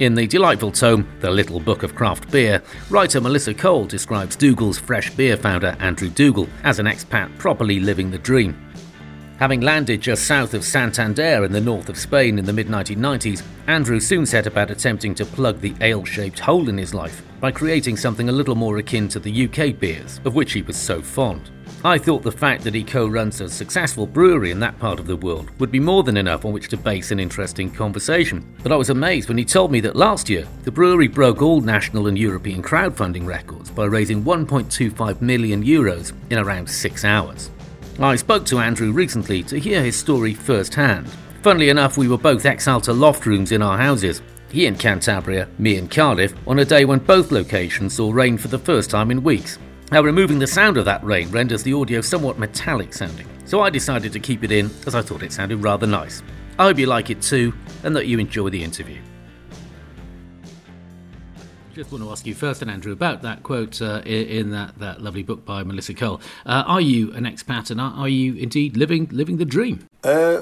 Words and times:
In 0.00 0.14
the 0.14 0.26
delightful 0.26 0.72
tome, 0.72 1.06
The 1.20 1.30
Little 1.30 1.60
Book 1.60 1.82
of 1.82 1.94
Craft 1.94 2.30
Beer, 2.30 2.62
writer 2.88 3.20
Melissa 3.20 3.52
Cole 3.52 3.84
describes 3.84 4.34
Dougal's 4.34 4.78
fresh 4.78 5.10
beer 5.10 5.36
founder 5.36 5.76
Andrew 5.78 6.08
Dougal 6.08 6.48
as 6.64 6.78
an 6.78 6.86
expat 6.86 7.36
properly 7.36 7.80
living 7.80 8.10
the 8.10 8.16
dream. 8.16 8.56
Having 9.38 9.60
landed 9.60 10.00
just 10.00 10.24
south 10.24 10.54
of 10.54 10.64
Santander 10.64 11.44
in 11.44 11.52
the 11.52 11.60
north 11.60 11.90
of 11.90 11.98
Spain 11.98 12.38
in 12.38 12.46
the 12.46 12.52
mid 12.52 12.68
1990s, 12.68 13.42
Andrew 13.66 14.00
soon 14.00 14.24
set 14.24 14.46
about 14.46 14.70
attempting 14.70 15.14
to 15.16 15.26
plug 15.26 15.60
the 15.60 15.74
ale 15.82 16.06
shaped 16.06 16.38
hole 16.38 16.70
in 16.70 16.78
his 16.78 16.94
life 16.94 17.22
by 17.38 17.50
creating 17.50 17.98
something 17.98 18.30
a 18.30 18.32
little 18.32 18.54
more 18.54 18.78
akin 18.78 19.06
to 19.06 19.20
the 19.20 19.48
UK 19.48 19.78
beers, 19.78 20.18
of 20.24 20.34
which 20.34 20.54
he 20.54 20.62
was 20.62 20.78
so 20.78 21.02
fond. 21.02 21.50
I 21.82 21.96
thought 21.96 22.22
the 22.22 22.30
fact 22.30 22.64
that 22.64 22.74
he 22.74 22.84
co 22.84 23.06
runs 23.06 23.40
a 23.40 23.48
successful 23.48 24.06
brewery 24.06 24.50
in 24.50 24.60
that 24.60 24.78
part 24.78 25.00
of 25.00 25.06
the 25.06 25.16
world 25.16 25.50
would 25.58 25.72
be 25.72 25.80
more 25.80 26.02
than 26.02 26.18
enough 26.18 26.44
on 26.44 26.52
which 26.52 26.68
to 26.68 26.76
base 26.76 27.10
an 27.10 27.18
interesting 27.18 27.70
conversation. 27.70 28.46
But 28.62 28.70
I 28.70 28.76
was 28.76 28.90
amazed 28.90 29.28
when 29.28 29.38
he 29.38 29.46
told 29.46 29.72
me 29.72 29.80
that 29.80 29.96
last 29.96 30.28
year, 30.28 30.46
the 30.64 30.70
brewery 30.70 31.08
broke 31.08 31.40
all 31.40 31.62
national 31.62 32.06
and 32.06 32.18
European 32.18 32.62
crowdfunding 32.62 33.24
records 33.24 33.70
by 33.70 33.86
raising 33.86 34.22
1.25 34.22 35.22
million 35.22 35.64
euros 35.64 36.12
in 36.28 36.38
around 36.38 36.68
six 36.68 37.02
hours. 37.02 37.50
I 37.98 38.16
spoke 38.16 38.44
to 38.46 38.58
Andrew 38.58 38.92
recently 38.92 39.42
to 39.44 39.58
hear 39.58 39.82
his 39.82 39.96
story 39.96 40.34
firsthand. 40.34 41.08
Funnily 41.40 41.70
enough, 41.70 41.96
we 41.96 42.08
were 42.08 42.18
both 42.18 42.44
exiled 42.44 42.84
to 42.84 42.92
loft 42.92 43.24
rooms 43.24 43.52
in 43.52 43.62
our 43.62 43.78
houses. 43.78 44.20
He 44.50 44.66
in 44.66 44.74
Cantabria, 44.74 45.48
me 45.58 45.76
in 45.76 45.88
Cardiff, 45.88 46.34
on 46.46 46.58
a 46.58 46.64
day 46.66 46.84
when 46.84 46.98
both 46.98 47.32
locations 47.32 47.94
saw 47.94 48.12
rain 48.12 48.36
for 48.36 48.48
the 48.48 48.58
first 48.58 48.90
time 48.90 49.10
in 49.10 49.22
weeks. 49.22 49.58
Now, 49.92 50.02
removing 50.02 50.38
the 50.38 50.46
sound 50.46 50.76
of 50.76 50.84
that 50.84 51.02
rain 51.02 51.32
renders 51.32 51.64
the 51.64 51.72
audio 51.72 52.00
somewhat 52.00 52.38
metallic 52.38 52.92
sounding, 52.92 53.26
so 53.44 53.60
I 53.60 53.70
decided 53.70 54.12
to 54.12 54.20
keep 54.20 54.44
it 54.44 54.52
in 54.52 54.70
as 54.86 54.94
I 54.94 55.02
thought 55.02 55.24
it 55.24 55.32
sounded 55.32 55.64
rather 55.64 55.84
nice. 55.84 56.22
I 56.60 56.64
hope 56.64 56.78
you 56.78 56.86
like 56.86 57.10
it 57.10 57.20
too, 57.20 57.52
and 57.82 57.96
that 57.96 58.06
you 58.06 58.20
enjoy 58.20 58.50
the 58.50 58.62
interview. 58.62 59.00
Just 61.74 61.90
want 61.90 62.04
to 62.04 62.10
ask 62.10 62.24
you 62.24 62.36
first, 62.36 62.62
and 62.62 62.70
Andrew, 62.70 62.92
about 62.92 63.22
that 63.22 63.42
quote 63.42 63.82
uh, 63.82 64.00
in, 64.04 64.50
that, 64.50 64.78
that 64.78 65.02
lovely 65.02 65.24
book 65.24 65.44
by 65.44 65.64
Melissa 65.64 65.94
Cole. 65.94 66.20
Uh, 66.46 66.62
are 66.68 66.80
you 66.80 67.12
an 67.14 67.24
expat, 67.24 67.72
and 67.72 67.80
are, 67.80 67.92
are, 67.94 68.08
you 68.08 68.34
indeed 68.34 68.76
living 68.76 69.08
living 69.10 69.38
the 69.38 69.44
dream? 69.44 69.88
Uh, 70.04 70.40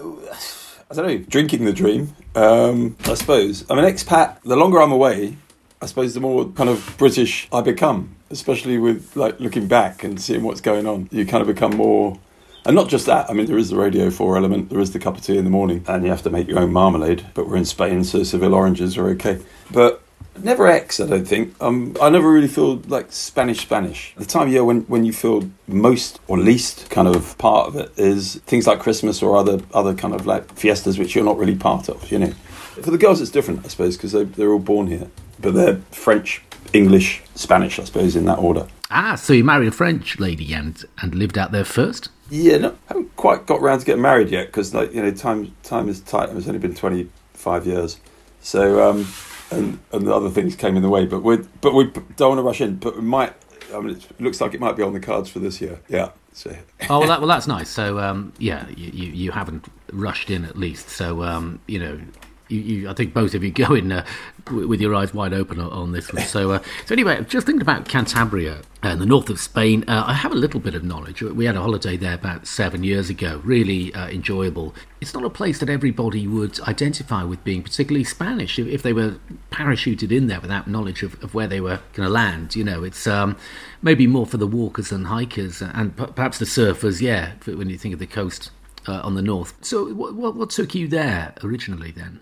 I 0.91 0.95
don't 0.95 1.07
know, 1.07 1.19
drinking 1.19 1.65
the 1.65 1.73
dream. 1.73 2.15
Um, 2.35 2.99
I 3.07 3.15
suppose 3.15 3.65
I'm 3.71 3.79
an 3.79 3.87
expat. 3.87 4.43
The 4.43 4.57
longer 4.57 4.83
I'm 4.83 4.93
away, 4.93 5.39
I 5.81 5.87
suppose 5.87 6.15
the 6.15 6.21
more 6.21 6.47
kind 6.51 6.69
of 6.69 6.95
British 6.99 7.49
I 7.53 7.61
become 7.61 8.17
especially 8.31 8.79
with 8.79 9.17
like 9.17 9.41
looking 9.41 9.67
back 9.67 10.05
and 10.05 10.21
seeing 10.21 10.43
what's 10.43 10.61
going 10.61 10.87
on. 10.87 11.09
You 11.11 11.25
kind 11.25 11.41
of 11.41 11.47
become 11.47 11.77
more 11.77 12.19
and 12.65 12.75
not 12.75 12.89
just 12.89 13.07
that, 13.07 13.31
I 13.31 13.33
mean, 13.33 13.47
there 13.47 13.57
is 13.57 13.71
the 13.71 13.77
Radio 13.77 14.11
4 14.11 14.37
element, 14.37 14.69
there 14.69 14.81
is 14.81 14.93
the 14.93 14.99
cup 14.99 15.17
of 15.17 15.23
tea 15.23 15.39
in 15.39 15.45
the 15.45 15.51
morning, 15.51 15.83
and 15.89 16.05
you 16.05 16.11
have 16.11 16.23
to 16.25 16.31
make 16.31 16.49
your 16.49 16.59
own 16.59 16.71
marmalade. 16.71 17.25
But 17.33 17.49
we're 17.49 17.57
in 17.57 17.65
Spain, 17.65 18.05
so 18.05 18.23
Seville 18.25 18.53
oranges 18.53 18.99
are 18.99 19.09
okay. 19.11 19.39
But 19.71 20.03
never 20.43 20.67
X, 20.67 21.01
I 21.01 21.07
don't 21.07 21.25
think. 21.25 21.55
Um, 21.63 21.97
I 22.03 22.11
never 22.11 22.31
really 22.31 22.49
feel 22.49 22.77
like 22.87 23.11
Spanish 23.11 23.61
Spanish. 23.61 24.13
The 24.19 24.27
time 24.27 24.49
of 24.49 24.53
year 24.53 24.65
when, 24.65 24.83
when 24.83 25.07
you 25.07 25.15
feel 25.15 25.49
most 25.67 26.21
or 26.29 26.37
least 26.37 26.91
kind 26.91 27.09
of 27.09 27.39
part 27.39 27.69
of 27.69 27.77
it 27.77 27.93
is 27.97 28.35
things 28.47 28.67
like 28.67 28.81
Christmas 28.81 29.23
or 29.23 29.37
other 29.37 29.61
other 29.73 29.95
kind 29.95 30.13
of 30.13 30.27
like 30.27 30.53
fiestas 30.55 30.99
which 30.99 31.15
you're 31.15 31.25
not 31.25 31.39
really 31.39 31.57
part 31.57 31.89
of, 31.89 32.13
you 32.13 32.19
know. 32.19 32.35
For 32.83 32.91
the 32.91 32.99
girls, 32.99 33.21
it's 33.21 33.31
different, 33.31 33.65
I 33.65 33.69
suppose, 33.69 33.97
because 33.97 34.13
they, 34.13 34.25
they're 34.25 34.53
all 34.53 34.59
born 34.59 34.87
here, 34.87 35.09
but 35.41 35.55
they're 35.55 35.77
French 35.91 36.43
English, 36.73 37.23
Spanish, 37.35 37.79
I 37.79 37.85
suppose, 37.85 38.17
in 38.17 38.25
that 38.27 38.39
order. 38.39 38.67
Ah, 38.91 39.17
so 39.17 39.33
you 39.33 39.45
married 39.45 39.69
a 39.69 39.73
French 39.73 40.19
lady 40.19 40.53
and 40.53 40.85
and 41.03 41.15
lived 41.15 41.37
out 41.37 41.53
there 41.53 41.65
first? 41.65 42.09
Yeah, 42.31 42.59
no, 42.59 42.79
haven't 42.87 43.15
quite 43.17 43.47
got 43.47 43.61
around 43.61 43.81
to 43.81 43.87
getting 43.87 44.03
married 44.03 44.31
yet 44.31 44.47
because, 44.47 44.75
like, 44.75 44.93
you 44.93 45.03
know, 45.03 45.11
time 45.11 45.55
time 45.63 45.89
is 45.89 46.01
tight. 46.01 46.31
It's 46.31 46.47
only 46.47 46.59
been 46.59 46.75
twenty 46.75 47.09
five 47.35 47.67
years, 47.67 47.99
so 48.41 48.89
um, 48.89 49.07
and 49.51 49.79
and 49.93 50.09
other 50.09 50.31
things 50.31 50.57
came 50.57 50.77
in 50.77 50.83
the 50.83 50.89
way. 50.89 51.07
But 51.07 51.23
we 51.23 51.39
but 51.61 51.75
we 51.75 51.85
don't 52.17 52.37
want 52.37 52.39
to 52.39 52.43
rush 52.43 52.61
in. 52.61 52.77
But 52.77 52.97
we 52.97 53.03
might. 53.03 53.35
I 53.75 53.81
mean, 53.81 53.97
it 53.97 54.21
looks 54.21 54.41
like 54.41 54.55
it 54.55 54.61
might 54.61 54.77
be 54.77 54.83
on 54.83 54.95
the 54.95 55.01
cards 55.01 55.29
for 55.29 55.41
this 55.41 55.61
year. 55.61 55.81
Yeah. 55.89 56.11
So. 56.33 56.57
oh 56.89 57.01
well, 57.01 57.09
that, 57.09 57.21
well, 57.21 57.29
that's 57.29 57.47
nice. 57.47 57.69
So 57.69 57.99
um, 57.99 58.33
yeah, 58.39 58.69
you, 58.71 58.91
you, 58.93 59.13
you 59.13 59.31
haven't 59.33 59.67
rushed 59.93 60.31
in 60.31 60.45
at 60.45 60.57
least. 60.57 60.89
So 60.89 61.23
um, 61.23 61.61
you 61.67 61.79
know, 61.79 62.01
you, 62.49 62.61
you, 62.61 62.89
I 62.89 62.95
think 62.95 63.15
both 63.15 63.35
of 63.35 63.45
you 63.45 63.51
go 63.67 63.75
in 63.75 63.93
uh, 63.93 64.05
with 64.51 64.81
your 64.81 64.95
eyes 64.95 65.13
wide 65.15 65.33
open 65.33 65.61
on, 65.61 65.93
this 65.93 66.13
one. 66.13 66.23
So, 66.23 66.53
uh, 66.53 66.63
so 66.87 66.95
anyway, 66.95 67.25
just 67.25 67.47
thinking 67.47 67.63
about 67.63 67.87
Cantabria 67.87 68.63
and 68.83 68.93
uh, 68.93 68.97
the 68.97 69.07
north 69.07 69.29
of 69.29 69.41
Spain, 69.41 69.85
uh, 69.89 70.05
I 70.07 70.15
have 70.15 70.33
a 70.33 70.37
little 70.37 70.61
bit 70.61 70.75
of 70.75 70.85
knowledge. 70.85 71.23
We 71.23 71.45
had 71.45 71.57
a 71.57 71.61
holiday 71.61 71.97
there 71.97 72.15
about 72.15 72.47
seven 72.47 72.85
years 72.85 73.11
ago, 73.11 73.41
really 73.45 73.93
uh, 73.95 74.09
enjoyable. 74.09 74.75
It's 75.01 75.15
not 75.15 75.25
a 75.25 75.31
place 75.31 75.59
that 75.61 75.69
everybody 75.69 76.27
would 76.27 76.61
identify 76.61 77.25
with 77.25 77.43
being 77.45 77.63
particularly 77.63 78.05
Spanish 78.05 78.59
if, 78.59 78.67
if 78.67 78.83
they 78.83 78.93
were 78.93 79.17
parachuted 79.51 80.13
in 80.13 80.27
there 80.29 80.41
without 80.41 80.69
knowledge 80.69 81.03
of, 81.03 81.23
of 81.23 81.35
where 81.35 81.47
they 81.47 81.61
were 81.61 81.81
going 81.93 82.07
to 82.07 82.13
land. 82.13 82.55
You 82.57 82.65
know, 82.65 82.85
it's 82.85 83.07
um, 83.07 83.37
maybe 83.83 84.07
more 84.07 84.27
for 84.27 84.37
the 84.37 84.47
walkers 84.47 84.93
and 84.93 85.07
hikers 85.07 85.61
and 85.61 85.97
p- 85.97 86.07
perhaps 86.15 86.39
the 86.39 86.45
surfers, 86.45 87.01
yeah, 87.01 87.33
when 87.45 87.69
you 87.69 87.79
think 87.79 87.95
of 87.95 88.01
the 88.01 88.07
coast 88.07 88.51
uh, 88.87 89.01
on 89.03 89.15
the 89.15 89.23
north. 89.23 89.55
So, 89.61 89.93
what, 89.93 90.15
what, 90.15 90.35
what 90.35 90.51
took 90.51 90.75
you 90.75 90.89
there 90.89 91.35
originally 91.43 91.91
then? 91.91 92.21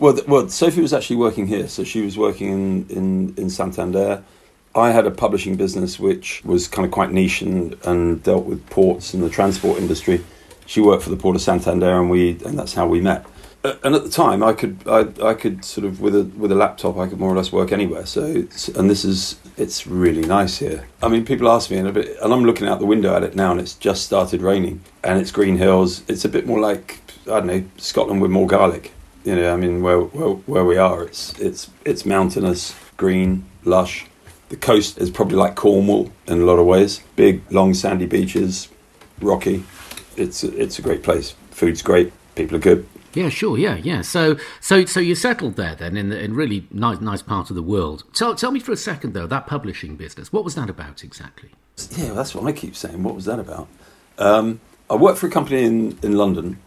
Well, 0.00 0.16
well, 0.28 0.48
Sophie 0.48 0.80
was 0.80 0.92
actually 0.92 1.16
working 1.16 1.48
here, 1.48 1.66
so 1.66 1.82
she 1.82 2.02
was 2.02 2.16
working 2.16 2.52
in, 2.52 2.86
in, 2.88 3.34
in 3.36 3.50
Santander. 3.50 4.22
I 4.72 4.92
had 4.92 5.06
a 5.06 5.10
publishing 5.10 5.56
business 5.56 5.98
which 5.98 6.44
was 6.44 6.68
kind 6.68 6.86
of 6.86 6.92
quite 6.92 7.10
niche 7.10 7.42
and, 7.42 7.76
and 7.84 8.22
dealt 8.22 8.44
with 8.44 8.64
ports 8.70 9.12
and 9.12 9.24
the 9.24 9.30
transport 9.30 9.78
industry. 9.78 10.24
She 10.66 10.80
worked 10.80 11.02
for 11.02 11.10
the 11.10 11.16
port 11.16 11.34
of 11.34 11.42
Santander, 11.42 11.98
and 11.98 12.10
we 12.10 12.38
and 12.44 12.56
that's 12.56 12.74
how 12.74 12.86
we 12.86 13.00
met. 13.00 13.26
Uh, 13.64 13.74
and 13.82 13.96
at 13.96 14.04
the 14.04 14.10
time, 14.10 14.44
I 14.44 14.52
could 14.52 14.78
I, 14.86 15.08
I 15.20 15.34
could 15.34 15.64
sort 15.64 15.84
of 15.84 16.00
with 16.00 16.14
a 16.14 16.22
with 16.22 16.52
a 16.52 16.54
laptop, 16.54 16.96
I 16.96 17.08
could 17.08 17.18
more 17.18 17.32
or 17.32 17.36
less 17.36 17.50
work 17.50 17.72
anywhere. 17.72 18.06
So 18.06 18.24
and 18.76 18.88
this 18.88 19.04
is 19.04 19.40
it's 19.56 19.86
really 19.86 20.22
nice 20.22 20.58
here. 20.58 20.86
I 21.02 21.08
mean, 21.08 21.24
people 21.24 21.48
ask 21.48 21.70
me, 21.72 21.78
and 21.78 21.88
a 21.88 21.92
bit, 21.92 22.16
and 22.22 22.32
I'm 22.32 22.44
looking 22.44 22.68
out 22.68 22.78
the 22.78 22.86
window 22.86 23.16
at 23.16 23.24
it 23.24 23.34
now, 23.34 23.50
and 23.50 23.60
it's 23.60 23.74
just 23.74 24.04
started 24.04 24.42
raining, 24.42 24.80
and 25.02 25.18
it's 25.18 25.32
green 25.32 25.56
hills. 25.56 26.04
It's 26.06 26.24
a 26.24 26.28
bit 26.28 26.46
more 26.46 26.60
like 26.60 27.00
I 27.22 27.40
don't 27.40 27.46
know 27.46 27.64
Scotland 27.78 28.22
with 28.22 28.30
more 28.30 28.46
garlic 28.46 28.92
you 29.28 29.36
know, 29.36 29.52
I 29.52 29.56
mean, 29.56 29.82
where, 29.82 30.00
where, 30.00 30.30
where 30.30 30.64
we 30.64 30.78
are, 30.78 31.04
it's 31.04 31.38
it's 31.38 31.68
it's 31.84 32.06
mountainous, 32.06 32.74
green, 32.96 33.44
lush. 33.62 34.06
The 34.48 34.56
coast 34.56 34.96
is 34.96 35.10
probably 35.10 35.36
like 35.36 35.54
Cornwall 35.54 36.10
in 36.26 36.40
a 36.40 36.44
lot 36.46 36.58
of 36.58 36.64
ways. 36.64 37.02
Big, 37.14 37.42
long, 37.52 37.74
sandy 37.74 38.06
beaches, 38.06 38.68
rocky. 39.20 39.64
It's 40.16 40.42
it's 40.44 40.78
a 40.78 40.82
great 40.82 41.02
place. 41.02 41.34
Food's 41.50 41.82
great. 41.82 42.10
People 42.36 42.56
are 42.56 42.60
good. 42.60 42.88
Yeah, 43.12 43.28
sure. 43.28 43.58
Yeah, 43.58 43.76
yeah. 43.76 44.00
So, 44.00 44.36
so, 44.60 44.86
so 44.86 45.00
you 45.00 45.14
settled 45.14 45.56
there 45.56 45.74
then 45.74 45.96
in 45.96 46.08
the, 46.08 46.22
in 46.22 46.34
really 46.34 46.66
nice, 46.70 47.00
nice 47.00 47.20
part 47.20 47.50
of 47.50 47.56
the 47.56 47.62
world. 47.62 48.04
Tell, 48.14 48.34
tell 48.34 48.50
me 48.50 48.60
for 48.60 48.72
a 48.72 48.76
second 48.76 49.12
though 49.12 49.26
that 49.26 49.46
publishing 49.46 49.96
business. 49.96 50.32
What 50.32 50.44
was 50.44 50.54
that 50.54 50.70
about 50.70 51.04
exactly? 51.04 51.50
Yeah, 51.96 52.12
that's 52.12 52.34
what 52.34 52.46
I 52.46 52.52
keep 52.52 52.76
saying. 52.76 53.02
What 53.02 53.14
was 53.14 53.24
that 53.26 53.38
about? 53.38 53.68
Um, 54.18 54.60
I 54.88 54.94
worked 54.94 55.18
for 55.18 55.26
a 55.26 55.30
company 55.30 55.64
in, 55.64 55.98
in 56.02 56.16
London, 56.16 56.58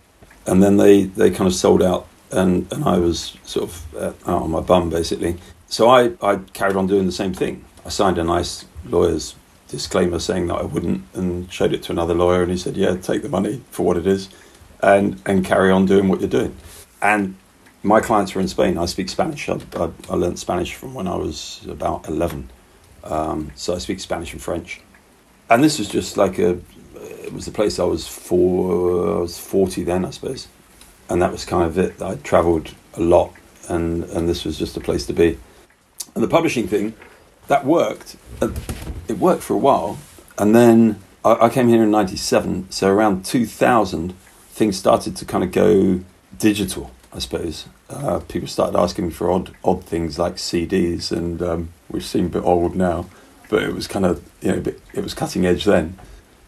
and 0.46 0.62
then 0.62 0.78
they, 0.78 1.06
they 1.06 1.32
kind 1.32 1.48
of 1.48 1.56
sold 1.56 1.82
out 1.82 2.08
and 2.32 2.72
and 2.72 2.84
I 2.84 2.98
was 2.98 3.38
sort 3.44 3.70
of 3.70 3.96
uh, 3.96 4.32
out 4.32 4.44
on 4.44 4.52
my 4.52 4.62
bum 4.62 4.90
basically. 4.90 5.38
So 5.68 5.90
I 5.90 6.12
I 6.22 6.38
carried 6.54 6.76
on 6.76 6.88
doing 6.88 7.06
the 7.06 7.12
same 7.12 7.34
thing. 7.34 7.66
I 7.86 7.90
signed 7.90 8.18
a 8.18 8.24
nice 8.24 8.66
lawyer's 8.86 9.36
disclaimer 9.68 10.20
saying 10.20 10.48
that 10.48 10.56
I 10.56 10.64
wouldn't, 10.64 11.04
and 11.14 11.52
showed 11.52 11.74
it 11.74 11.82
to 11.84 11.92
another 11.92 12.14
lawyer, 12.14 12.42
and 12.44 12.52
he 12.52 12.58
said, 12.58 12.76
"Yeah, 12.78 12.96
take 12.98 13.22
the 13.22 13.30
money 13.30 13.62
for 13.72 13.84
what 13.84 13.98
it 13.98 14.08
is, 14.08 14.30
and 14.82 15.22
and 15.26 15.46
carry 15.46 15.72
on 15.72 15.86
doing 15.86 16.08
what 16.08 16.20
you're 16.20 16.30
doing." 16.30 16.56
And 17.02 17.36
my 17.84 18.00
clients 18.00 18.36
were 18.36 18.42
in 18.42 18.48
Spain. 18.48 18.78
I 18.78 18.86
speak 18.86 19.10
Spanish. 19.10 19.50
I, 19.50 19.60
I, 19.76 19.90
I 20.10 20.16
learned 20.16 20.38
Spanish 20.40 20.76
from 20.76 20.94
when 20.94 21.08
I 21.08 21.16
was 21.16 21.66
about 21.68 22.08
eleven, 22.08 22.50
um, 23.04 23.52
so 23.56 23.76
I 23.76 23.80
speak 23.80 24.00
Spanish 24.00 24.34
and 24.34 24.42
French. 24.42 24.82
And 25.50 25.64
this 25.64 25.80
was 25.80 25.88
just 25.90 26.18
like 26.18 26.38
a. 26.40 26.60
It 27.26 27.34
was 27.34 27.46
the 27.46 27.52
place 27.52 27.80
I 27.80 27.84
was 27.84 28.08
for. 28.08 29.18
I 29.18 29.22
was 29.22 29.38
forty 29.38 29.84
then, 29.84 30.06
I 30.06 30.12
suppose 30.12 30.48
and 31.12 31.22
that 31.22 31.32
was 31.32 31.44
kind 31.44 31.66
of 31.66 31.78
it. 31.78 32.02
I 32.02 32.16
travelled 32.16 32.74
a 32.94 33.02
lot, 33.02 33.34
and 33.68 34.06
and 34.06 34.30
this 34.30 34.46
was 34.46 34.58
just 34.58 34.78
a 34.78 34.80
place 34.80 35.06
to 35.08 35.14
be. 35.14 35.38
And 36.16 36.24
the 36.24 36.28
publishing 36.28 36.68
thing, 36.68 36.94
that 37.48 37.66
worked. 37.66 38.16
It 39.08 39.18
worked 39.18 39.44
for 39.44 39.54
a 39.54 39.58
while, 39.58 40.00
and 40.38 40.56
then 40.56 41.02
I, 41.26 41.34
I 41.46 41.50
came 41.50 41.68
here 41.68 41.84
in 41.84 41.92
'97. 41.92 42.72
So 42.72 42.90
around 42.90 43.26
2000, 43.26 44.14
things 44.52 44.78
started 44.78 45.18
to 45.18 45.26
kind 45.26 45.44
of 45.44 45.52
go 45.52 46.00
digital. 46.38 46.92
I 47.14 47.20
suppose 47.20 47.68
uh, 47.90 48.20
people 48.20 48.48
started 48.48 48.78
asking 48.78 49.08
me 49.08 49.12
for 49.12 49.30
odd 49.30 49.54
odd 49.66 49.84
things 49.84 50.18
like 50.18 50.36
CDs, 50.36 51.12
and 51.12 51.42
um, 51.42 51.70
which 51.90 52.06
seem 52.06 52.28
a 52.28 52.30
bit 52.30 52.44
old 52.44 52.74
now, 52.74 53.08
but 53.50 53.64
it 53.64 53.76
was 53.76 53.86
kind 53.86 54.06
of 54.06 54.24
you 54.42 54.52
know 54.52 54.64
it 54.94 55.04
was 55.04 55.14
cutting 55.14 55.46
edge 55.46 55.66
then 55.66 56.00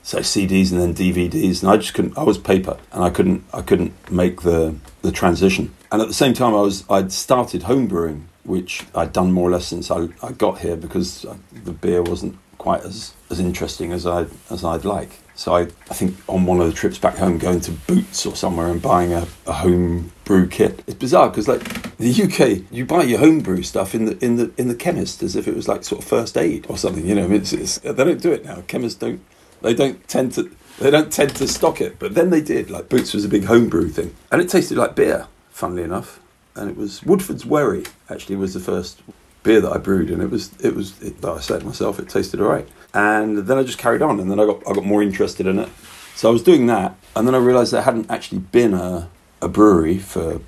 so 0.04 0.20
CDs 0.20 0.72
and 0.72 0.80
then 0.80 0.94
DVDs, 0.94 1.64
and 1.64 1.72
I 1.72 1.78
just 1.78 1.94
couldn't. 1.94 2.18
I 2.18 2.24
was 2.24 2.38
paper, 2.38 2.78
and 2.92 3.04
I 3.04 3.10
couldn't. 3.10 3.44
I 3.54 3.62
couldn't 3.62 4.12
make 4.12 4.42
the 4.42 4.76
the 5.02 5.12
transition. 5.12 5.74
And 5.92 6.02
at 6.02 6.08
the 6.08 6.14
same 6.14 6.34
time, 6.34 6.54
I 6.54 6.62
was. 6.62 6.84
I'd 6.90 7.12
started 7.12 7.64
homebrewing, 7.64 8.24
which 8.44 8.86
I'd 8.94 9.14
done 9.14 9.32
more 9.32 9.50
or 9.50 9.52
less 9.52 9.66
since 9.66 9.90
I, 9.90 10.10
I 10.22 10.34
got 10.34 10.60
here 10.60 10.76
because 10.76 11.26
the 11.52 11.72
beer 11.72 12.04
wasn't 12.04 12.38
quite 12.58 12.82
as, 12.84 13.14
as 13.30 13.40
interesting 13.40 13.92
as 13.92 14.06
I 14.06 14.26
as 14.50 14.64
I'd 14.64 14.86
like. 14.86 15.20
So 15.36 15.56
I, 15.56 15.62
I 15.62 15.94
think 15.94 16.16
on 16.30 16.46
one 16.46 16.62
of 16.62 16.68
the 16.68 16.74
trips 16.74 16.98
back 16.98 17.18
home, 17.18 17.38
going 17.38 17.60
to 17.62 17.72
Boots 17.72 18.26
or 18.26 18.36
somewhere 18.36 18.68
and 18.68 18.82
buying 18.82 19.14
a, 19.14 19.28
a 19.48 19.54
home 19.54 20.12
brew 20.26 20.48
kit. 20.48 20.84
It's 20.86 20.98
bizarre 20.98 21.30
because 21.30 21.48
like 21.48 21.98
the 21.98 22.24
UK, 22.24 22.72
you 22.72 22.86
buy 22.86 23.04
your 23.04 23.20
home 23.20 23.40
brew 23.40 23.64
stuff 23.64 23.96
in 23.96 24.06
the 24.06 24.24
in 24.24 24.36
the 24.36 24.52
in 24.58 24.68
the 24.68 24.76
chemist 24.76 25.24
as 25.24 25.36
if 25.36 25.48
it 25.48 25.56
was 25.56 25.68
like 25.68 25.84
sort 25.84 26.04
of 26.04 26.08
first 26.08 26.38
aid 26.38 26.66
or 26.70 26.78
something. 26.78 27.06
You 27.06 27.16
know, 27.16 27.32
it's, 27.32 27.52
it's, 27.54 27.80
they 27.80 27.94
don't 27.94 28.22
do 28.22 28.32
it 28.32 28.46
now. 28.46 28.62
Chemists 28.68 29.00
don't. 29.00 29.22
They 29.64 29.74
don't 29.74 30.08
tend 30.08 30.34
to. 30.34 30.52
They 30.80 30.92
don't 30.92 31.12
tend 31.12 31.36
to 31.36 31.48
stock 31.48 31.82
it, 31.82 32.00
but 32.00 32.16
then 32.16 32.30
they 32.30 32.42
did. 32.42 32.70
Like 32.70 32.90
Boots 32.90 33.14
was 33.14 33.26
a 33.26 33.30
big 33.30 33.46
homebrew 33.46 33.90
thing, 33.90 34.16
and 34.32 34.42
it 34.42 34.50
tasted 34.50 34.78
like 34.78 34.96
beer. 34.96 35.28
Funnily 35.50 35.84
enough, 35.84 36.20
and 36.56 36.70
it 36.70 36.78
was 36.78 37.02
Woodforde's 37.02 37.46
Wherry. 37.46 37.86
Actually, 38.10 38.36
was 38.36 38.54
the 38.54 38.60
first 38.60 39.02
beer 39.44 39.62
that 39.62 39.72
I 39.72 39.78
brewed, 39.78 40.10
and 40.10 40.22
it 40.22 40.30
was 40.30 40.52
it 40.62 40.76
was. 40.76 41.02
It, 41.02 41.24
I 41.26 41.40
said 41.40 41.64
myself, 41.64 42.00
it 42.00 42.10
tasted 42.10 42.40
alright 42.40 42.68
and 42.94 43.40
then 43.40 43.58
I 43.58 43.64
just 43.64 43.78
carried 43.78 44.02
on, 44.02 44.20
and 44.20 44.30
then 44.30 44.40
I 44.40 44.46
got 44.46 44.68
I 44.68 44.74
got 44.74 44.86
more 44.86 45.02
interested 45.02 45.48
in 45.48 45.60
it. 45.60 45.70
So 46.16 46.30
I 46.30 46.32
was 46.32 46.44
doing 46.44 46.68
that, 46.68 46.96
and 47.16 47.28
then 47.28 47.34
I 47.34 47.40
realised 47.40 47.74
there 47.74 47.82
hadn't 47.82 48.10
actually 48.12 48.40
been 48.40 48.74
a, 48.74 49.10
a 49.42 49.48
brewery 49.48 49.98
for 49.98 50.42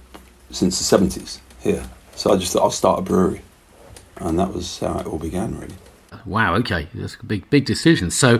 since 0.51 0.77
the 0.77 0.83
seventies 0.83 1.41
here. 1.59 1.83
So 2.15 2.31
I 2.31 2.38
just 2.38 2.53
thought 2.53 2.62
I'll 2.62 2.71
start 2.71 3.00
a 3.00 3.01
brewery, 3.01 3.41
and 4.17 4.38
that 4.39 4.53
was 4.53 4.79
how 4.79 5.00
it 5.00 5.07
all 5.07 5.17
began, 5.17 5.59
really. 5.59 5.75
Wow. 6.25 6.56
Okay, 6.56 6.88
that's 6.94 7.15
a 7.15 7.25
big 7.25 7.50
big 7.50 7.65
decision. 7.65 8.12
So 8.12 8.39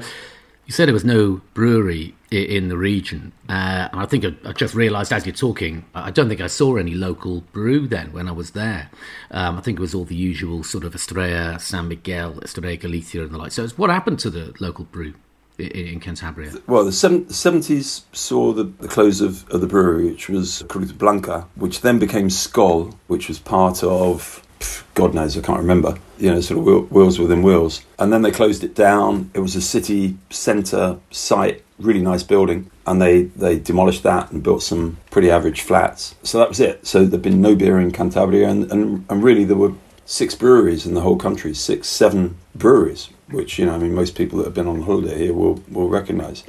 you 0.66 0.74
said 0.74 0.88
there 0.88 0.94
was 0.94 1.06
no 1.06 1.42
brewery 1.54 2.16
in 2.32 2.70
the 2.70 2.78
region, 2.78 3.32
uh, 3.48 3.88
and 3.92 4.02
I 4.02 4.06
think 4.06 4.26
I, 4.26 4.34
I 4.44 4.52
just 4.52 4.74
realised 4.74 5.14
as 5.14 5.26
you're 5.26 5.36
talking, 5.36 5.86
I 5.94 6.12
don't 6.12 6.28
think 6.28 6.42
I 6.42 6.48
saw 6.48 6.76
any 6.76 6.96
local 6.96 7.42
brew 7.52 7.88
then 7.88 8.12
when 8.12 8.28
I 8.28 8.32
was 8.32 8.52
there. 8.52 8.90
Um, 9.32 9.58
I 9.58 9.62
think 9.62 9.80
it 9.80 9.82
was 9.82 9.94
all 9.94 10.06
the 10.06 10.16
usual 10.16 10.64
sort 10.64 10.84
of 10.84 10.96
Estrella, 10.96 11.60
San 11.60 11.88
Miguel, 11.88 12.40
Estrella 12.42 12.78
Galicia, 12.78 13.22
and 13.24 13.32
the 13.32 13.38
like. 13.38 13.52
So, 13.52 13.68
what 13.70 13.90
happened 13.90 14.20
to 14.20 14.30
the 14.30 14.54
local 14.60 14.86
brew 14.86 15.14
in, 15.60 15.68
in 15.68 16.00
Cantabria? 16.00 16.62
Well, 16.68 16.84
the 16.84 16.92
seventies 16.92 18.06
saw 18.12 18.52
the, 18.52 18.64
the, 18.64 18.88
close 18.88 19.22
of, 19.22 19.48
of 19.50 19.62
the 19.62 19.68
brewery, 19.68 20.12
which 20.12 20.30
was 20.30 20.64
Cruz 20.68 20.92
Blanca, 20.92 21.48
which 21.56 21.82
then 21.82 22.00
became 22.00 22.30
Skol, 22.30 22.96
which 23.08 23.28
was 23.28 23.40
part 23.40 23.84
of 23.84 24.45
God 24.94 25.14
knows, 25.14 25.38
I 25.38 25.42
can't 25.42 25.60
remember, 25.60 25.98
you 26.18 26.32
know, 26.32 26.40
sort 26.42 26.60
of 26.60 26.92
wheels 26.92 27.20
within 27.20 27.44
wheels. 27.44 27.84
And 28.00 28.12
then 28.14 28.22
they 28.22 28.32
closed 28.32 28.64
it 28.64 28.76
down. 28.76 29.30
It 29.34 29.40
was 29.40 29.56
a 29.56 29.62
city 29.62 30.18
centre 30.30 30.98
site, 31.12 31.64
really 31.80 32.02
nice 32.02 32.24
building. 32.24 32.72
And 32.88 33.02
they, 33.02 33.24
they 33.24 33.60
demolished 33.60 34.04
that 34.04 34.32
and 34.32 34.42
built 34.42 34.64
some 34.64 34.98
pretty 35.12 35.30
average 35.30 35.62
flats. 35.62 36.16
So 36.24 36.38
that 36.40 36.50
was 36.50 36.60
it. 36.60 36.88
So 36.88 37.04
there'd 37.04 37.22
been 37.22 37.42
no 37.42 37.56
beer 37.56 37.80
in 37.80 37.92
Cantabria. 37.92 38.50
And, 38.50 38.72
and, 38.72 39.06
and 39.10 39.24
really, 39.24 39.44
there 39.44 39.58
were 39.58 39.74
six 40.06 40.36
breweries 40.36 40.86
in 40.86 40.94
the 40.94 41.02
whole 41.02 41.18
country, 41.18 41.54
six, 41.54 41.90
seven 41.90 42.38
breweries, 42.54 43.10
which, 43.30 43.60
you 43.60 43.66
know, 43.66 43.76
I 43.76 43.80
mean, 43.80 43.94
most 43.94 44.16
people 44.16 44.38
that 44.38 44.46
have 44.46 44.54
been 44.54 44.68
on 44.68 44.84
holiday 44.84 45.18
here 45.18 45.34
will, 45.34 45.62
will 45.70 45.90
recognise. 45.90 46.44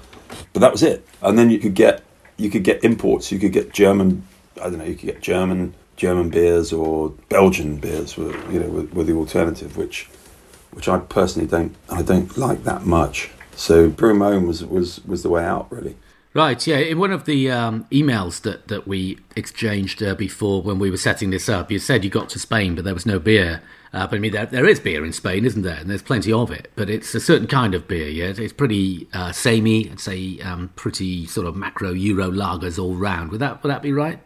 But 0.52 0.61
that 0.61 0.73
was 0.73 0.82
it. 0.82 1.06
And 1.23 1.38
then 1.38 1.50
you 1.50 1.59
could 1.59 1.75
get 1.75 2.02
you 2.37 2.50
could 2.50 2.64
get 2.64 2.85
imports. 2.85 3.32
You 3.32 3.38
could 3.38 3.52
get 3.52 3.73
German, 3.73 4.26
I 4.61 4.64
don't 4.64 4.79
know, 4.79 4.85
you 4.85 4.94
could 4.94 5.06
get 5.06 5.23
German 5.23 5.75
German 5.97 6.31
beers 6.31 6.73
or 6.73 7.11
Belgian 7.29 7.77
beers 7.77 8.17
were 8.17 8.37
you 8.51 8.61
know 8.61 8.69
were, 8.69 8.87
were, 8.87 9.05
the 9.05 9.15
alternative, 9.15 9.77
which 9.77 10.09
which 10.73 10.89
I 10.89 10.99
personally 10.99 11.49
don't 11.49 11.75
I 11.91 12.03
don't 12.03 12.37
like 12.37 12.65
that 12.65 12.85
much. 12.87 13.31
So 13.55 13.89
brewing 13.89 14.19
my 14.19 14.33
own 14.33 14.47
was 14.47 14.65
was 14.65 15.05
was 15.05 15.23
the 15.23 15.31
way 15.31 15.45
out 15.45 15.71
really. 15.71 15.97
Right, 16.37 16.67
yeah. 16.67 16.77
In 16.77 16.99
one 16.99 17.13
of 17.13 17.25
the 17.25 17.51
um, 17.51 17.87
emails 17.91 18.43
that, 18.43 18.69
that 18.69 18.87
we 18.87 19.19
exchanged 19.37 20.03
uh, 20.03 20.15
before 20.15 20.61
when 20.61 20.79
we 20.79 20.91
were 20.91 20.99
setting 20.99 21.31
this 21.31 21.49
up, 21.49 21.71
you 21.71 21.79
said 21.79 22.05
you 22.05 22.11
got 22.11 22.29
to 22.29 22.39
Spain, 22.39 22.75
but 22.75 22.85
there 22.85 22.93
was 22.93 23.07
no 23.07 23.19
beer. 23.19 23.63
Uh, 23.95 24.07
but 24.07 24.17
I 24.17 24.19
mean, 24.19 24.33
there, 24.33 24.45
there 24.45 24.67
is 24.67 24.79
beer 24.79 25.03
in 25.03 25.15
Spain, 25.15 25.47
isn't 25.47 25.63
there? 25.63 25.79
And 25.79 25.89
there's 25.89 26.03
plenty 26.03 26.31
of 26.31 26.51
it. 26.51 26.71
But 26.77 26.91
it's 26.91 27.15
a 27.15 27.21
certain 27.21 27.47
kind 27.47 27.75
of 27.75 27.89
beer, 27.89 28.09
yeah? 28.09 28.35
It's 28.37 28.53
pretty 28.53 29.09
uh, 29.15 29.33
samey, 29.33 29.91
I'd 29.91 29.99
say 29.99 30.39
um, 30.41 30.69
pretty 30.77 31.25
sort 31.25 31.47
of 31.47 31.57
macro 31.57 31.93
Euro 31.93 32.31
lagers 32.31 32.79
all 32.79 32.97
round. 32.97 33.31
Would 33.31 33.41
that, 33.41 33.63
would 33.63 33.71
that 33.71 33.81
be 33.81 33.93
right? 33.93 34.19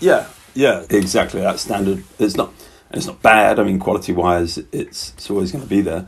Yeah, 0.00 0.26
yeah, 0.54 0.84
exactly. 0.90 1.40
That 1.40 1.58
standard. 1.58 2.04
It's 2.18 2.36
not. 2.36 2.52
It's 2.90 3.06
not 3.06 3.20
bad. 3.22 3.58
I 3.58 3.64
mean, 3.64 3.78
quality 3.78 4.12
wise, 4.12 4.58
it's 4.72 5.12
it's 5.12 5.30
always 5.30 5.52
going 5.52 5.64
to 5.64 5.70
be 5.70 5.80
there. 5.80 6.06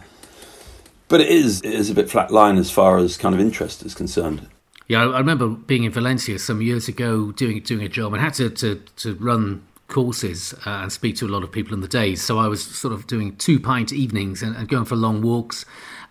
But 1.08 1.20
it 1.20 1.28
is 1.28 1.60
it 1.60 1.72
is 1.72 1.90
a 1.90 1.94
bit 1.94 2.10
flat 2.10 2.30
line 2.30 2.56
as 2.56 2.70
far 2.70 2.98
as 2.98 3.16
kind 3.16 3.34
of 3.34 3.40
interest 3.40 3.84
is 3.84 3.94
concerned. 3.94 4.48
Yeah, 4.88 5.02
I 5.02 5.18
remember 5.18 5.48
being 5.48 5.84
in 5.84 5.90
Valencia 5.90 6.38
some 6.38 6.62
years 6.62 6.88
ago 6.88 7.32
doing 7.32 7.60
doing 7.60 7.82
a 7.82 7.88
job 7.88 8.12
and 8.12 8.22
had 8.22 8.34
to 8.34 8.50
to, 8.50 8.76
to 8.96 9.14
run 9.16 9.66
courses 9.88 10.52
uh, 10.64 10.82
and 10.82 10.92
speak 10.92 11.16
to 11.16 11.26
a 11.26 11.28
lot 11.28 11.42
of 11.42 11.52
people 11.52 11.74
in 11.74 11.80
the 11.80 11.88
days. 11.88 12.22
So 12.22 12.38
I 12.38 12.48
was 12.48 12.64
sort 12.64 12.92
of 12.92 13.06
doing 13.06 13.36
two 13.36 13.60
pint 13.60 13.92
evenings 13.92 14.42
and, 14.42 14.56
and 14.56 14.68
going 14.68 14.84
for 14.84 14.96
long 14.96 15.22
walks. 15.22 15.64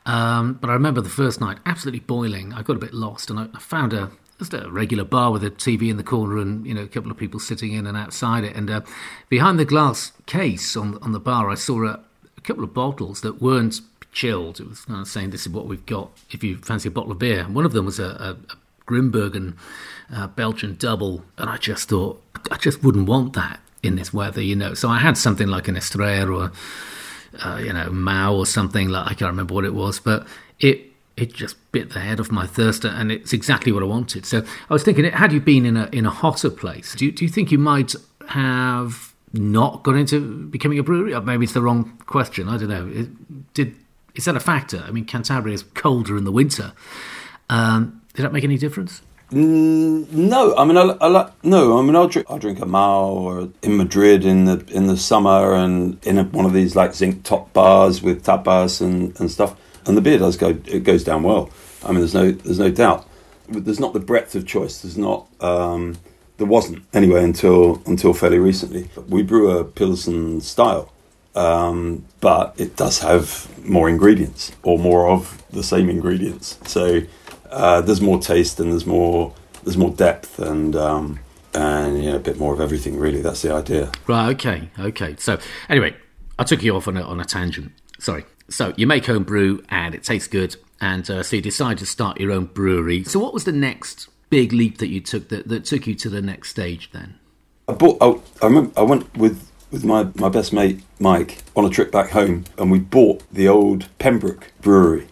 Um, 0.05 0.53
but 0.53 0.69
I 0.69 0.73
remember 0.73 1.01
the 1.01 1.09
first 1.09 1.41
night 1.41 1.57
absolutely 1.65 1.99
boiling. 2.01 2.53
I 2.53 2.61
got 2.61 2.75
a 2.75 2.79
bit 2.79 2.93
lost 2.93 3.29
and 3.29 3.39
I, 3.39 3.47
I 3.53 3.59
found 3.59 3.91
a 3.91 4.11
just 4.39 4.53
a 4.53 4.69
regular 4.69 5.03
bar 5.03 5.31
with 5.31 5.43
a 5.43 5.51
TV 5.51 5.89
in 5.89 5.97
the 5.97 6.03
corner 6.03 6.37
and 6.37 6.65
you 6.65 6.73
know 6.73 6.83
a 6.83 6.87
couple 6.87 7.11
of 7.11 7.17
people 7.17 7.39
sitting 7.39 7.73
in 7.73 7.87
and 7.87 7.97
outside 7.97 8.43
it. 8.43 8.55
And 8.55 8.69
uh, 8.69 8.81
behind 9.29 9.59
the 9.59 9.65
glass 9.65 10.11
case 10.25 10.75
on 10.75 10.97
on 11.01 11.11
the 11.11 11.19
bar, 11.19 11.49
I 11.49 11.55
saw 11.55 11.85
a, 11.85 11.99
a, 12.37 12.41
couple 12.41 12.63
of 12.63 12.73
bottles 12.73 13.21
that 13.21 13.41
weren't 13.41 13.79
chilled. 14.11 14.59
It 14.59 14.67
was 14.67 14.85
kind 14.85 15.01
of 15.01 15.07
saying 15.07 15.29
this 15.29 15.41
is 15.41 15.49
what 15.49 15.67
we've 15.67 15.85
got 15.85 16.11
if 16.31 16.43
you 16.43 16.57
fancy 16.57 16.89
a 16.89 16.91
bottle 16.91 17.11
of 17.11 17.19
beer. 17.19 17.41
And 17.41 17.55
one 17.55 17.65
of 17.65 17.73
them 17.73 17.85
was 17.85 17.99
a, 17.99 18.05
a, 18.05 18.37
a 18.51 18.57
Grimbergen 18.87 19.55
uh, 20.13 20.27
Belgian 20.27 20.75
double, 20.75 21.23
and 21.37 21.49
I 21.49 21.57
just 21.57 21.89
thought 21.89 22.21
I 22.51 22.57
just 22.57 22.83
wouldn't 22.83 23.07
want 23.07 23.33
that 23.33 23.59
in 23.81 23.95
this 23.95 24.13
weather, 24.13 24.41
you 24.41 24.55
know. 24.55 24.73
So 24.73 24.89
I 24.89 24.99
had 24.99 25.17
something 25.17 25.47
like 25.47 25.67
an 25.67 25.77
Estrella 25.77 26.31
or 26.31 26.51
uh, 27.43 27.57
you 27.57 27.73
know 27.73 27.87
Mahou 27.89 28.39
or 28.39 28.45
something 28.45 28.89
like 28.89 29.05
I 29.05 29.13
can't 29.13 29.31
remember 29.31 29.53
what 29.53 29.65
it 29.65 29.73
was, 29.73 29.99
but 29.99 30.27
it 30.59 30.91
it 31.17 31.33
just 31.33 31.55
bit 31.71 31.91
the 31.91 31.99
head 31.99 32.19
off 32.19 32.31
my 32.31 32.45
thirster, 32.45 32.91
and 32.93 33.11
it's 33.11 33.33
exactly 33.33 33.71
what 33.71 33.83
I 33.83 33.85
wanted. 33.85 34.25
So 34.25 34.43
I 34.69 34.73
was 34.73 34.83
thinking, 34.83 35.05
had 35.05 35.31
you 35.31 35.39
been 35.39 35.65
in 35.65 35.77
a 35.77 35.89
in 35.91 36.05
a 36.05 36.09
hotter 36.09 36.49
place, 36.49 36.95
do 36.95 37.05
you, 37.05 37.11
do 37.11 37.23
you 37.23 37.29
think 37.29 37.51
you 37.51 37.57
might 37.57 37.95
have 38.27 39.13
not 39.33 39.83
gone 39.83 39.97
into 39.97 40.47
becoming 40.47 40.79
a 40.79 40.83
brewery? 40.83 41.13
Or 41.13 41.21
maybe 41.21 41.45
it's 41.45 41.53
the 41.53 41.61
wrong 41.61 41.97
question. 42.05 42.49
I 42.49 42.57
don't 42.57 42.69
know. 42.69 42.87
It, 42.87 43.53
did 43.53 43.75
is 44.13 44.25
that 44.25 44.35
a 44.35 44.39
factor? 44.39 44.83
I 44.85 44.91
mean, 44.91 45.05
Cantabria 45.05 45.53
is 45.53 45.63
colder 45.63 46.17
in 46.17 46.23
the 46.23 46.31
winter. 46.31 46.73
Um, 47.49 48.01
did 48.13 48.23
that 48.23 48.33
make 48.33 48.43
any 48.43 48.57
difference? 48.57 49.01
Mm, 49.31 50.11
no, 50.11 50.55
I 50.55 50.65
mean, 50.65 50.77
I, 50.77 50.81
I 50.81 51.07
like 51.07 51.43
no. 51.43 51.79
I 51.79 51.81
mean, 51.81 51.95
I'll 51.95 52.07
drink. 52.07 52.27
I'll 52.29 52.39
drink 52.39 52.59
a 52.59 52.65
Mahou 52.65 53.15
or 53.15 53.49
in 53.61 53.77
Madrid 53.77 54.25
in 54.25 54.45
the 54.45 54.63
in 54.69 54.87
the 54.87 54.97
summer 54.97 55.53
and 55.53 55.97
in 56.05 56.17
a, 56.17 56.23
one 56.25 56.45
of 56.45 56.53
these 56.53 56.75
like 56.75 56.93
zinc 56.93 57.23
top 57.23 57.51
bars 57.53 58.01
with 58.01 58.23
tapas 58.23 58.81
and, 58.81 59.19
and 59.19 59.31
stuff 59.31 59.55
and 59.85 59.97
the 59.97 60.01
beer 60.01 60.17
does 60.17 60.37
go 60.37 60.49
it 60.65 60.83
goes 60.83 61.03
down 61.03 61.23
well. 61.23 61.49
I 61.83 61.89
mean, 61.89 61.99
there's 61.99 62.13
no 62.13 62.31
there's 62.31 62.59
no 62.59 62.71
doubt. 62.71 63.07
There's 63.47 63.79
not 63.79 63.93
the 63.93 63.99
breadth 63.99 64.35
of 64.35 64.47
choice. 64.47 64.81
There's 64.81 64.97
not 64.97 65.27
um, 65.41 65.97
there 66.37 66.47
wasn't 66.47 66.83
anyway 66.93 67.23
until 67.23 67.81
until 67.85 68.13
fairly 68.13 68.39
recently. 68.39 68.89
We 69.07 69.23
brew 69.23 69.57
a 69.57 69.63
pilsen 69.63 70.41
style, 70.41 70.91
um, 71.35 72.05
but 72.21 72.53
it 72.57 72.75
does 72.75 72.99
have 72.99 73.49
more 73.65 73.89
ingredients 73.89 74.51
or 74.63 74.77
more 74.79 75.09
of 75.09 75.43
the 75.51 75.63
same 75.63 75.89
ingredients. 75.89 76.59
So 76.65 77.01
uh, 77.49 77.81
there's 77.81 78.01
more 78.01 78.19
taste 78.19 78.59
and 78.59 78.71
there's 78.71 78.85
more 78.85 79.33
there's 79.63 79.77
more 79.77 79.91
depth 79.91 80.39
and 80.39 80.75
um, 80.75 81.19
and 81.53 82.03
you 82.03 82.09
know, 82.11 82.17
a 82.17 82.19
bit 82.19 82.37
more 82.37 82.53
of 82.53 82.59
everything. 82.59 82.97
Really, 82.97 83.21
that's 83.21 83.41
the 83.41 83.53
idea. 83.53 83.91
Right. 84.07 84.29
Okay. 84.31 84.69
Okay. 84.79 85.15
So 85.19 85.39
anyway, 85.69 85.95
I 86.37 86.43
took 86.43 86.63
you 86.63 86.75
off 86.75 86.87
on 86.87 86.97
a, 86.97 87.01
on 87.01 87.19
a 87.19 87.25
tangent. 87.25 87.71
Sorry. 87.99 88.25
So 88.49 88.73
you 88.77 88.87
make 88.87 89.05
home 89.05 89.23
brew 89.23 89.63
and 89.69 89.95
it 89.95 90.03
tastes 90.03 90.27
good, 90.27 90.55
and 90.79 91.09
uh, 91.09 91.23
so 91.23 91.37
you 91.37 91.41
decide 91.41 91.77
to 91.79 91.85
start 91.85 92.19
your 92.19 92.31
own 92.31 92.45
brewery. 92.45 93.03
So 93.03 93.19
what 93.19 93.33
was 93.33 93.43
the 93.43 93.51
next 93.51 94.07
big 94.29 94.53
leap 94.53 94.77
that 94.77 94.87
you 94.87 95.01
took 95.01 95.29
that, 95.29 95.47
that 95.47 95.65
took 95.65 95.87
you 95.87 95.95
to 95.95 96.09
the 96.09 96.21
next 96.21 96.49
stage 96.49 96.91
then? 96.91 97.19
I 97.67 97.73
bought. 97.73 97.97
I, 98.01 98.45
I 98.45 98.47
remember 98.47 98.79
I 98.79 98.83
went 98.83 99.15
with 99.17 99.49
with 99.71 99.83
my, 99.83 100.07
my 100.15 100.29
best 100.29 100.53
mate 100.53 100.81
Mike 100.99 101.39
on 101.55 101.65
a 101.65 101.69
trip 101.69 101.91
back 101.91 102.11
home, 102.11 102.45
and 102.57 102.69
we 102.69 102.79
bought 102.79 103.23
the 103.31 103.47
old 103.47 103.87
Pembroke 103.97 104.51
Brewery, 104.61 105.07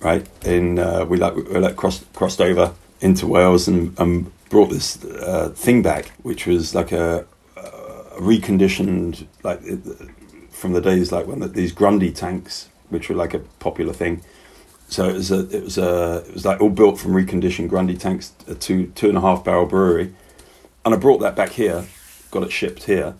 right? 0.00 0.26
In 0.44 0.78
uh, 0.78 1.04
we 1.04 1.18
like 1.18 1.36
we 1.36 1.58
like 1.58 1.76
crossed 1.76 2.10
crossed 2.14 2.40
over 2.40 2.74
into 3.00 3.26
Wales 3.26 3.68
and, 3.68 3.98
and 3.98 4.32
brought 4.48 4.70
this 4.70 5.04
uh, 5.04 5.50
thing 5.54 5.82
back, 5.82 6.06
which 6.22 6.46
was 6.46 6.74
like 6.74 6.92
a, 6.92 7.26
a 7.56 8.20
reconditioned 8.20 9.26
like 9.42 9.60
from 10.50 10.72
the 10.72 10.80
days 10.80 11.12
like 11.12 11.26
when 11.26 11.40
the, 11.40 11.48
these 11.48 11.72
Grundy 11.72 12.10
tanks, 12.10 12.69
which 12.90 13.08
were 13.08 13.16
like 13.16 13.34
a 13.34 13.38
popular 13.38 13.92
thing. 13.92 14.22
So 14.88 15.08
it 15.08 15.14
was 15.14 15.30
a, 15.30 15.48
it 15.56 15.64
was 15.64 15.78
a, 15.78 16.24
it 16.26 16.34
was 16.34 16.44
like 16.44 16.60
all 16.60 16.68
built 16.68 16.98
from 16.98 17.12
reconditioned 17.12 17.68
Grundy 17.68 17.96
tanks, 17.96 18.32
a 18.46 18.54
two 18.54 18.88
two 18.88 19.08
and 19.08 19.16
a 19.16 19.20
half 19.20 19.44
barrel 19.44 19.66
brewery, 19.66 20.12
and 20.84 20.94
I 20.94 20.96
brought 20.96 21.18
that 21.18 21.36
back 21.36 21.50
here, 21.50 21.86
got 22.30 22.42
it 22.42 22.50
shipped 22.50 22.84
here, 22.84 23.14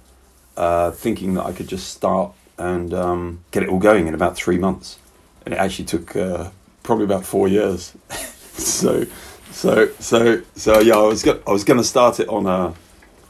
uh, 0.56 0.90
thinking 0.90 1.34
that 1.34 1.46
I 1.46 1.52
could 1.52 1.68
just 1.68 1.88
start 1.88 2.32
and 2.58 2.92
um, 2.92 3.44
get 3.52 3.62
it 3.62 3.68
all 3.68 3.78
going 3.78 4.06
in 4.06 4.14
about 4.14 4.36
three 4.36 4.58
months, 4.58 4.98
and 5.44 5.54
it 5.54 5.58
actually 5.58 5.84
took 5.86 6.16
uh, 6.16 6.50
probably 6.82 7.04
about 7.04 7.24
four 7.24 7.48
years. 7.48 7.94
so, 8.52 9.06
so, 9.52 9.90
so, 10.00 10.42
so 10.56 10.80
yeah, 10.80 10.96
I 10.96 11.02
was 11.02 11.22
go- 11.22 11.42
I 11.46 11.52
was 11.52 11.64
going 11.64 11.78
to 11.78 11.84
start 11.84 12.20
it 12.20 12.28
on 12.28 12.46
a. 12.46 12.74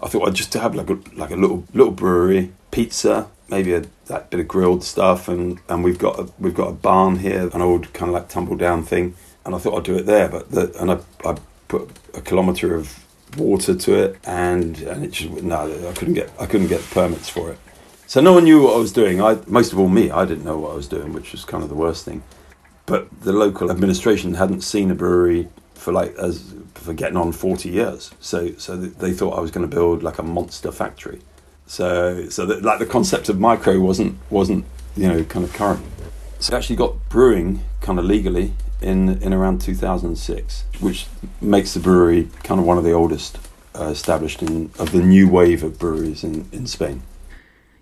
I 0.02 0.08
thought 0.08 0.26
I'd 0.26 0.34
just 0.34 0.54
have 0.54 0.74
like 0.74 0.88
a 0.88 0.98
like 1.14 1.30
a 1.30 1.36
little 1.36 1.64
little 1.74 1.92
brewery, 1.92 2.52
pizza, 2.70 3.28
maybe 3.50 3.74
a 3.74 3.84
that 4.06 4.30
bit 4.30 4.40
of 4.40 4.48
grilled 4.48 4.84
stuff, 4.84 5.28
and, 5.28 5.60
and 5.68 5.84
we've 5.84 5.98
got 5.98 6.18
a, 6.18 6.28
we've 6.38 6.54
got 6.54 6.68
a 6.68 6.72
barn 6.72 7.16
here, 7.16 7.50
an 7.52 7.62
old 7.62 7.92
kind 7.92 8.08
of 8.08 8.14
like 8.14 8.28
tumble 8.28 8.56
down 8.56 8.84
thing, 8.84 9.14
and 9.44 9.54
I 9.54 9.58
thought 9.58 9.76
I'd 9.78 9.84
do 9.84 9.96
it 9.96 10.06
there. 10.06 10.28
But 10.28 10.50
the, 10.50 10.74
and 10.80 10.92
I, 10.92 10.98
I 11.28 11.36
put 11.68 11.90
a 12.14 12.20
kilometre 12.20 12.74
of 12.74 13.04
water 13.36 13.74
to 13.74 13.94
it, 13.94 14.18
and 14.24 14.78
and 14.82 15.04
it 15.04 15.12
just 15.12 15.42
no, 15.42 15.88
I 15.88 15.92
couldn't 15.92 16.14
get 16.14 16.30
I 16.38 16.46
couldn't 16.46 16.68
get 16.68 16.82
permits 16.90 17.28
for 17.28 17.50
it. 17.50 17.58
So 18.06 18.20
no 18.20 18.32
one 18.32 18.44
knew 18.44 18.62
what 18.62 18.74
I 18.74 18.78
was 18.78 18.92
doing. 18.92 19.22
I 19.22 19.38
most 19.46 19.72
of 19.72 19.78
all 19.78 19.88
me, 19.88 20.10
I 20.10 20.24
didn't 20.24 20.44
know 20.44 20.58
what 20.58 20.72
I 20.72 20.74
was 20.74 20.88
doing, 20.88 21.12
which 21.12 21.32
was 21.32 21.44
kind 21.44 21.62
of 21.62 21.68
the 21.68 21.76
worst 21.76 22.04
thing. 22.04 22.22
But 22.86 23.08
the 23.20 23.32
local 23.32 23.70
administration 23.70 24.34
hadn't 24.34 24.62
seen 24.62 24.90
a 24.90 24.96
brewery 24.96 25.48
for 25.74 25.92
like 25.92 26.14
as 26.16 26.54
for 26.74 26.92
getting 26.92 27.16
on 27.16 27.32
40 27.32 27.68
years. 27.68 28.10
So 28.20 28.52
so 28.56 28.76
they 28.76 29.12
thought 29.12 29.38
I 29.38 29.40
was 29.40 29.50
going 29.50 29.68
to 29.68 29.74
build 29.74 30.02
like 30.02 30.18
a 30.18 30.22
monster 30.22 30.72
factory. 30.72 31.20
So 31.70 32.28
so 32.30 32.42
like 32.46 32.80
the 32.80 32.84
concept 32.84 33.28
of 33.28 33.38
micro 33.38 33.78
wasn't 33.78 34.18
wasn't 34.28 34.64
you 34.96 35.06
know 35.06 35.22
kind 35.22 35.44
of 35.44 35.52
current. 35.52 35.84
So 36.40 36.52
I 36.52 36.58
actually 36.58 36.74
got 36.74 37.08
brewing 37.08 37.60
kind 37.80 37.96
of 38.00 38.04
legally 38.04 38.54
in 38.80 39.22
in 39.22 39.32
around 39.32 39.60
2006, 39.60 40.64
which 40.80 41.06
makes 41.40 41.72
the 41.72 41.78
brewery 41.78 42.28
kind 42.42 42.58
of 42.58 42.66
one 42.66 42.76
of 42.76 42.82
the 42.82 42.90
oldest 42.90 43.38
uh, 43.78 43.84
established 43.84 44.42
in 44.42 44.72
of 44.80 44.90
the 44.90 45.00
new 45.00 45.28
wave 45.28 45.62
of 45.62 45.78
breweries 45.78 46.24
in 46.24 46.48
in 46.50 46.66
Spain. 46.66 47.02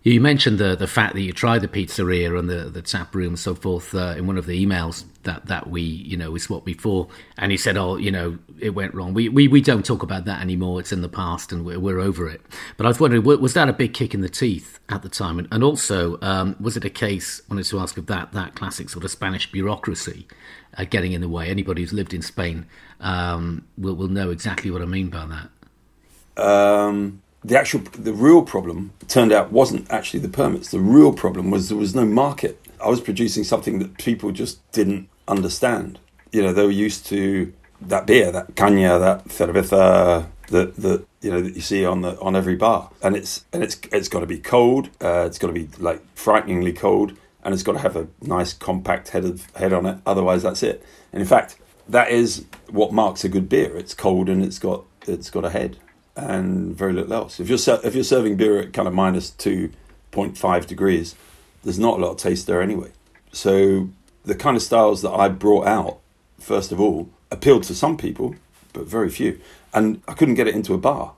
You 0.04 0.20
mentioned 0.20 0.58
the 0.58 0.76
the 0.76 0.86
fact 0.86 1.14
that 1.14 1.22
you 1.22 1.32
tried 1.32 1.60
the 1.60 1.68
pizzeria 1.68 2.38
and 2.38 2.48
the, 2.48 2.70
the 2.70 2.82
tap 2.82 3.14
room 3.14 3.28
and 3.28 3.38
so 3.38 3.54
forth 3.54 3.94
uh, 3.94 4.14
in 4.16 4.26
one 4.26 4.38
of 4.38 4.46
the 4.46 4.64
emails 4.64 5.04
that, 5.24 5.46
that 5.46 5.68
we 5.68 5.82
you 5.82 6.16
know 6.16 6.30
we 6.30 6.38
swapped 6.38 6.64
before, 6.64 7.08
and 7.36 7.50
you 7.50 7.58
said, 7.58 7.76
"Oh, 7.76 7.96
you 7.96 8.10
know, 8.10 8.38
it 8.60 8.70
went 8.70 8.94
wrong." 8.94 9.12
We, 9.12 9.28
we 9.28 9.48
we 9.48 9.60
don't 9.60 9.84
talk 9.84 10.02
about 10.02 10.24
that 10.26 10.40
anymore. 10.40 10.78
It's 10.80 10.92
in 10.92 11.02
the 11.02 11.08
past, 11.08 11.52
and 11.52 11.64
we're, 11.64 11.80
we're 11.80 11.98
over 11.98 12.28
it. 12.28 12.40
But 12.76 12.86
I 12.86 12.88
was 12.88 13.00
wondering, 13.00 13.24
was 13.24 13.54
that 13.54 13.68
a 13.68 13.72
big 13.72 13.92
kick 13.92 14.14
in 14.14 14.20
the 14.20 14.28
teeth 14.28 14.78
at 14.88 15.02
the 15.02 15.08
time, 15.08 15.38
and, 15.38 15.48
and 15.50 15.64
also 15.64 16.18
um, 16.22 16.56
was 16.60 16.76
it 16.76 16.84
a 16.84 16.90
case? 16.90 17.42
Wanted 17.48 17.64
to 17.64 17.80
ask 17.80 17.98
of 17.98 18.06
that 18.06 18.32
that 18.32 18.54
classic 18.54 18.90
sort 18.90 19.04
of 19.04 19.10
Spanish 19.10 19.50
bureaucracy 19.50 20.28
uh, 20.76 20.84
getting 20.84 21.12
in 21.12 21.20
the 21.20 21.28
way. 21.28 21.48
Anybody 21.48 21.82
who's 21.82 21.92
lived 21.92 22.14
in 22.14 22.22
Spain 22.22 22.66
um, 23.00 23.66
will 23.76 23.96
will 23.96 24.08
know 24.08 24.30
exactly 24.30 24.70
what 24.70 24.80
I 24.80 24.86
mean 24.86 25.10
by 25.10 25.26
that. 25.26 26.42
Um 26.42 27.20
the 27.44 27.58
actual 27.58 27.80
the 27.92 28.12
real 28.12 28.42
problem 28.42 28.92
turned 29.06 29.32
out 29.32 29.52
wasn't 29.52 29.90
actually 29.90 30.20
the 30.20 30.28
permits. 30.28 30.70
The 30.70 30.80
real 30.80 31.12
problem 31.12 31.50
was 31.50 31.68
there 31.68 31.78
was 31.78 31.94
no 31.94 32.04
market. 32.04 32.60
I 32.82 32.88
was 32.88 33.00
producing 33.00 33.44
something 33.44 33.78
that 33.78 33.98
people 33.98 34.32
just 34.32 34.70
didn't 34.72 35.08
understand. 35.26 35.98
You 36.32 36.42
know, 36.42 36.52
they 36.52 36.64
were 36.64 36.70
used 36.70 37.06
to 37.06 37.52
that 37.80 38.06
beer, 38.06 38.32
that 38.32 38.54
caña, 38.54 38.98
that 39.00 39.28
cerveza 39.28 40.26
that 40.48 40.76
that 40.76 41.06
you 41.20 41.30
know 41.30 41.40
that 41.40 41.54
you 41.54 41.60
see 41.60 41.84
on 41.84 42.02
the 42.02 42.18
on 42.20 42.34
every 42.34 42.56
bar, 42.56 42.90
and 43.02 43.16
it's 43.16 43.44
and 43.52 43.62
it's 43.62 43.78
it's 43.92 44.08
got 44.08 44.20
to 44.20 44.26
be 44.26 44.38
cold. 44.38 44.90
Uh, 45.00 45.24
it's 45.26 45.38
got 45.38 45.48
to 45.48 45.52
be 45.52 45.68
like 45.78 46.02
frighteningly 46.14 46.72
cold, 46.72 47.12
and 47.44 47.54
it's 47.54 47.62
got 47.62 47.72
to 47.72 47.78
have 47.78 47.96
a 47.96 48.08
nice 48.20 48.52
compact 48.52 49.10
head 49.10 49.24
of, 49.24 49.50
head 49.54 49.72
on 49.72 49.86
it. 49.86 49.98
Otherwise, 50.06 50.42
that's 50.42 50.62
it. 50.62 50.84
And 51.12 51.22
in 51.22 51.28
fact, 51.28 51.56
that 51.88 52.10
is 52.10 52.44
what 52.68 52.92
marks 52.92 53.24
a 53.24 53.28
good 53.28 53.48
beer. 53.48 53.76
It's 53.76 53.94
cold 53.94 54.28
and 54.28 54.44
it's 54.44 54.58
got 54.58 54.84
it's 55.06 55.30
got 55.30 55.44
a 55.44 55.50
head 55.50 55.78
and 56.18 56.76
very 56.76 56.92
little 56.92 57.12
else. 57.12 57.40
If 57.40 57.48
you're 57.48 57.58
if 57.84 57.94
you're 57.94 58.04
serving 58.04 58.36
beer 58.36 58.58
at 58.58 58.72
kind 58.72 58.88
of 58.88 58.94
minus 58.94 59.30
two 59.30 59.70
point 60.10 60.36
five 60.36 60.66
degrees, 60.66 61.14
there's 61.62 61.78
not 61.78 61.98
a 61.98 62.02
lot 62.02 62.10
of 62.12 62.16
taste 62.16 62.46
there 62.46 62.60
anyway. 62.60 62.90
So 63.32 63.88
the 64.24 64.34
kind 64.34 64.56
of 64.56 64.62
styles 64.62 65.02
that 65.02 65.10
I 65.10 65.28
brought 65.28 65.66
out, 65.66 65.98
first 66.40 66.72
of 66.72 66.80
all, 66.80 67.08
appealed 67.30 67.62
to 67.64 67.74
some 67.74 67.96
people, 67.96 68.34
but 68.72 68.86
very 68.86 69.10
few. 69.10 69.40
And 69.72 70.02
I 70.08 70.14
couldn't 70.14 70.34
get 70.34 70.48
it 70.48 70.54
into 70.54 70.74
a 70.74 70.78
bar. 70.78 71.12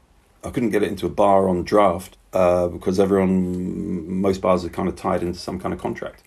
I 0.45 0.51
couldn't 0.51 0.71
get 0.71 0.83
it 0.83 0.89
into 0.89 1.07
a 1.07 1.11
bar 1.11 1.49
on 1.49 1.65
draft 1.65 2.17
uh, 2.33 2.69
because 2.69 2.99
everyone, 2.99 4.21
most 4.21 4.41
bars 4.41 4.65
are 4.65 4.71
kind 4.71 4.89
of 4.89 4.97
tied 4.97 5.23
into 5.23 5.39
some 5.39 5.61
kind 5.61 5.73
of 5.73 5.81
contract. 5.81 6.23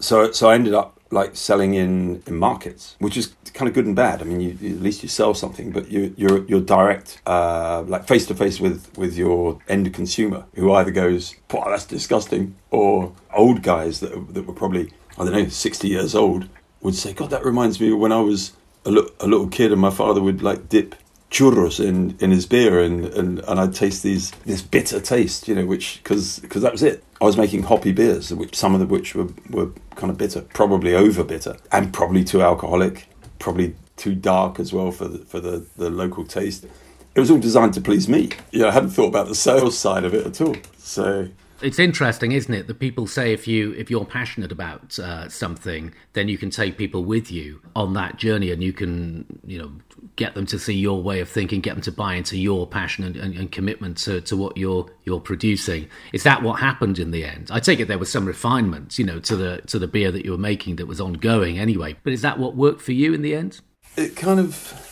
So, 0.00 0.32
so 0.32 0.50
I 0.50 0.54
ended 0.54 0.74
up 0.74 0.96
like 1.10 1.36
selling 1.36 1.74
in, 1.74 2.22
in 2.26 2.36
markets, 2.36 2.96
which 2.98 3.16
is 3.16 3.34
kind 3.54 3.68
of 3.68 3.74
good 3.74 3.86
and 3.86 3.96
bad. 3.96 4.20
I 4.20 4.24
mean, 4.24 4.40
you, 4.40 4.76
at 4.76 4.82
least 4.82 5.02
you 5.02 5.08
sell 5.08 5.34
something, 5.34 5.70
but 5.70 5.90
you, 5.90 6.14
you're 6.16 6.44
you're 6.46 6.60
direct, 6.60 7.20
uh, 7.26 7.82
like 7.86 8.06
face 8.06 8.26
to 8.26 8.34
face 8.34 8.60
with 8.60 8.96
with 8.96 9.16
your 9.16 9.58
end 9.68 9.92
consumer, 9.94 10.44
who 10.54 10.72
either 10.72 10.90
goes, 10.90 11.34
"Wow, 11.52 11.66
that's 11.70 11.86
disgusting," 11.86 12.56
or 12.70 13.12
old 13.34 13.62
guys 13.62 14.00
that 14.00 14.34
that 14.34 14.46
were 14.46 14.54
probably 14.54 14.92
I 15.18 15.24
don't 15.24 15.32
know 15.32 15.48
sixty 15.48 15.88
years 15.88 16.14
old 16.14 16.48
would 16.82 16.94
say, 16.94 17.12
"God, 17.12 17.30
that 17.30 17.44
reminds 17.44 17.80
me 17.80 17.92
of 17.92 17.98
when 17.98 18.12
I 18.12 18.20
was 18.20 18.52
a, 18.84 18.90
lo- 18.90 19.10
a 19.20 19.26
little 19.26 19.48
kid 19.48 19.72
and 19.72 19.80
my 19.80 19.90
father 19.90 20.20
would 20.20 20.42
like 20.42 20.68
dip." 20.68 20.94
Churros 21.30 21.84
in, 21.84 22.16
in 22.20 22.30
his 22.30 22.46
beer 22.46 22.80
and, 22.80 23.06
and, 23.06 23.40
and 23.40 23.60
I'd 23.60 23.74
taste 23.74 24.02
these 24.02 24.30
this 24.44 24.62
bitter 24.62 25.00
taste, 25.00 25.48
you 25.48 25.54
know, 25.54 25.66
which 25.66 26.00
because 26.02 26.38
that 26.40 26.72
was 26.72 26.82
it. 26.82 27.02
I 27.20 27.24
was 27.24 27.36
making 27.36 27.64
hoppy 27.64 27.92
beers, 27.92 28.32
which 28.32 28.54
some 28.54 28.74
of 28.74 28.80
the 28.80 28.86
which 28.86 29.14
were, 29.14 29.28
were 29.50 29.70
kind 29.94 30.10
of 30.10 30.18
bitter, 30.18 30.42
probably 30.42 30.94
over 30.94 31.24
bitter, 31.24 31.56
and 31.72 31.92
probably 31.92 32.24
too 32.24 32.42
alcoholic, 32.42 33.08
probably 33.38 33.74
too 33.96 34.14
dark 34.14 34.60
as 34.60 34.72
well 34.72 34.90
for 34.92 35.08
the, 35.08 35.18
for 35.18 35.40
the, 35.40 35.66
the 35.76 35.88
local 35.88 36.24
taste. 36.24 36.66
It 37.14 37.20
was 37.20 37.30
all 37.30 37.38
designed 37.38 37.72
to 37.74 37.80
please 37.80 38.08
me. 38.08 38.30
Yeah, 38.50 38.66
I 38.66 38.72
hadn't 38.72 38.90
thought 38.90 39.08
about 39.08 39.28
the 39.28 39.34
sales 39.34 39.78
side 39.78 40.04
of 40.04 40.12
it 40.12 40.26
at 40.26 40.40
all. 40.42 40.56
So 40.76 41.28
it's 41.62 41.78
interesting, 41.78 42.32
isn't 42.32 42.52
it, 42.52 42.66
that 42.66 42.78
people 42.78 43.06
say 43.06 43.32
if 43.32 43.48
you 43.48 43.72
if 43.72 43.90
you're 43.90 44.04
passionate 44.04 44.52
about 44.52 44.98
uh, 44.98 45.28
something, 45.28 45.92
then 46.12 46.28
you 46.28 46.38
can 46.38 46.50
take 46.50 46.76
people 46.76 47.04
with 47.04 47.30
you 47.30 47.60
on 47.74 47.94
that 47.94 48.16
journey, 48.16 48.50
and 48.50 48.62
you 48.62 48.72
can 48.72 49.40
you 49.46 49.58
know 49.58 49.72
get 50.16 50.34
them 50.34 50.46
to 50.46 50.58
see 50.58 50.74
your 50.74 51.02
way 51.02 51.20
of 51.20 51.28
thinking, 51.28 51.60
get 51.60 51.74
them 51.74 51.82
to 51.82 51.92
buy 51.92 52.14
into 52.14 52.36
your 52.36 52.66
passion 52.66 53.04
and, 53.04 53.16
and, 53.16 53.34
and, 53.36 53.52
commitment 53.52 53.98
to, 53.98 54.20
to 54.22 54.36
what 54.36 54.56
you're 54.56 54.86
you're 55.04 55.20
producing. 55.20 55.88
Is 56.12 56.22
that 56.22 56.42
what 56.42 56.60
happened 56.60 56.98
in 56.98 57.10
the 57.10 57.24
end? 57.24 57.50
I 57.50 57.60
take 57.60 57.80
it 57.80 57.88
there 57.88 57.98
was 57.98 58.10
some 58.10 58.26
refinements, 58.26 58.98
you 58.98 59.04
know, 59.04 59.20
to 59.20 59.36
the 59.36 59.60
to 59.66 59.78
the 59.78 59.88
beer 59.88 60.10
that 60.12 60.24
you 60.24 60.32
were 60.32 60.38
making 60.38 60.76
that 60.76 60.86
was 60.86 61.00
ongoing 61.00 61.58
anyway. 61.58 61.96
But 62.02 62.12
is 62.12 62.22
that 62.22 62.38
what 62.38 62.56
worked 62.56 62.82
for 62.82 62.92
you 62.92 63.14
in 63.14 63.22
the 63.22 63.34
end? 63.34 63.60
It 63.96 64.16
kind 64.16 64.40
of. 64.40 64.82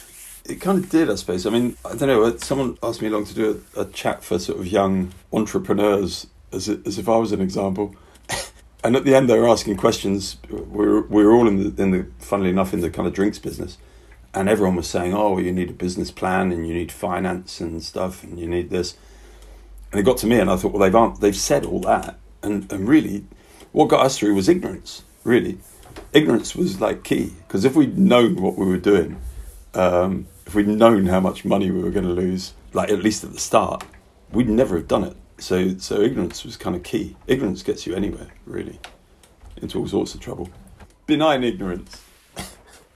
It 0.47 0.61
kind 0.61 0.77
of 0.77 0.91
did, 0.91 1.09
I 1.09 1.15
suppose. 1.15 1.47
I 1.47 1.51
mean, 1.51 1.75
I 1.87 1.97
don't 1.97 2.07
know. 2.07 2.37
Someone 2.37 2.77
asked 2.83 3.01
me 3.01 3.09
along 3.09 3.25
to 3.27 3.35
do 3.35 3.65
a, 3.75 3.81
a 3.81 3.85
chat 3.87 4.23
for 4.23 4.39
sort 4.39 4.61
of 4.61 4.67
young 4.67 5.15
entrepreneurs, 5.33 6.27
as, 6.55 6.69
as 6.69 6.99
if 6.99 7.09
I 7.09 7.17
was 7.17 7.33
an 7.33 7.41
example. 7.41 7.95
and 8.85 8.97
at 8.97 9.05
the 9.05 9.15
end, 9.15 9.29
they 9.29 9.39
were 9.39 9.49
asking 9.49 9.77
questions. 9.77 10.37
We 10.49 10.87
were, 10.87 11.03
we 11.03 11.25
were 11.25 11.33
all 11.33 11.49
in 11.49 11.75
the, 11.75 11.83
in 11.83 11.91
the, 11.91 12.07
funnily 12.19 12.51
enough, 12.51 12.73
in 12.73 12.81
the 12.81 12.91
kind 12.91 13.07
of 13.07 13.15
drinks 13.15 13.39
business 13.39 13.79
and 14.35 14.49
everyone 14.49 14.77
was 14.77 14.89
saying, 14.89 15.15
"Oh, 15.15 15.39
you 15.39 15.53
need 15.53 15.71
a 15.71 15.75
business 15.75 16.11
plan 16.11 16.51
and 16.53 16.67
you 16.67 16.75
need 16.75 16.91
finance 16.91 17.61
and 17.61 17.83
stuff 17.83 18.25
and 18.25 18.39
you 18.39 18.47
need 18.47 18.71
this." 18.71 18.97
And 19.93 20.01
it 20.01 20.03
got 20.03 20.19
to 20.19 20.27
me, 20.27 20.41
and 20.41 20.51
I 20.51 20.57
thought, 20.57 20.73
"Well, 20.73 20.91
they've 20.91 21.21
they've 21.21 21.37
said 21.37 21.65
all 21.65 21.81
that, 21.81 22.19
and 22.43 22.71
and 22.73 22.89
really, 22.89 23.25
what 23.73 23.89
got 23.89 24.05
us 24.05 24.19
through 24.19 24.35
was 24.35 24.49
ignorance. 24.49 25.03
Really, 25.23 25.59
ignorance 26.13 26.57
was 26.57 26.81
like 26.81 27.05
key 27.05 27.33
because 27.47 27.65
if 27.65 27.77
we'd 27.77 27.97
known 27.97 28.37
what 28.43 28.57
we 28.57 28.67
were 28.67 28.79
doing, 28.79 29.21
um, 29.75 30.27
if 30.47 30.55
we'd 30.55 30.67
known 30.67 31.07
how 31.07 31.21
much 31.21 31.45
money 31.45 31.71
we 31.71 31.83
were 31.83 31.91
going 31.91 32.07
to 32.07 32.13
lose, 32.13 32.55
like 32.73 32.91
at 32.91 33.03
least 33.03 33.23
at 33.25 33.33
the 33.33 33.41
start, 33.41 33.85
we'd 34.33 34.49
never 34.49 34.77
have 34.77 34.89
done 34.89 35.05
it. 35.05 35.17
So 35.45 35.77
so 35.77 36.01
ignorance 36.01 36.43
was 36.43 36.57
kind 36.57 36.75
of 36.75 36.83
key. 36.83 37.17
Ignorance 37.27 37.63
gets 37.63 37.87
you 37.87 37.95
anywhere, 37.95 38.29
really, 38.47 38.81
into 39.61 39.79
all 39.79 39.87
sorts 39.87 40.15
of 40.15 40.21
trouble. 40.21 40.49
Benign 41.07 41.45
ignorance." 41.45 42.03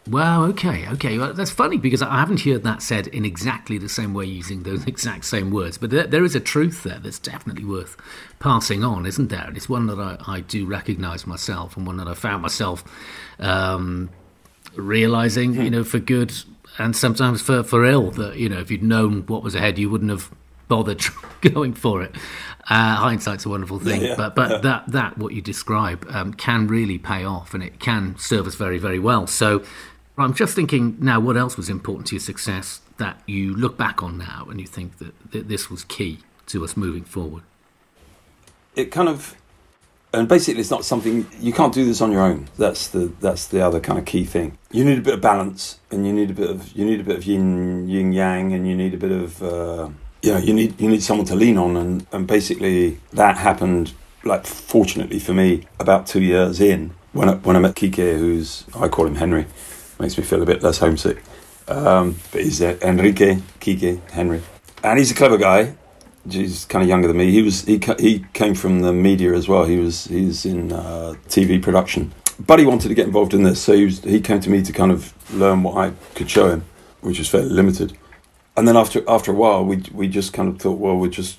Wow, 0.09 0.45
okay, 0.45 0.89
okay. 0.89 1.19
Well, 1.19 1.35
that's 1.35 1.51
funny 1.51 1.77
because 1.77 2.01
I 2.01 2.19
haven't 2.19 2.41
heard 2.41 2.63
that 2.63 2.81
said 2.81 3.09
in 3.09 3.27
exactly 3.27 3.77
the 3.77 3.91
same 3.91 4.15
way 4.15 4.25
using 4.25 4.63
those 4.63 4.87
exact 4.95 5.27
same 5.27 5.51
words. 5.51 5.77
But 5.77 5.91
there, 5.91 6.07
there 6.07 6.25
is 6.25 6.35
a 6.35 6.41
truth 6.41 6.83
there 6.83 6.99
that's 6.99 7.19
definitely 7.19 7.67
worth 7.67 7.95
passing 8.39 8.83
on, 8.83 9.05
isn't 9.05 9.29
there? 9.29 9.45
And 9.47 9.55
it's 9.55 9.69
one 9.69 9.87
that 9.89 9.99
I, 9.99 10.17
I 10.27 10.41
do 10.41 10.65
recognize 10.65 11.27
myself 11.27 11.77
and 11.77 11.87
one 11.87 11.99
that 11.99 12.09
I 12.09 12.15
found 12.15 12.41
myself 12.41 12.85
um, 13.39 14.09
realizing, 14.75 15.53
you 15.53 15.69
know, 15.69 15.85
for 15.85 15.99
good 15.99 16.33
and 16.79 16.97
sometimes 16.97 17.43
for, 17.43 17.63
for 17.63 17.85
ill, 17.85 18.11
that, 18.13 18.37
you 18.39 18.49
know, 18.49 18.61
if 18.61 18.71
you'd 18.71 18.83
known 18.83 19.27
what 19.27 19.43
was 19.43 19.55
ahead, 19.55 19.77
you 19.79 19.91
wouldn't 19.91 20.11
have 20.11 20.31
bothered 20.69 21.03
going 21.41 21.75
for 21.75 22.03
it. 22.03 22.15
Uh, 22.71 22.97
hindsight's 22.97 23.47
a 23.47 23.49
wonderful 23.49 23.79
thing, 23.79 24.03
yeah, 24.03 24.09
yeah, 24.09 24.15
but 24.15 24.35
but 24.35 24.51
yeah. 24.51 24.59
that 24.59 24.85
that 24.89 25.19
what 25.19 25.33
you 25.33 25.41
describe 25.41 26.07
um, 26.11 26.35
can 26.35 26.67
really 26.67 26.99
pay 26.99 27.25
off, 27.25 27.55
and 27.55 27.63
it 27.63 27.81
can 27.81 28.15
serve 28.19 28.47
us 28.47 28.55
very 28.55 28.79
very 28.79 28.99
well. 28.99 29.27
So 29.27 29.65
I'm 30.19 30.35
just 30.35 30.55
thinking 30.55 30.97
now, 31.01 31.21
what 31.21 31.37
else 31.37 31.57
was 31.57 31.69
important 31.69 32.09
to 32.09 32.17
your 32.17 32.21
success 32.21 32.81
that 32.97 33.23
you 33.27 33.55
look 33.55 33.79
back 33.79 34.03
on 34.03 34.19
now 34.19 34.49
and 34.51 34.61
you 34.61 34.67
think 34.67 34.99
that, 34.99 35.31
that 35.31 35.49
this 35.49 35.71
was 35.71 35.85
key 35.85 36.19
to 36.47 36.65
us 36.65 36.77
moving 36.77 37.05
forward? 37.05 37.45
It 38.75 38.91
kind 38.91 39.09
of, 39.09 39.37
and 40.13 40.27
basically, 40.27 40.61
it's 40.61 40.71
not 40.71 40.85
something 40.85 41.27
you 41.39 41.53
can't 41.53 41.73
do 41.73 41.85
this 41.85 42.01
on 42.01 42.11
your 42.11 42.23
own. 42.23 42.49
That's 42.59 42.89
the 42.89 43.13
that's 43.21 43.47
the 43.47 43.61
other 43.61 43.79
kind 43.79 43.99
of 43.99 44.07
key 44.07 44.25
thing. 44.25 44.59
You 44.73 44.85
need 44.85 44.99
a 44.99 45.03
bit 45.03 45.15
of 45.15 45.21
balance, 45.21 45.79
and 45.91 46.07
you 46.07 46.13
need 46.13 46.31
a 46.31 46.35
bit 46.35 46.51
of 46.51 46.73
you 46.73 46.85
need 46.85 47.01
a 47.01 47.05
bit 47.05 47.17
of 47.17 47.25
yin 47.25 47.89
yin 47.89 48.13
yang, 48.13 48.53
and 48.53 48.67
you 48.67 48.75
need 48.75 48.95
a 48.95 48.97
bit 48.97 49.13
of 49.13 49.43
uh, 49.43 49.89
know 50.23 50.39
you 50.39 50.55
need 50.55 50.81
you 50.81 50.89
need 50.89 51.03
someone 51.03 51.27
to 51.27 51.37
lean 51.37 51.59
on, 51.59 51.77
and 51.77 52.07
and 52.13 52.27
basically 52.27 53.01
that 53.13 53.37
happened. 53.37 53.93
Like 54.25 54.47
fortunately 54.47 55.21
for 55.21 55.33
me, 55.33 55.67
about 55.79 56.07
two 56.07 56.21
years 56.21 56.61
in, 56.61 56.91
when 57.13 57.29
I, 57.29 57.35
when 57.35 57.57
I 57.57 57.61
met 57.61 57.77
Kike, 57.77 58.19
who's 58.19 58.65
I 58.75 58.89
call 58.89 59.07
him 59.07 59.15
Henry 59.15 59.47
makes 59.99 60.17
me 60.19 60.25
feel 60.25 60.43
a 60.43 60.47
bit 60.47 60.63
less 60.63 60.79
homesick. 60.79 61.23
Um, 61.67 62.17
but 62.33 62.43
he's 62.43 62.63
uh, 62.63 62.79
Enrique 62.83 63.37
Kike 63.61 64.11
Henry, 64.11 64.43
and 64.83 64.99
he's 64.99 65.11
a 65.11 65.15
clever 65.15 65.37
guy. 65.37 65.75
He's 66.29 66.65
kind 66.65 66.83
of 66.83 66.89
younger 66.89 67.09
than 67.09 67.17
me. 67.17 67.31
He 67.31 67.43
was 67.43 67.65
he 67.65 67.81
he 67.99 68.25
came 68.33 68.55
from 68.55 68.81
the 68.81 68.93
media 68.93 69.35
as 69.35 69.49
well. 69.49 69.65
He 69.65 69.77
was 69.77 70.05
he's 70.05 70.45
in 70.47 70.73
uh, 70.73 71.15
TV 71.29 71.63
production, 71.63 72.13
but 72.39 72.59
he 72.59 72.65
wanted 72.67 72.89
to 72.89 72.95
get 72.95 73.07
involved 73.07 73.35
in 73.35 73.43
this, 73.43 73.61
so 73.61 73.75
he, 73.75 73.85
was, 73.85 74.01
he 74.01 74.21
came 74.21 74.41
to 74.41 74.51
me 74.51 74.63
to 74.63 74.73
kind 74.73 74.93
of 74.93 75.13
learn 75.35 75.63
what 75.63 75.77
I 75.77 75.93
could 76.15 76.31
show 76.31 76.49
him, 76.51 76.65
which 77.01 77.19
was 77.19 77.29
fairly 77.29 77.51
limited. 77.51 77.97
And 78.59 78.67
then 78.67 78.77
after 78.77 79.09
after 79.09 79.31
a 79.31 79.35
while, 79.37 79.65
we 79.65 79.77
we 79.93 80.09
just 80.09 80.33
kind 80.33 80.49
of 80.49 80.61
thought, 80.61 80.81
well, 80.81 80.97
we 80.97 81.09
just 81.09 81.39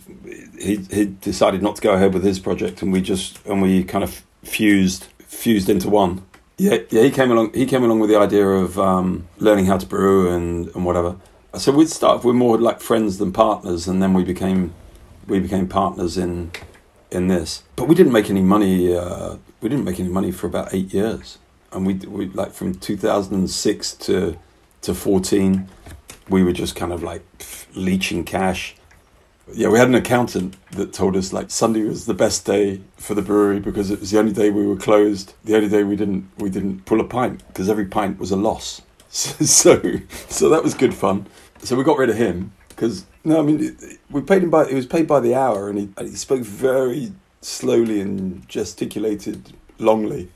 he 0.57 0.77
he 0.89 1.05
decided 1.05 1.61
not 1.61 1.75
to 1.75 1.81
go 1.81 1.91
ahead 1.91 2.13
with 2.13 2.23
his 2.23 2.39
project, 2.39 2.81
and 2.81 2.93
we 2.93 3.01
just 3.01 3.45
and 3.45 3.61
we 3.61 3.83
kind 3.83 4.05
of 4.05 4.23
fused 4.43 5.07
fused 5.27 5.69
into 5.69 5.89
one. 5.89 6.23
Yeah, 6.57 6.77
yeah. 6.89 7.03
He 7.03 7.11
came 7.11 7.29
along. 7.29 7.53
He 7.53 7.65
came 7.65 7.83
along 7.83 7.99
with 7.99 8.09
the 8.09 8.15
idea 8.15 8.47
of 8.47 8.79
um, 8.79 9.27
learning 9.37 9.65
how 9.65 9.77
to 9.77 9.85
brew 9.85 10.33
and, 10.33 10.73
and 10.73 10.85
whatever. 10.85 11.17
So 11.55 11.73
we'd 11.73 11.89
start. 11.89 12.23
We're 12.23 12.31
more 12.31 12.57
like 12.57 12.79
friends 12.79 13.17
than 13.17 13.33
partners, 13.33 13.85
and 13.85 14.01
then 14.01 14.13
we 14.13 14.23
became 14.23 14.73
we 15.27 15.41
became 15.41 15.67
partners 15.67 16.17
in 16.17 16.51
in 17.11 17.27
this. 17.27 17.63
But 17.75 17.89
we 17.89 17.95
didn't 17.95 18.13
make 18.13 18.29
any 18.29 18.41
money. 18.41 18.95
Uh, 18.95 19.35
we 19.59 19.67
didn't 19.67 19.83
make 19.83 19.99
any 19.99 20.09
money 20.09 20.31
for 20.31 20.47
about 20.47 20.73
eight 20.73 20.93
years, 20.93 21.37
and 21.73 21.85
we 21.85 21.95
we 21.95 22.29
like 22.29 22.53
from 22.53 22.75
two 22.75 22.95
thousand 22.95 23.35
and 23.35 23.49
six 23.49 23.93
to 24.07 24.37
to 24.83 24.93
fourteen, 24.93 25.67
we 26.29 26.43
were 26.43 26.53
just 26.53 26.75
kind 26.75 26.91
of 26.91 27.03
like 27.03 27.23
leeching 27.75 28.23
cash. 28.23 28.75
Yeah, 29.51 29.69
we 29.69 29.79
had 29.79 29.87
an 29.87 29.95
accountant 29.95 30.55
that 30.71 30.93
told 30.93 31.15
us 31.17 31.33
like 31.33 31.49
Sunday 31.49 31.83
was 31.83 32.05
the 32.05 32.13
best 32.13 32.45
day 32.45 32.81
for 32.97 33.15
the 33.15 33.23
brewery 33.23 33.59
because 33.59 33.89
it 33.89 33.99
was 33.99 34.11
the 34.11 34.19
only 34.19 34.31
day 34.31 34.51
we 34.51 34.65
were 34.65 34.75
closed, 34.75 35.33
the 35.43 35.55
only 35.55 35.69
day 35.69 35.83
we 35.83 35.95
didn't 35.95 36.29
we 36.37 36.49
didn't 36.49 36.85
pull 36.85 36.99
a 36.99 37.03
pint 37.03 37.45
because 37.47 37.69
every 37.69 37.85
pint 37.85 38.19
was 38.19 38.31
a 38.31 38.37
loss. 38.37 38.81
So, 39.11 39.43
so, 39.43 39.99
so 40.27 40.49
that 40.49 40.63
was 40.63 40.75
good 40.75 40.93
fun. 40.93 41.25
So 41.63 41.75
we 41.75 41.83
got 41.83 41.97
rid 41.97 42.11
of 42.11 42.15
him 42.15 42.51
because 42.69 43.07
no, 43.23 43.39
I 43.39 43.41
mean 43.41 43.75
we 44.11 44.21
paid 44.21 44.43
him 44.43 44.51
by 44.51 44.67
he 44.69 44.75
was 44.75 44.85
paid 44.85 45.07
by 45.07 45.19
the 45.19 45.33
hour, 45.33 45.67
and 45.67 45.79
he 45.79 45.89
he 45.99 46.15
spoke 46.15 46.41
very 46.41 47.11
slowly 47.41 48.01
and 48.01 48.47
gesticulated 48.47 49.53
longly, 49.79 50.27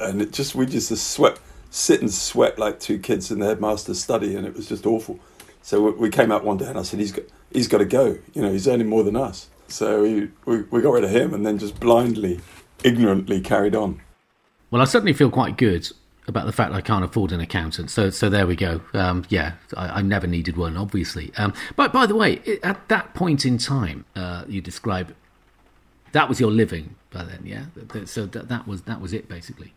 and 0.00 0.22
it 0.22 0.32
just 0.32 0.54
we 0.54 0.64
just 0.64 0.96
sweat 0.96 1.38
sit 1.74 2.00
and 2.00 2.12
sweat 2.12 2.56
like 2.56 2.78
two 2.78 2.98
kids 2.98 3.32
in 3.32 3.40
the 3.40 3.46
headmaster's 3.46 4.00
study, 4.00 4.36
and 4.36 4.46
it 4.46 4.54
was 4.54 4.68
just 4.68 4.86
awful. 4.86 5.18
So 5.64 5.92
we 5.92 6.10
came 6.10 6.30
out 6.30 6.44
one 6.44 6.58
day, 6.58 6.66
and 6.66 6.78
I 6.78 6.82
said 6.82 7.00
he's 7.00 7.10
got 7.12 7.24
he's 7.50 7.68
got 7.68 7.78
to 7.78 7.86
go. 7.86 8.18
You 8.34 8.42
know, 8.42 8.52
he's 8.52 8.68
earning 8.68 8.86
more 8.86 9.02
than 9.02 9.16
us. 9.16 9.48
So 9.66 10.02
we, 10.02 10.28
we, 10.44 10.60
we 10.64 10.82
got 10.82 10.92
rid 10.92 11.04
of 11.04 11.10
him, 11.10 11.32
and 11.32 11.46
then 11.46 11.56
just 11.56 11.80
blindly, 11.80 12.40
ignorantly 12.84 13.40
carried 13.40 13.74
on. 13.74 14.02
Well, 14.70 14.82
I 14.82 14.84
certainly 14.84 15.14
feel 15.14 15.30
quite 15.30 15.56
good 15.56 15.90
about 16.28 16.44
the 16.44 16.52
fact 16.52 16.74
I 16.74 16.82
can't 16.82 17.02
afford 17.02 17.32
an 17.32 17.40
accountant. 17.40 17.90
So, 17.90 18.10
so 18.10 18.28
there 18.28 18.46
we 18.46 18.56
go. 18.56 18.82
Um, 18.92 19.24
yeah, 19.30 19.54
I, 19.74 20.00
I, 20.00 20.02
never 20.02 20.26
needed 20.26 20.58
one, 20.58 20.76
obviously. 20.76 21.32
Um, 21.38 21.54
but 21.76 21.94
by 21.94 22.04
the 22.04 22.14
way, 22.14 22.40
at 22.62 22.86
that 22.88 23.14
point 23.14 23.46
in 23.46 23.56
time, 23.56 24.04
uh, 24.14 24.44
you 24.46 24.60
describe 24.60 25.14
that 26.12 26.28
was 26.28 26.40
your 26.40 26.50
living 26.50 26.94
by 27.10 27.24
then, 27.24 27.40
yeah. 27.42 27.64
So 28.04 28.26
that, 28.26 28.48
that 28.48 28.68
was 28.68 28.82
that 28.82 29.00
was 29.00 29.14
it 29.14 29.30
basically. 29.30 29.72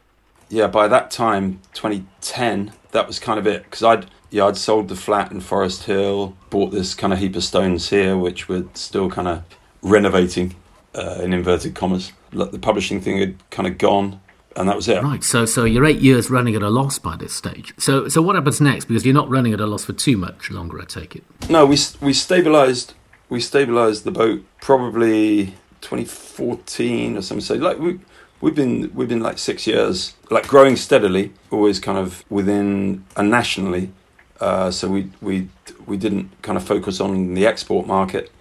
Yeah, 0.49 0.67
by 0.67 0.89
that 0.89 1.11
time, 1.11 1.61
2010, 1.73 2.73
that 2.91 3.07
was 3.07 3.19
kind 3.19 3.39
of 3.39 3.47
it 3.47 3.63
because 3.63 3.83
I'd 3.83 4.07
yeah 4.29 4.45
I'd 4.45 4.57
sold 4.57 4.87
the 4.87 4.95
flat 4.95 5.31
in 5.31 5.41
Forest 5.41 5.83
Hill, 5.83 6.35
bought 6.49 6.71
this 6.71 6.93
kind 6.93 7.13
of 7.13 7.19
heap 7.19 7.35
of 7.35 7.43
stones 7.43 7.89
here, 7.89 8.17
which 8.17 8.49
we're 8.49 8.65
still 8.73 9.09
kind 9.09 9.27
of 9.27 9.43
renovating 9.81 10.55
uh, 10.95 11.19
in 11.21 11.33
inverted 11.33 11.75
commas. 11.75 12.11
The 12.31 12.59
publishing 12.59 13.01
thing 13.01 13.19
had 13.19 13.49
kind 13.51 13.67
of 13.67 13.77
gone 13.77 14.19
and 14.57 14.67
that 14.67 14.75
was 14.75 14.87
it. 14.87 15.03
Right. 15.03 15.23
So, 15.23 15.45
so 15.45 15.65
you're 15.65 15.85
eight 15.85 15.99
years 15.99 16.29
running 16.29 16.55
at 16.55 16.63
a 16.63 16.69
loss 16.69 16.97
by 16.99 17.15
this 17.15 17.33
stage. 17.33 17.73
So, 17.77 18.07
so 18.07 18.21
what 18.21 18.35
happens 18.35 18.59
next? 18.59 18.85
Because 18.85 19.05
you're 19.05 19.13
not 19.13 19.29
running 19.29 19.53
at 19.53 19.59
a 19.59 19.67
loss 19.67 19.85
for 19.85 19.93
too 19.93 20.17
much 20.17 20.49
longer, 20.49 20.81
I 20.81 20.85
take 20.85 21.15
it. 21.15 21.23
No, 21.49 21.65
we 21.65 21.73
we 22.01 22.11
stabilised 22.11 22.93
we 23.29 23.39
stabilised 23.39 24.03
the 24.03 24.11
boat 24.11 24.43
probably 24.61 25.53
2014 25.81 27.17
or 27.17 27.21
something. 27.21 27.41
So, 27.41 27.55
like 27.55 27.77
we 27.77 27.99
we've 28.41 28.55
been 28.55 28.93
we've 28.93 29.09
been 29.09 29.21
like 29.21 29.37
six 29.37 29.67
years, 29.67 30.15
like 30.31 30.47
growing 30.47 30.75
steadily, 30.75 31.33
always 31.51 31.79
kind 31.79 31.97
of 31.97 32.25
within 32.29 33.05
and 33.15 33.29
nationally. 33.29 33.91
Uh, 34.39 34.71
so 34.71 34.87
we 34.87 35.09
we 35.21 35.49
we 35.85 35.97
didn't 35.97 36.29
kind 36.41 36.57
of 36.57 36.63
focus 36.63 36.99
on 36.99 37.33
the 37.33 37.45
export 37.45 37.87
market, 37.87 38.31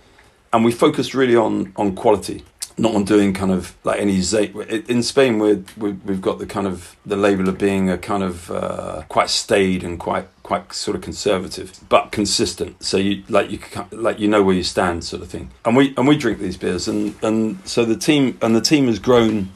and 0.53 0.65
we 0.65 0.73
focused 0.73 1.15
really 1.15 1.37
on 1.37 1.73
on 1.77 1.95
quality 1.95 2.45
not 2.79 2.95
on 2.95 3.05
doing 3.05 3.33
kind 3.33 3.51
of 3.51 3.75
like 3.85 4.01
any 4.01 4.19
zate. 4.19 4.89
In 4.89 5.03
Spain, 5.03 5.39
we're, 5.39 5.63
we 5.79 5.97
have 6.09 6.21
got 6.21 6.39
the 6.39 6.47
kind 6.47 6.67
of 6.67 6.97
the 7.07 7.17
label 7.17 7.49
of 7.49 7.59
being 7.59 7.89
a 7.89 7.97
kind 7.97 8.23
of 8.23 8.51
uh, 8.51 9.03
quite 9.09 9.31
staid 9.31 9.83
and 9.83 9.99
quite 9.99 10.29
quite 10.43 10.73
sort 10.73 10.95
of 10.95 11.03
conservative, 11.03 11.81
but 11.89 12.13
consistent. 12.13 12.83
So 12.83 12.99
you 12.99 13.25
like 13.29 13.51
you 13.51 13.59
like 13.93 14.19
you 14.19 14.29
know 14.29 14.43
where 14.43 14.55
you 14.55 14.63
stand, 14.63 15.05
sort 15.05 15.23
of 15.23 15.29
thing. 15.29 15.51
And 15.65 15.77
we 15.77 15.95
and 15.97 16.07
we 16.07 16.17
drink 16.17 16.39
these 16.39 16.57
beers, 16.57 16.87
and 16.87 17.15
and 17.23 17.59
so 17.67 17.85
the 17.85 17.97
team 17.97 18.39
and 18.43 18.55
the 18.55 18.61
team 18.61 18.87
has 18.87 18.99
grown 18.99 19.51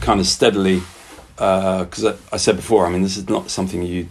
kind 0.00 0.20
of 0.20 0.26
steadily. 0.26 0.82
Because 1.34 2.04
uh, 2.04 2.16
I, 2.30 2.34
I 2.34 2.38
said 2.38 2.56
before, 2.56 2.86
I 2.86 2.90
mean, 2.90 3.02
this 3.02 3.16
is 3.16 3.28
not 3.28 3.50
something 3.50 3.82
you 3.82 4.08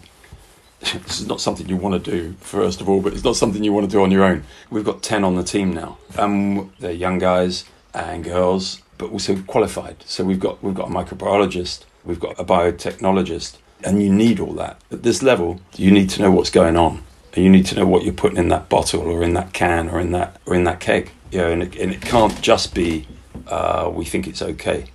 this 1.05 1.21
is 1.21 1.27
not 1.27 1.39
something 1.39 1.69
you 1.69 1.77
want 1.77 2.03
to 2.03 2.11
do 2.11 2.33
first 2.39 2.81
of 2.81 2.89
all, 2.89 3.01
but 3.01 3.13
it's 3.13 3.23
not 3.23 3.35
something 3.35 3.63
you 3.63 3.71
want 3.71 3.89
to 3.89 3.91
do 3.91 4.01
on 4.01 4.09
your 4.09 4.23
own. 4.23 4.43
We've 4.71 4.83
got 4.83 5.03
ten 5.03 5.23
on 5.23 5.35
the 5.35 5.43
team 5.43 5.73
now, 5.73 5.97
and 6.17 6.71
they're 6.79 6.91
young 6.91 7.19
guys 7.19 7.65
and 7.93 8.23
girls, 8.23 8.81
but 8.97 9.11
also 9.11 9.39
qualified. 9.43 10.03
So 10.05 10.23
we've 10.23 10.39
got 10.39 10.63
we've 10.63 10.73
got 10.73 10.89
a 10.89 10.91
microbiologist, 10.91 11.85
we've 12.03 12.19
got 12.19 12.39
a 12.39 12.43
biotechnologist, 12.43 13.57
and 13.83 14.01
you 14.01 14.11
need 14.11 14.39
all 14.39 14.53
that. 14.53 14.81
At 14.91 15.03
this 15.03 15.21
level, 15.21 15.61
you 15.75 15.91
need 15.91 16.09
to 16.11 16.21
know 16.21 16.31
what's 16.31 16.49
going 16.49 16.77
on, 16.77 17.03
and 17.33 17.43
you 17.43 17.51
need 17.51 17.67
to 17.67 17.75
know 17.75 17.85
what 17.85 18.03
you're 18.03 18.13
putting 18.13 18.37
in 18.37 18.49
that 18.49 18.67
bottle 18.67 19.01
or 19.03 19.21
in 19.21 19.33
that 19.35 19.53
can 19.53 19.87
or 19.87 19.99
in 19.99 20.11
that 20.13 20.41
or 20.47 20.55
in 20.55 20.63
that 20.63 20.79
keg. 20.79 21.11
You 21.31 21.39
know, 21.39 21.51
and 21.51 21.63
it, 21.63 21.75
and 21.75 21.91
it 21.93 22.01
can't 22.01 22.41
just 22.41 22.73
be 22.73 23.07
uh, 23.47 23.91
we 23.93 24.05
think 24.05 24.27
it's 24.27 24.41
okay. 24.41 24.85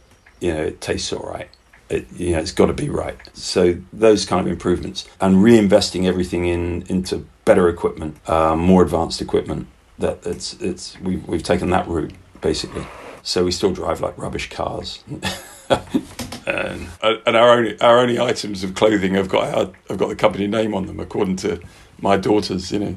You 0.40 0.52
know, 0.52 0.62
it 0.62 0.80
tastes 0.80 1.12
all 1.12 1.28
right. 1.28 1.48
It, 1.88 2.06
you 2.16 2.32
know, 2.32 2.38
it's 2.40 2.52
got 2.52 2.66
to 2.66 2.72
be 2.72 2.88
right. 2.88 3.16
So 3.32 3.76
those 3.92 4.24
kind 4.24 4.44
of 4.46 4.52
improvements 4.52 5.08
and 5.20 5.36
reinvesting 5.36 6.04
everything 6.06 6.46
in 6.46 6.82
into 6.88 7.26
better 7.44 7.68
equipment, 7.68 8.16
uh, 8.28 8.56
more 8.56 8.82
advanced 8.82 9.20
equipment. 9.20 9.68
That 9.98 10.26
it's 10.26 10.54
it's 10.54 11.00
we've 11.00 11.26
we've 11.26 11.42
taken 11.42 11.70
that 11.70 11.88
route 11.88 12.12
basically. 12.40 12.86
So 13.22 13.44
we 13.44 13.50
still 13.50 13.72
drive 13.72 14.00
like 14.00 14.16
rubbish 14.18 14.50
cars. 14.50 15.02
and, 16.46 16.88
and 17.02 17.36
our 17.36 17.50
only 17.50 17.80
our 17.80 17.98
only 17.98 18.20
items 18.20 18.62
of 18.62 18.74
clothing 18.74 19.14
have 19.14 19.28
got 19.28 19.54
our, 19.54 19.72
have 19.88 19.98
got 19.98 20.08
the 20.08 20.16
company 20.16 20.46
name 20.46 20.74
on 20.74 20.86
them, 20.86 21.00
according 21.00 21.36
to 21.36 21.60
my 22.00 22.16
daughters. 22.16 22.70
You 22.70 22.78
know, 22.78 22.96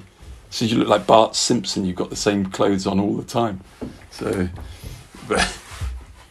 so 0.49 0.65
you 0.65 0.77
look 0.77 0.87
like 0.87 1.07
Bart 1.07 1.35
Simpson. 1.35 1.85
You've 1.85 1.95
got 1.95 2.09
the 2.09 2.15
same 2.15 2.45
clothes 2.47 2.85
on 2.85 2.99
all 2.99 3.15
the 3.15 3.23
time. 3.23 3.61
So, 4.11 4.49
but, 5.27 5.58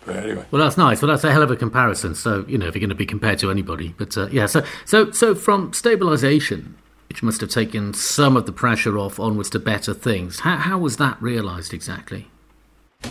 but 0.08 0.24
anyway. 0.24 0.44
Well, 0.50 0.62
that's 0.62 0.76
nice. 0.76 1.00
Well, 1.00 1.10
that's 1.10 1.24
a 1.24 1.32
hell 1.32 1.42
of 1.42 1.50
a 1.50 1.56
comparison. 1.56 2.14
So 2.14 2.44
you 2.48 2.58
know, 2.58 2.66
if 2.66 2.74
you're 2.74 2.80
going 2.80 2.88
to 2.90 2.94
be 2.96 3.06
compared 3.06 3.38
to 3.38 3.50
anybody, 3.50 3.94
but 3.96 4.16
uh, 4.16 4.28
yeah. 4.32 4.46
So 4.46 4.64
so 4.84 5.10
so 5.12 5.34
from 5.34 5.72
stabilization. 5.72 6.76
Which 7.08 7.22
must 7.22 7.40
have 7.40 7.48
taken 7.48 7.94
some 7.94 8.36
of 8.36 8.44
the 8.44 8.52
pressure 8.52 8.98
off 8.98 9.18
onwards 9.18 9.48
to 9.50 9.58
better 9.58 9.94
things. 9.94 10.40
How, 10.40 10.56
how 10.58 10.76
was 10.76 10.98
that 10.98 11.16
realised 11.22 11.72
exactly? 11.72 12.28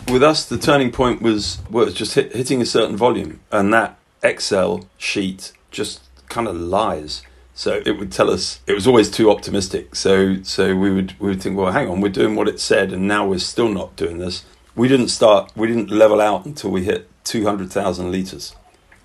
With 0.07 0.21
us, 0.21 0.45
the 0.45 0.59
turning 0.59 0.91
point 0.91 1.21
was 1.23 1.57
was 1.71 1.95
just 1.95 2.13
hit, 2.13 2.31
hitting 2.35 2.61
a 2.61 2.65
certain 2.65 2.95
volume, 2.95 3.39
and 3.51 3.73
that 3.73 3.97
Excel 4.21 4.87
sheet 4.97 5.51
just 5.71 6.01
kind 6.29 6.47
of 6.47 6.55
lies. 6.55 7.23
So 7.55 7.81
it 7.87 7.97
would 7.97 8.11
tell 8.11 8.29
us 8.29 8.59
it 8.67 8.73
was 8.73 8.85
always 8.85 9.09
too 9.09 9.31
optimistic. 9.31 9.95
So 9.95 10.43
so 10.43 10.75
we 10.75 10.91
would 10.91 11.19
we 11.19 11.29
would 11.29 11.41
think, 11.41 11.57
well, 11.57 11.71
hang 11.71 11.89
on, 11.89 11.99
we're 11.99 12.09
doing 12.09 12.35
what 12.35 12.47
it 12.47 12.59
said, 12.59 12.93
and 12.93 13.07
now 13.07 13.27
we're 13.27 13.39
still 13.39 13.69
not 13.69 13.95
doing 13.95 14.19
this. 14.19 14.45
We 14.77 14.87
didn't 14.87 15.07
start. 15.07 15.51
We 15.55 15.67
didn't 15.67 15.89
level 15.89 16.21
out 16.21 16.45
until 16.45 16.69
we 16.69 16.83
hit 16.83 17.09
two 17.23 17.45
hundred 17.45 17.71
thousand 17.71 18.11
liters, 18.11 18.55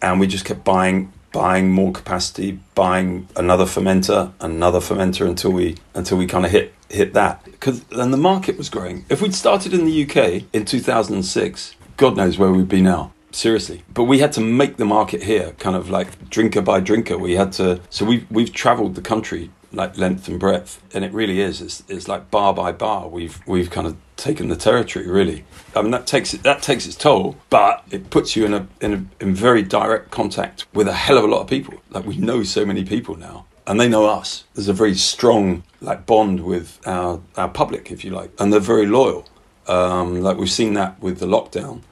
and 0.03 0.21
we 0.21 0.27
just 0.27 0.45
kept 0.45 0.65
buying 0.65 1.15
buying 1.33 1.73
more 1.73 1.93
capacity, 1.93 2.61
buying 2.75 3.27
another 3.37 3.65
fermenter, 3.65 4.33
another 4.39 4.81
fermenter 4.81 5.27
until 5.27 5.51
we 5.51 5.79
until 5.95 6.19
we 6.19 6.27
kind 6.27 6.45
of 6.45 6.51
hit 6.51 6.75
hit 6.91 7.15
that. 7.15 7.43
Because 7.47 7.85
then 7.85 8.11
the 8.11 8.19
market 8.19 8.59
was 8.59 8.69
growing. 8.69 9.07
If 9.09 9.23
we'd 9.23 9.35
started 9.35 9.73
in 9.73 9.87
the 9.87 10.05
UK 10.05 10.45
in 10.53 10.67
2006, 10.67 11.75
God 11.97 12.19
knows 12.19 12.37
where 12.37 12.53
we'd 12.53 12.69
be 12.69 12.83
now. 12.83 13.15
Seriously, 13.31 13.83
but 13.95 14.05
we 14.05 14.19
had 14.19 14.33
to 14.33 14.43
make 14.43 14.77
the 14.77 14.85
market 14.85 15.23
here, 15.23 15.53
kind 15.53 15.75
of 15.75 15.89
like 15.89 16.29
drinker 16.29 16.61
by 16.61 16.81
drinker. 16.81 17.17
We 17.17 17.33
had 17.37 17.51
to, 17.53 17.81
so 17.89 18.05
we've 18.05 18.31
we've 18.31 18.53
travelled 18.53 18.95
the 18.95 19.01
country 19.01 19.51
like 19.73 19.97
length 19.97 20.29
and 20.29 20.39
breadth, 20.39 20.83
and 20.93 21.05
it 21.05 21.13
really 21.13 21.41
is. 21.41 21.61
It's, 21.61 21.83
it's 21.89 22.09
like 22.09 22.31
bar 22.31 22.53
by 22.55 22.73
bar. 22.73 23.09
We've 23.09 23.41
we've 23.47 23.71
kind 23.71 23.87
of 23.87 23.97
taken 24.17 24.49
the 24.49 24.57
territory 24.57 25.09
really. 25.09 25.45
I 25.75 25.83
mean 25.83 25.91
that 25.91 26.07
takes 26.07 26.35
it 26.35 26.43
that 26.43 26.63
takes 26.63 26.87
its 26.87 26.97
toll, 26.97 27.37
but 27.51 27.85
it 27.91 28.11
puts 28.11 28.37
you 28.37 28.45
in 28.45 28.55
a 28.55 28.67
in 28.81 28.93
a 28.93 29.25
in 29.25 29.35
very 29.35 29.63
direct 29.63 30.11
contact 30.11 30.67
with 30.75 30.89
a 30.89 30.93
hell 30.93 31.19
of 31.19 31.25
a 31.25 31.27
lot 31.27 31.41
of 31.41 31.49
people. 31.49 31.75
Like 31.91 32.07
we 32.07 32.17
know 32.17 32.43
so 32.43 32.65
many 32.65 32.85
people 32.85 33.17
now, 33.17 33.47
and 33.67 33.81
they 33.81 33.89
know 33.89 34.07
us. 34.07 34.45
There's 34.55 34.69
a 34.69 34.73
very 34.73 34.95
strong 34.95 35.65
like 35.81 36.07
bond 36.07 36.45
with 36.45 36.79
our 36.87 37.21
our 37.37 37.49
public, 37.49 37.91
if 37.91 38.05
you 38.05 38.11
like, 38.11 38.31
and 38.39 38.53
they're 38.53 38.61
very 38.61 38.87
loyal. 38.87 39.27
Um, 39.67 40.21
like 40.21 40.37
we've 40.37 40.51
seen 40.51 40.75
that 40.75 41.01
with 41.01 41.19
the 41.19 41.27
lockdown, 41.27 41.83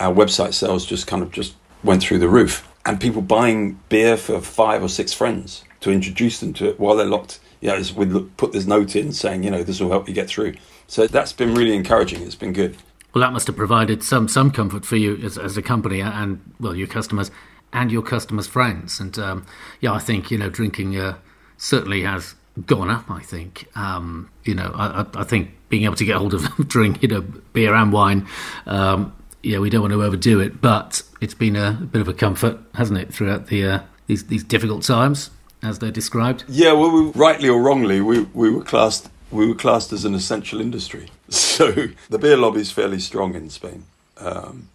our 0.00 0.14
website 0.14 0.54
sales 0.54 0.84
just 0.84 1.06
kind 1.06 1.22
of 1.22 1.30
just 1.30 1.54
went 1.84 2.02
through 2.02 2.18
the 2.18 2.28
roof, 2.28 2.68
and 2.84 3.00
people 3.00 3.22
buying 3.22 3.80
beer 3.88 4.16
for 4.16 4.40
five 4.40 4.82
or 4.82 4.88
six 4.88 5.12
friends 5.12 5.64
to 5.82 5.90
introduce 5.90 6.40
them 6.40 6.52
to 6.54 6.70
it 6.70 6.80
while 6.80 6.96
they're 6.96 7.06
locked. 7.06 7.38
Yeah, 7.60 7.76
you 7.76 7.94
know, 7.94 8.06
we 8.12 8.20
put 8.36 8.52
this 8.52 8.66
note 8.66 8.96
in 8.96 9.12
saying, 9.12 9.44
you 9.44 9.50
know, 9.50 9.62
this 9.62 9.80
will 9.80 9.90
help 9.90 10.08
you 10.08 10.14
get 10.14 10.28
through. 10.28 10.54
So 10.88 11.06
that's 11.06 11.32
been 11.32 11.54
really 11.54 11.76
encouraging. 11.76 12.22
It's 12.22 12.34
been 12.34 12.52
good. 12.52 12.76
Well, 13.14 13.22
that 13.22 13.32
must 13.32 13.46
have 13.46 13.56
provided 13.56 14.02
some 14.02 14.26
some 14.26 14.50
comfort 14.50 14.84
for 14.84 14.96
you 14.96 15.16
as, 15.18 15.36
as 15.36 15.56
a 15.56 15.62
company 15.62 16.00
and 16.00 16.40
well 16.58 16.74
your 16.74 16.88
customers. 16.88 17.30
and 17.72 17.90
your 17.90 18.02
customers' 18.02 18.46
friends. 18.46 19.00
And 19.00 19.18
um, 19.18 19.46
yeah, 19.80 19.92
I 19.92 19.98
think 19.98 20.30
you 20.30 20.38
know 20.38 20.50
drinking 20.50 20.96
uh, 20.98 21.16
certainly 21.56 22.02
has 22.02 22.34
gone 22.66 22.90
up. 22.90 23.10
I 23.10 23.20
think 23.20 23.68
um, 23.76 24.30
you 24.44 24.54
know 24.54 24.72
I, 24.74 25.06
I, 25.14 25.24
think 25.24 25.50
being 25.68 25.84
able 25.84 25.96
to 25.96 26.04
get 26.04 26.16
hold 26.16 26.34
of 26.34 26.42
drink 26.68 27.02
you 27.02 27.08
know 27.08 27.20
beer 27.52 27.74
and 27.74 27.92
wine. 27.92 28.26
Um, 28.66 29.14
yeah, 29.42 29.58
we 29.58 29.70
don't 29.70 29.80
want 29.80 29.92
to 29.92 30.02
overdo 30.02 30.38
it, 30.38 30.60
but 30.60 31.02
it's 31.20 31.34
been 31.34 31.56
a, 31.56 31.78
a 31.80 31.84
bit 31.84 32.00
of 32.00 32.08
a 32.08 32.14
comfort, 32.14 32.60
hasn't 32.74 32.98
it, 32.98 33.12
throughout 33.12 33.46
the 33.46 33.64
uh, 33.64 33.80
these 34.06 34.26
these 34.26 34.44
difficult 34.44 34.82
times 34.84 35.30
as 35.62 35.78
they're 35.78 35.90
described. 35.90 36.44
Yeah, 36.48 36.72
well, 36.72 36.90
we, 36.90 37.10
rightly 37.12 37.48
or 37.48 37.60
wrongly, 37.62 38.00
we 38.00 38.22
we 38.34 38.50
were 38.50 38.64
classed 38.64 39.08
we 39.30 39.46
were 39.46 39.54
classed 39.54 39.92
as 39.92 40.04
an 40.04 40.14
essential 40.14 40.60
industry. 40.60 41.08
So 41.32 41.72
the 42.10 42.18
beer 42.18 42.36
lobby 42.36 42.60
is 42.60 42.70
fairly 42.70 42.98
strong 42.98 43.34
in 43.34 43.48
Spain. 43.48 43.84
Um, 44.18 44.68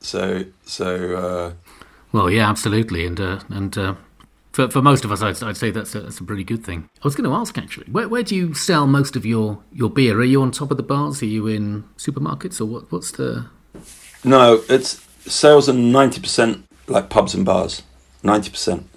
so 0.00 0.44
so. 0.64 1.16
Uh, 1.16 1.52
well, 2.12 2.30
yeah, 2.30 2.48
absolutely, 2.48 3.06
and 3.06 3.20
uh, 3.20 3.40
and. 3.48 3.76
Uh, 3.76 3.94
for, 4.52 4.68
for 4.68 4.82
most 4.82 5.04
of 5.04 5.12
us, 5.12 5.22
I'd, 5.22 5.40
I'd 5.42 5.56
say 5.56 5.70
that's 5.70 5.94
a, 5.94 6.00
that's 6.00 6.18
a 6.18 6.24
pretty 6.24 6.42
good 6.42 6.64
thing. 6.64 6.88
I 6.96 7.06
was 7.06 7.14
going 7.14 7.28
to 7.28 7.36
ask 7.36 7.56
actually, 7.56 7.86
where, 7.86 8.08
where 8.08 8.24
do 8.24 8.34
you 8.34 8.52
sell 8.52 8.86
most 8.86 9.14
of 9.14 9.24
your, 9.24 9.62
your 9.72 9.88
beer? 9.88 10.18
Are 10.18 10.24
you 10.24 10.42
on 10.42 10.50
top 10.50 10.72
of 10.72 10.76
the 10.76 10.82
bars? 10.82 11.22
Are 11.22 11.26
you 11.26 11.46
in 11.46 11.84
supermarkets, 11.96 12.60
or 12.60 12.64
what, 12.64 12.90
what's 12.90 13.12
the? 13.12 13.46
No, 14.24 14.62
it's 14.68 15.06
sales 15.20 15.68
are 15.68 15.72
ninety 15.72 16.20
percent 16.20 16.64
like 16.88 17.08
pubs 17.10 17.34
and 17.34 17.44
bars, 17.44 17.82
ninety 18.22 18.50
percent. 18.50 18.89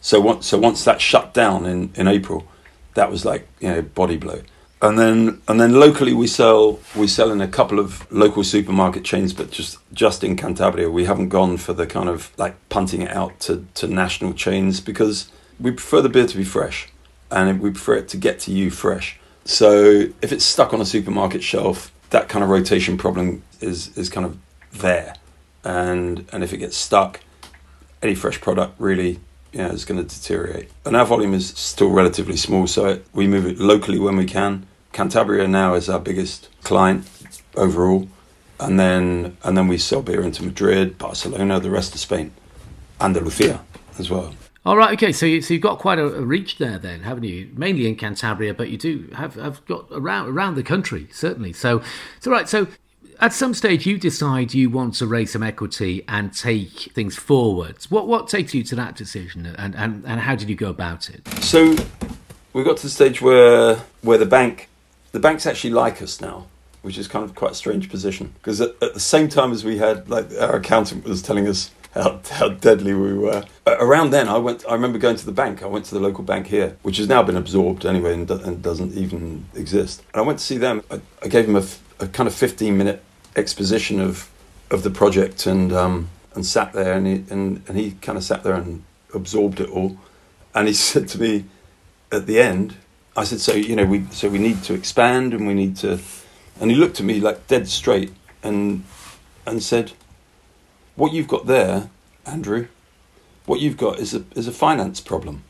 So 0.00 0.20
once 0.20 0.46
so 0.46 0.58
once 0.58 0.84
that 0.84 1.00
shut 1.00 1.34
down 1.34 1.66
in, 1.66 1.92
in 1.94 2.08
April, 2.08 2.46
that 2.94 3.10
was 3.10 3.24
like 3.24 3.46
you 3.60 3.68
know 3.68 3.82
body 3.82 4.16
blow. 4.16 4.42
And 4.82 4.98
then 4.98 5.42
and 5.46 5.60
then 5.60 5.74
locally 5.74 6.14
we 6.14 6.26
sell 6.26 6.80
we 6.96 7.06
sell 7.06 7.30
in 7.30 7.40
a 7.42 7.48
couple 7.48 7.78
of 7.78 8.10
local 8.10 8.42
supermarket 8.42 9.04
chains, 9.04 9.34
but 9.34 9.50
just 9.50 9.78
just 9.92 10.24
in 10.24 10.36
Cantabria 10.36 10.90
we 10.90 11.04
haven't 11.04 11.28
gone 11.28 11.58
for 11.58 11.74
the 11.74 11.86
kind 11.86 12.08
of 12.08 12.32
like 12.38 12.56
punting 12.70 13.02
it 13.02 13.10
out 13.10 13.38
to, 13.40 13.66
to 13.74 13.86
national 13.86 14.32
chains 14.32 14.80
because 14.80 15.30
we 15.60 15.70
prefer 15.70 16.00
the 16.00 16.08
beer 16.08 16.26
to 16.26 16.36
be 16.36 16.44
fresh, 16.44 16.88
and 17.30 17.60
we 17.60 17.70
prefer 17.70 17.96
it 17.96 18.08
to 18.08 18.16
get 18.16 18.38
to 18.40 18.52
you 18.52 18.70
fresh. 18.70 19.18
So 19.44 20.06
if 20.22 20.32
it's 20.32 20.44
stuck 20.44 20.72
on 20.72 20.80
a 20.80 20.86
supermarket 20.86 21.42
shelf, 21.42 21.92
that 22.08 22.30
kind 22.30 22.42
of 22.42 22.48
rotation 22.48 22.96
problem 22.96 23.42
is 23.60 23.96
is 23.98 24.08
kind 24.08 24.24
of 24.24 24.38
there, 24.72 25.14
and 25.62 26.26
and 26.32 26.42
if 26.42 26.54
it 26.54 26.56
gets 26.56 26.78
stuck, 26.78 27.20
any 28.02 28.14
fresh 28.14 28.40
product 28.40 28.80
really 28.80 29.20
yeah, 29.52 29.72
is 29.72 29.84
going 29.84 30.04
to 30.04 30.08
deteriorate. 30.08 30.70
And 30.84 30.96
our 30.96 31.04
volume 31.04 31.34
is 31.34 31.48
still 31.48 31.90
relatively 31.90 32.36
small, 32.36 32.66
so 32.66 33.00
we 33.12 33.26
move 33.26 33.46
it 33.46 33.58
locally 33.58 33.98
when 33.98 34.16
we 34.16 34.26
can. 34.26 34.66
Cantabria 34.92 35.48
now 35.48 35.74
is 35.74 35.88
our 35.88 36.00
biggest 36.00 36.48
client 36.62 37.08
overall, 37.56 38.08
and 38.58 38.78
then 38.78 39.36
and 39.42 39.56
then 39.56 39.68
we 39.68 39.78
sell 39.78 40.02
beer 40.02 40.22
into 40.22 40.42
Madrid, 40.42 40.98
Barcelona, 40.98 41.60
the 41.60 41.70
rest 41.70 41.94
of 41.94 42.00
Spain, 42.00 42.32
Andalusia 43.00 43.64
as 43.98 44.10
well. 44.10 44.34
All 44.66 44.76
right, 44.76 44.92
okay. 44.92 45.10
So, 45.10 45.24
you, 45.24 45.40
so 45.40 45.54
you've 45.54 45.62
got 45.62 45.78
quite 45.78 45.98
a, 45.98 46.04
a, 46.04 46.20
reach 46.20 46.58
there, 46.58 46.78
then, 46.78 47.00
haven't 47.00 47.24
you? 47.24 47.50
Mainly 47.54 47.86
in 47.86 47.96
Cantabria, 47.96 48.54
but 48.54 48.68
you 48.68 48.76
do 48.76 49.08
have, 49.14 49.34
have 49.36 49.64
got 49.64 49.86
around 49.90 50.28
around 50.28 50.56
the 50.56 50.62
country, 50.62 51.08
certainly. 51.12 51.54
So, 51.54 51.82
so 52.20 52.30
right. 52.30 52.46
So, 52.46 52.66
at 53.20 53.32
some 53.32 53.54
stage, 53.54 53.86
you 53.86 53.98
decide 53.98 54.54
you 54.54 54.70
want 54.70 54.94
to 54.94 55.06
raise 55.06 55.32
some 55.32 55.42
equity 55.42 56.04
and 56.08 56.32
take 56.32 56.92
things 56.94 57.16
forwards. 57.16 57.90
What 57.90 58.08
what 58.08 58.28
takes 58.28 58.54
you 58.54 58.62
to 58.64 58.74
that 58.76 58.96
decision, 58.96 59.46
and, 59.58 59.74
and, 59.76 60.04
and 60.06 60.20
how 60.20 60.34
did 60.34 60.48
you 60.48 60.56
go 60.56 60.70
about 60.70 61.10
it? 61.10 61.26
So 61.42 61.76
we 62.52 62.64
got 62.64 62.78
to 62.78 62.82
the 62.84 62.90
stage 62.90 63.20
where 63.20 63.76
where 64.02 64.18
the 64.18 64.26
bank 64.26 64.68
the 65.12 65.20
banks 65.20 65.46
actually 65.46 65.70
like 65.70 66.00
us 66.00 66.20
now, 66.20 66.46
which 66.82 66.96
is 66.96 67.08
kind 67.08 67.24
of 67.24 67.34
quite 67.34 67.52
a 67.52 67.54
strange 67.54 67.90
position 67.90 68.32
because 68.38 68.60
at, 68.60 68.70
at 68.82 68.94
the 68.94 69.00
same 69.00 69.28
time 69.28 69.52
as 69.52 69.64
we 69.64 69.78
had 69.78 70.08
like 70.08 70.26
our 70.40 70.56
accountant 70.56 71.04
was 71.04 71.22
telling 71.22 71.46
us 71.46 71.70
how, 71.92 72.20
how 72.30 72.48
deadly 72.48 72.94
we 72.94 73.14
were. 73.14 73.44
Around 73.66 74.10
then, 74.10 74.28
I 74.28 74.38
went. 74.38 74.64
I 74.68 74.74
remember 74.74 74.98
going 74.98 75.16
to 75.16 75.26
the 75.26 75.32
bank. 75.32 75.62
I 75.62 75.66
went 75.66 75.84
to 75.86 75.94
the 75.94 76.00
local 76.00 76.24
bank 76.24 76.46
here, 76.46 76.76
which 76.82 76.98
has 76.98 77.08
now 77.08 77.22
been 77.22 77.36
absorbed 77.36 77.84
anyway 77.84 78.14
and, 78.14 78.30
and 78.30 78.62
doesn't 78.62 78.94
even 78.94 79.46
exist. 79.54 80.02
And 80.14 80.22
I 80.22 80.24
went 80.24 80.38
to 80.38 80.44
see 80.44 80.56
them. 80.56 80.82
I, 80.90 81.00
I 81.22 81.28
gave 81.28 81.46
them 81.46 81.56
a, 81.56 81.64
a, 82.04 82.08
kind 82.08 82.26
of 82.26 82.34
fifteen 82.34 82.78
minute 82.78 83.02
exposition 83.36 84.00
of 84.00 84.28
of 84.70 84.82
the 84.82 84.90
project 84.90 85.46
and 85.46 85.72
um, 85.72 86.08
and 86.34 86.46
sat 86.46 86.72
there 86.72 86.94
and 86.94 87.06
he 87.06 87.24
and, 87.30 87.62
and 87.68 87.76
he 87.76 87.92
kind 88.02 88.16
of 88.16 88.24
sat 88.24 88.42
there 88.42 88.54
and 88.54 88.84
absorbed 89.14 89.60
it 89.60 89.68
all. 89.70 89.98
And 90.54 90.68
he 90.68 90.74
said 90.90 91.08
to 91.08 91.20
me 91.20 91.44
at 92.12 92.26
the 92.26 92.40
end 92.40 92.76
I 93.16 93.24
said 93.24 93.40
so 93.40 93.54
you 93.54 93.76
know 93.76 93.84
we 93.84 94.06
so 94.10 94.28
we 94.28 94.38
need 94.38 94.62
to 94.64 94.74
expand 94.74 95.34
and 95.34 95.46
we 95.46 95.54
need 95.54 95.76
to 95.76 96.00
and 96.60 96.70
he 96.70 96.76
looked 96.76 97.00
at 97.00 97.06
me 97.06 97.20
like 97.20 97.46
dead 97.46 97.68
straight 97.68 98.12
and 98.42 98.84
and 99.46 99.62
said 99.62 99.92
what 100.96 101.12
you've 101.12 101.28
got 101.28 101.46
there 101.46 101.90
Andrew 102.26 102.68
what 103.46 103.60
you've 103.60 103.76
got 103.76 103.98
is 103.98 104.14
a 104.14 104.24
is 104.34 104.46
a 104.46 104.52
finance 104.52 105.00
problem. 105.00 105.42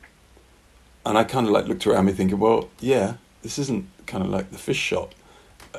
And 1.04 1.16
I 1.16 1.24
kind 1.24 1.46
of 1.46 1.52
like 1.52 1.66
looked 1.66 1.86
around 1.86 2.06
me 2.06 2.12
thinking 2.12 2.38
well 2.38 2.68
yeah 2.80 3.14
this 3.42 3.58
isn't 3.58 3.86
kind 4.06 4.24
of 4.24 4.30
like 4.30 4.50
the 4.50 4.58
fish 4.58 4.78
shop 4.78 5.14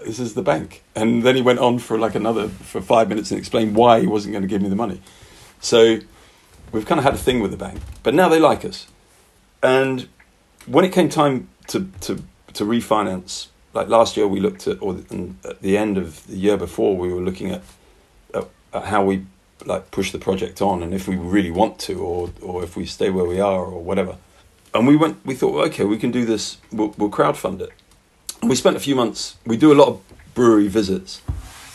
this 0.06 0.20
is 0.20 0.34
the 0.34 0.42
bank. 0.42 0.84
And 0.96 1.24
then 1.24 1.36
he 1.36 1.42
went 1.42 1.60
on 1.60 1.80
for 1.80 1.98
like 1.98 2.16
another, 2.16 2.48
for 2.48 2.82
five 2.82 3.10
minutes 3.10 3.32
and 3.32 3.40
explained 3.40 3.76
why 3.76 4.00
he 4.00 4.08
wasn't 4.08 4.34
going 4.34 4.44
to 4.44 4.48
give 4.48 4.62
me 4.62 4.70
the 4.70 4.76
money. 4.76 5.02
So 5.60 6.00
we've 6.72 6.86
kind 6.86 7.00
of 7.00 7.04
had 7.04 7.14
a 7.14 7.18
thing 7.18 7.42
with 7.42 7.52
the 7.52 7.58
bank, 7.58 7.82
but 8.04 8.14
now 8.14 8.30
they 8.30 8.40
like 8.40 8.66
us. 8.66 8.88
And 9.62 10.08
when 10.66 10.86
it 10.86 10.92
came 10.92 11.10
time 11.10 11.50
to, 11.68 11.90
to, 12.02 12.24
to 12.54 12.64
refinance, 12.64 13.48
like 13.74 13.88
last 13.88 14.18
year 14.18 14.28
we 14.28 14.40
looked 14.40 14.68
at, 14.68 14.82
or 14.82 14.96
at 15.46 15.62
the 15.62 15.78
end 15.78 15.98
of 15.98 16.26
the 16.28 16.38
year 16.38 16.58
before, 16.58 16.98
we 16.98 17.14
were 17.14 17.22
looking 17.22 17.52
at, 17.52 17.62
at, 18.34 18.48
at 18.74 18.86
how 18.86 19.04
we 19.04 19.26
like 19.66 19.92
push 19.92 20.12
the 20.12 20.18
project 20.18 20.62
on 20.62 20.82
and 20.82 20.94
if 20.94 21.08
we 21.08 21.16
really 21.16 21.52
want 21.52 21.78
to, 21.80 22.00
or, 22.02 22.32
or 22.42 22.64
if 22.64 22.76
we 22.76 22.86
stay 22.86 23.10
where 23.10 23.26
we 23.26 23.40
are 23.40 23.64
or 23.64 23.84
whatever. 23.84 24.18
And 24.74 24.88
we 24.88 24.96
went, 24.96 25.24
we 25.26 25.36
thought, 25.36 25.54
well, 25.54 25.66
okay, 25.66 25.84
we 25.84 25.98
can 25.98 26.12
do 26.12 26.26
this, 26.26 26.58
we'll, 26.72 26.96
we'll 26.98 27.12
crowdfund 27.12 27.62
it 27.62 27.72
we 28.44 28.56
spent 28.56 28.76
a 28.76 28.80
few 28.80 28.96
months. 28.96 29.38
We 29.46 29.58
do 29.58 29.72
a 29.72 29.76
lot 29.76 29.88
of 29.88 30.02
brewery 30.34 30.68
visits, 30.68 31.22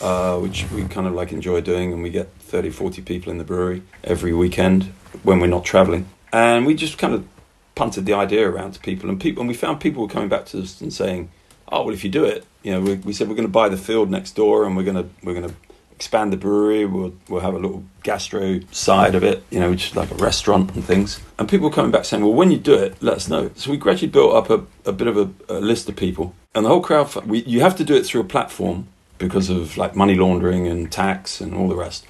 uh, 0.01 0.37
which 0.39 0.69
we 0.71 0.83
kind 0.85 1.07
of 1.07 1.13
like 1.13 1.31
enjoy 1.31 1.61
doing, 1.61 1.93
and 1.93 2.03
we 2.03 2.09
get 2.09 2.31
30, 2.39 2.69
40 2.69 3.01
people 3.01 3.31
in 3.31 3.37
the 3.37 3.43
brewery 3.43 3.83
every 4.03 4.33
weekend 4.33 4.85
when 5.23 5.39
we're 5.39 5.47
not 5.47 5.63
traveling. 5.63 6.07
And 6.33 6.65
we 6.65 6.75
just 6.75 6.97
kind 6.97 7.13
of 7.13 7.27
punted 7.75 8.05
the 8.05 8.13
idea 8.13 8.49
around 8.49 8.73
to 8.73 8.79
people, 8.79 9.09
and 9.09 9.19
people, 9.19 9.41
and 9.41 9.47
we 9.47 9.53
found 9.53 9.79
people 9.79 10.01
were 10.01 10.09
coming 10.09 10.29
back 10.29 10.45
to 10.47 10.61
us 10.61 10.81
and 10.81 10.93
saying, 10.93 11.29
"Oh, 11.71 11.83
well, 11.85 11.93
if 11.93 12.03
you 12.03 12.09
do 12.09 12.25
it, 12.25 12.45
you 12.63 12.71
know, 12.71 12.81
we, 12.81 12.95
we 12.95 13.13
said 13.13 13.29
we're 13.29 13.35
going 13.35 13.47
to 13.47 13.51
buy 13.51 13.69
the 13.69 13.77
field 13.77 14.09
next 14.09 14.35
door, 14.35 14.65
and 14.65 14.75
we're 14.75 14.83
going 14.83 14.97
to 14.97 15.09
we're 15.23 15.33
going 15.33 15.49
to 15.49 15.55
expand 15.97 16.31
the 16.31 16.37
brewery. 16.37 16.85
We'll 16.85 17.13
we'll 17.27 17.41
have 17.41 17.55
a 17.55 17.59
little 17.59 17.83
gastro 18.03 18.59
side 18.71 19.15
of 19.15 19.23
it, 19.23 19.43
you 19.49 19.59
know, 19.59 19.71
which 19.71 19.87
is 19.87 19.95
like 19.95 20.11
a 20.11 20.15
restaurant 20.15 20.75
and 20.75 20.83
things. 20.85 21.19
And 21.39 21.49
people 21.49 21.71
coming 21.71 21.91
back 21.91 22.05
saying, 22.05 22.23
"Well, 22.23 22.35
when 22.35 22.51
you 22.51 22.57
do 22.57 22.75
it, 22.75 23.01
let 23.01 23.15
us 23.15 23.27
know." 23.27 23.49
So 23.55 23.71
we 23.71 23.77
gradually 23.77 24.11
built 24.11 24.35
up 24.35 24.49
a, 24.51 24.89
a 24.89 24.93
bit 24.93 25.07
of 25.07 25.17
a, 25.17 25.29
a 25.49 25.59
list 25.59 25.89
of 25.89 25.95
people, 25.95 26.35
and 26.53 26.63
the 26.63 26.69
whole 26.69 26.81
crowd. 26.81 27.13
We, 27.25 27.39
you 27.43 27.61
have 27.61 27.75
to 27.77 27.83
do 27.83 27.95
it 27.95 28.05
through 28.05 28.21
a 28.21 28.31
platform 28.35 28.87
because 29.17 29.49
of 29.49 29.75
like 29.75 29.95
money 29.95 30.13
laundering 30.13 30.67
and 30.67 30.91
tax 30.91 31.41
and 31.41 31.55
all 31.55 31.67
the 31.67 31.75
rest. 31.75 32.05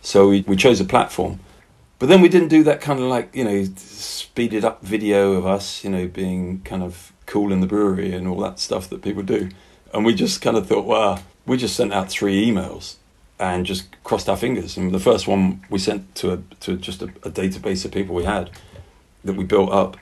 So 0.00 0.28
we, 0.28 0.42
we 0.46 0.54
chose 0.54 0.80
a 0.80 0.84
platform. 0.84 1.40
But 1.98 2.08
then 2.08 2.20
we 2.20 2.28
didn't 2.28 2.48
do 2.48 2.62
that 2.64 2.80
kind 2.80 3.00
of 3.00 3.06
like, 3.06 3.34
you 3.34 3.44
know, 3.44 3.64
speeded 3.76 4.64
up 4.64 4.82
video 4.82 5.32
of 5.32 5.46
us, 5.46 5.82
you 5.82 5.90
know, 5.90 6.06
being 6.06 6.60
kind 6.60 6.82
of 6.82 7.12
cool 7.26 7.52
in 7.52 7.60
the 7.60 7.66
brewery 7.66 8.12
and 8.12 8.28
all 8.28 8.40
that 8.40 8.60
stuff 8.60 8.88
that 8.90 9.02
people 9.02 9.22
do. 9.22 9.48
And 9.92 10.04
we 10.04 10.14
just 10.14 10.42
kind 10.42 10.56
of 10.56 10.68
thought, 10.68 10.84
wow, 10.84 11.20
we 11.46 11.56
just 11.56 11.74
sent 11.74 11.92
out 11.92 12.10
three 12.10 12.46
emails 12.46 12.96
and 13.38 13.66
just 13.66 13.86
crossed 14.04 14.28
our 14.28 14.36
fingers. 14.36 14.76
And 14.76 14.92
the 14.92 15.00
first 15.00 15.26
one 15.26 15.62
we 15.70 15.78
sent 15.78 16.14
to 16.16 16.32
a, 16.32 16.36
to 16.60 16.76
just 16.76 17.02
a, 17.02 17.06
a 17.22 17.30
database 17.30 17.84
of 17.84 17.92
people 17.92 18.14
we 18.14 18.24
had 18.24 18.50
that 19.24 19.34
we 19.34 19.44
built 19.44 19.70
up, 19.70 19.96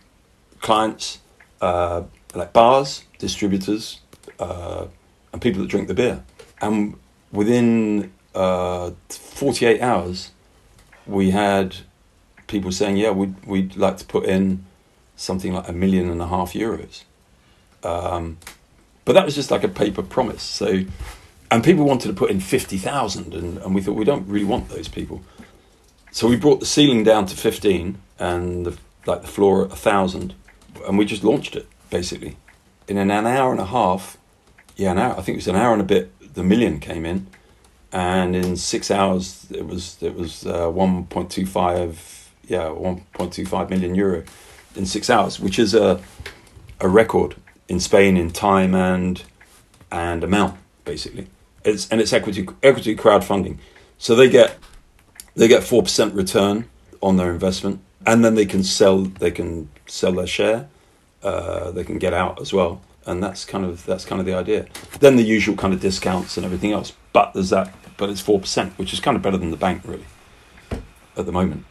clients, 0.60 1.20
uh, 1.60 2.02
like 2.34 2.52
bars, 2.52 3.04
distributors, 3.18 4.00
uh, 4.38 4.86
and 5.32 5.40
people 5.40 5.62
that 5.62 5.68
drink 5.68 5.88
the 5.88 5.94
beer. 5.94 6.22
And 6.60 6.96
within 7.32 8.12
uh, 8.34 8.92
48 9.08 9.80
hours, 9.80 10.30
we 11.06 11.30
had 11.30 11.76
people 12.46 12.70
saying, 12.70 12.96
"Yeah, 12.96 13.10
we'd 13.10 13.44
we'd 13.46 13.76
like 13.76 13.96
to 13.98 14.04
put 14.04 14.24
in 14.24 14.64
something 15.16 15.52
like 15.52 15.68
a 15.68 15.72
million 15.72 16.10
and 16.10 16.20
a 16.20 16.26
half 16.26 16.52
euros." 16.52 17.04
Um, 17.82 18.38
but 19.04 19.14
that 19.14 19.24
was 19.24 19.34
just 19.34 19.50
like 19.50 19.64
a 19.64 19.68
paper 19.68 20.02
promise. 20.02 20.42
So 20.42 20.84
and 21.52 21.62
people 21.62 21.84
wanted 21.84 22.08
to 22.08 22.14
put 22.14 22.30
in 22.30 22.40
50,000 22.40 23.34
and, 23.34 23.58
and 23.58 23.74
we 23.74 23.82
thought 23.82 23.92
we 23.92 24.06
don't 24.06 24.26
really 24.26 24.46
want 24.46 24.70
those 24.70 24.88
people. 24.88 25.22
So 26.10 26.26
we 26.26 26.36
brought 26.36 26.60
the 26.60 26.66
ceiling 26.66 27.04
down 27.04 27.26
to 27.26 27.36
15 27.36 27.98
and 28.18 28.64
the, 28.64 28.78
like 29.04 29.20
the 29.20 29.28
floor 29.28 29.62
at 29.64 29.68
1,000 29.68 30.32
and 30.86 30.96
we 30.96 31.04
just 31.04 31.22
launched 31.22 31.54
it 31.54 31.68
basically. 31.90 32.38
In 32.88 32.96
an, 32.96 33.10
an 33.10 33.26
hour 33.26 33.52
and 33.52 33.60
a 33.60 33.66
half, 33.66 34.16
yeah, 34.76 34.92
an 34.92 34.98
hour, 34.98 35.12
I 35.12 35.16
think 35.16 35.34
it 35.34 35.36
was 35.36 35.48
an 35.48 35.56
hour 35.56 35.74
and 35.74 35.82
a 35.82 35.84
bit, 35.84 36.34
the 36.34 36.42
million 36.42 36.80
came 36.80 37.04
in 37.04 37.26
and 37.92 38.34
in 38.34 38.56
six 38.56 38.90
hours 38.90 39.46
it 39.50 39.66
was 39.66 39.98
it 40.02 40.14
was 40.14 40.46
uh, 40.46 40.68
1.25 40.68 42.28
yeah 42.48 42.60
1.25 42.68 43.68
million 43.68 43.94
euro 43.94 44.24
in 44.74 44.86
six 44.86 45.10
hours 45.10 45.38
which 45.38 45.58
is 45.58 45.74
a 45.74 46.00
a 46.80 46.88
record 46.88 47.36
in 47.68 47.78
Spain 47.78 48.16
in 48.16 48.30
time 48.30 48.74
and 48.74 49.24
and 49.90 50.24
amount 50.24 50.58
basically 50.86 51.26
it's 51.64 51.88
and 51.90 52.00
it's 52.00 52.12
equity 52.12 52.46
equity 52.62 52.96
crowdfunding. 52.96 53.58
So 53.98 54.14
they 54.14 54.28
get 54.28 54.58
they 55.34 55.48
get 55.48 55.62
four 55.62 55.82
percent 55.82 56.14
return 56.14 56.68
on 57.00 57.16
their 57.16 57.32
investment, 57.32 57.80
and 58.06 58.24
then 58.24 58.34
they 58.34 58.46
can 58.46 58.62
sell 58.62 58.98
they 58.98 59.30
can 59.30 59.68
sell 59.86 60.12
their 60.12 60.26
share, 60.26 60.68
uh, 61.22 61.70
they 61.70 61.84
can 61.84 61.98
get 61.98 62.12
out 62.12 62.40
as 62.40 62.52
well, 62.52 62.80
and 63.06 63.22
that's 63.22 63.44
kind 63.44 63.64
of 63.64 63.84
that's 63.86 64.04
kind 64.04 64.20
of 64.20 64.26
the 64.26 64.34
idea. 64.34 64.66
Then 65.00 65.16
the 65.16 65.22
usual 65.22 65.56
kind 65.56 65.74
of 65.74 65.80
discounts 65.80 66.36
and 66.36 66.46
everything 66.46 66.72
else, 66.72 66.92
but 67.12 67.32
there's 67.34 67.50
that, 67.50 67.74
but 67.96 68.10
it's 68.10 68.20
four 68.20 68.40
percent, 68.40 68.78
which 68.78 68.92
is 68.92 69.00
kind 69.00 69.16
of 69.16 69.22
better 69.22 69.36
than 69.36 69.50
the 69.50 69.56
bank 69.56 69.82
really 69.84 70.06
at 71.16 71.26
the 71.26 71.32
moment. 71.32 71.64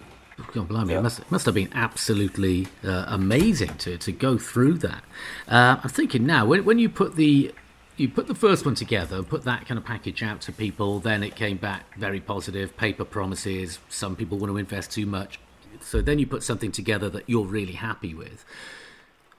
God 0.54 0.68
blimey, 0.70 0.94
yeah. 0.94 1.00
it 1.00 1.04
must, 1.04 1.32
must 1.32 1.46
have 1.46 1.54
been 1.54 1.70
absolutely 1.74 2.68
uh, 2.84 3.06
amazing 3.08 3.78
to, 3.78 3.98
to 3.98 4.12
go 4.12 4.38
through 4.38 4.80
that. 4.80 5.04
Uh, 5.48 5.78
I'm 5.84 5.90
thinking 5.90 6.26
now, 6.26 6.46
when, 6.46 6.66
when 6.66 6.80
you 6.80 6.90
put 6.90 7.16
the 7.16 7.54
you 7.98 8.10
put 8.10 8.28
the 8.28 8.36
first 8.36 8.66
one 8.66 8.76
together, 8.76 9.24
put 9.24 9.44
that 9.44 9.66
kind 9.66 9.78
of 9.78 9.86
package 9.86 10.24
out 10.24 10.42
to 10.42 10.52
people, 10.52 11.00
then 11.00 11.24
it 11.24 11.36
came 11.36 11.58
back 11.58 11.98
very 11.98 12.20
positive, 12.20 12.76
paper 12.78 13.06
promises, 13.06 13.80
some 13.90 14.16
people 14.16 14.38
want 14.38 14.52
to 14.52 14.58
invest 14.58 14.92
too 14.92 15.06
much. 15.06 15.40
So 15.80 16.02
then 16.02 16.20
you 16.20 16.28
put 16.28 16.44
something 16.44 16.72
together 16.72 17.10
that 17.10 17.30
you're 17.30 17.46
really 17.46 17.74
happy 17.74 18.14
with. 18.14 18.46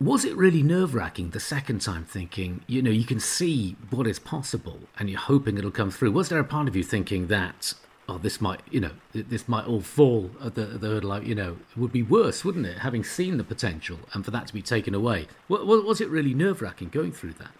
Was 0.00 0.24
it 0.24 0.36
really 0.36 0.62
nerve 0.62 0.94
wracking 0.94 1.30
the 1.30 1.40
second 1.40 1.80
time 1.80 2.04
thinking, 2.04 2.64
you 2.66 2.82
know, 2.82 2.90
you 2.90 3.04
can 3.04 3.20
see 3.20 3.76
what 3.90 4.06
is 4.06 4.18
possible 4.18 4.80
and 4.98 5.08
you're 5.08 5.20
hoping 5.20 5.56
it'll 5.56 5.70
come 5.70 5.92
through? 5.92 6.10
Was 6.10 6.28
there 6.28 6.40
a 6.40 6.44
part 6.44 6.66
of 6.66 6.74
you 6.74 6.82
thinking 6.82 7.28
that 7.28 7.74
oh, 8.08 8.18
this 8.18 8.40
might, 8.40 8.60
you 8.70 8.80
know, 8.80 8.90
this 9.12 9.48
might 9.48 9.66
all 9.66 9.80
fall 9.80 10.30
at 10.42 10.54
the, 10.54 10.64
the 10.64 10.88
hurdle. 10.88 11.10
Like, 11.10 11.26
you 11.26 11.34
know, 11.34 11.56
it 11.70 11.78
would 11.78 11.92
be 11.92 12.02
worse, 12.02 12.44
wouldn't 12.44 12.66
it, 12.66 12.78
having 12.78 13.04
seen 13.04 13.36
the 13.36 13.44
potential 13.44 13.98
and 14.12 14.24
for 14.24 14.30
that 14.32 14.46
to 14.48 14.54
be 14.54 14.62
taken 14.62 14.94
away? 14.94 15.28
Was 15.48 16.00
it 16.00 16.08
really 16.08 16.34
nerve 16.34 16.62
wracking 16.62 16.88
going 16.88 17.12
through 17.12 17.34
that? 17.34 17.52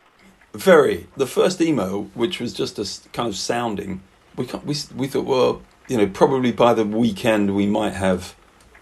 Very. 0.55 1.07
The 1.17 1.27
first 1.27 1.61
email, 1.61 2.11
which 2.15 2.39
was 2.39 2.53
just 2.53 2.79
a 2.79 3.09
kind 3.11 3.29
of 3.29 3.37
sounding, 3.37 4.03
we 4.37 4.47
we 4.65 4.77
we 4.95 5.07
thought, 5.09 5.25
well, 5.25 5.63
you 5.89 5.97
know, 5.97 6.07
probably 6.07 6.53
by 6.53 6.75
the 6.75 6.85
weekend 6.85 7.55
we 7.55 7.67
might 7.67 7.95
have 7.95 8.35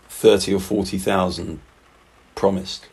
thirty 0.08 0.52
or 0.52 0.60
forty 0.60 0.98
thousand 0.98 1.60
promised, 2.34 2.88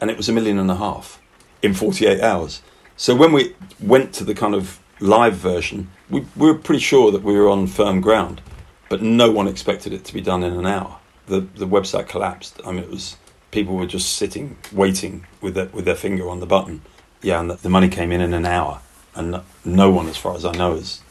and 0.00 0.10
it 0.10 0.16
was 0.16 0.28
a 0.28 0.32
million 0.32 0.58
and 0.58 0.70
a 0.70 0.76
half 0.76 1.20
in 1.62 1.74
forty 1.74 2.06
eight 2.06 2.20
hours. 2.20 2.62
So 2.96 3.16
when 3.16 3.32
we 3.32 3.56
went 3.80 4.12
to 4.14 4.24
the 4.24 4.34
kind 4.34 4.54
of 4.54 4.78
live 5.00 5.34
version, 5.34 5.90
we, 6.08 6.26
we 6.36 6.46
were 6.52 6.58
pretty 6.58 6.82
sure 6.82 7.10
that 7.10 7.22
we 7.22 7.34
were 7.34 7.48
on 7.48 7.66
firm 7.66 8.00
ground, 8.00 8.42
but 8.88 9.02
no 9.02 9.30
one 9.30 9.48
expected 9.48 9.92
it 9.92 10.04
to 10.04 10.14
be 10.14 10.20
done 10.20 10.42
in 10.44 10.52
an 10.52 10.66
hour. 10.66 10.98
The 11.26 11.40
the 11.40 11.66
website 11.66 12.06
collapsed. 12.08 12.60
I 12.64 12.70
mean, 12.72 12.84
it 12.84 12.90
was 12.90 13.16
people 13.50 13.74
were 13.74 13.86
just 13.86 14.14
sitting 14.14 14.56
waiting 14.72 15.26
with 15.40 15.54
their, 15.54 15.66
with 15.66 15.84
their 15.84 15.96
finger 15.96 16.28
on 16.28 16.38
the 16.38 16.46
button. 16.46 16.82
Yeah, 17.22 17.40
and 17.40 17.50
the, 17.50 17.68
money 17.68 17.88
came 17.88 18.12
in 18.12 18.20
in 18.20 18.32
an 18.32 18.46
hour, 18.46 18.80
and 19.14 19.42
no 19.64 19.90
one, 19.90 20.08
as 20.08 20.16
far 20.16 20.34
as 20.36 20.44
I 20.44 20.52
know, 20.52 20.74
has 20.74 21.02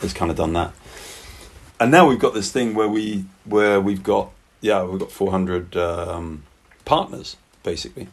has 0.00 0.12
kind 0.12 0.30
of 0.30 0.36
done 0.36 0.52
that. 0.54 0.72
And 1.78 1.90
now 1.90 2.08
we've 2.08 2.18
got 2.18 2.34
this 2.34 2.50
thing 2.50 2.74
where 2.74 2.88
we 2.88 3.26
where 3.44 3.80
we've 3.80 4.02
got 4.02 4.30
yeah 4.60 4.84
we've 4.84 5.00
got 5.00 5.10
400 5.10 5.76
um, 5.76 6.44
partners 6.84 7.36
basically 7.64 8.08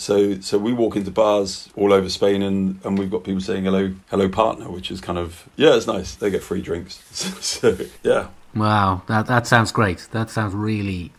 so 0.00 0.40
so 0.40 0.56
we 0.56 0.72
walk 0.72 0.96
into 0.96 1.10
bars 1.10 1.68
all 1.76 1.92
over 1.92 2.08
Spain 2.08 2.40
and, 2.40 2.80
and 2.84 2.98
we've 2.98 3.10
got 3.10 3.22
people 3.22 3.42
saying 3.42 3.64
hello 3.64 3.92
hello 4.08 4.30
partner, 4.30 4.70
which 4.70 4.90
is 4.90 4.98
kind 4.98 5.18
of 5.18 5.46
yeah, 5.56 5.76
it's 5.76 5.86
nice. 5.86 6.14
They 6.14 6.30
get 6.30 6.42
free 6.42 6.62
drinks. 6.62 7.04
so 7.44 7.76
yeah. 8.02 8.28
Wow, 8.54 9.02
that 9.08 9.26
that 9.26 9.46
sounds 9.46 9.72
great. 9.72 10.08
That 10.12 10.30
sounds 10.30 10.54
really 10.54 11.12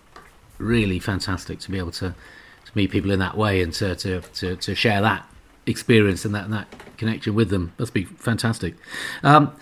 really 0.57 0.97
fantastic 0.97 1.59
to 1.59 1.69
be 1.69 1.77
able 1.77 1.91
to 1.91 2.09
to 2.09 2.71
meet 2.73 2.89
people 2.89 3.11
in 3.11 3.19
that 3.19 3.37
way 3.37 3.61
and 3.61 3.71
to 3.73 3.95
to, 3.97 4.21
to, 4.21 4.55
to 4.55 4.73
share 4.73 5.01
that 5.01 5.27
experience 5.65 6.25
and 6.25 6.33
that 6.35 6.45
and 6.45 6.53
that 6.53 6.67
connection 6.97 7.35
with 7.35 7.49
them. 7.49 7.73
Must 7.77 7.93
be 7.93 8.05
fantastic. 8.05 8.75
Um, 9.23 9.53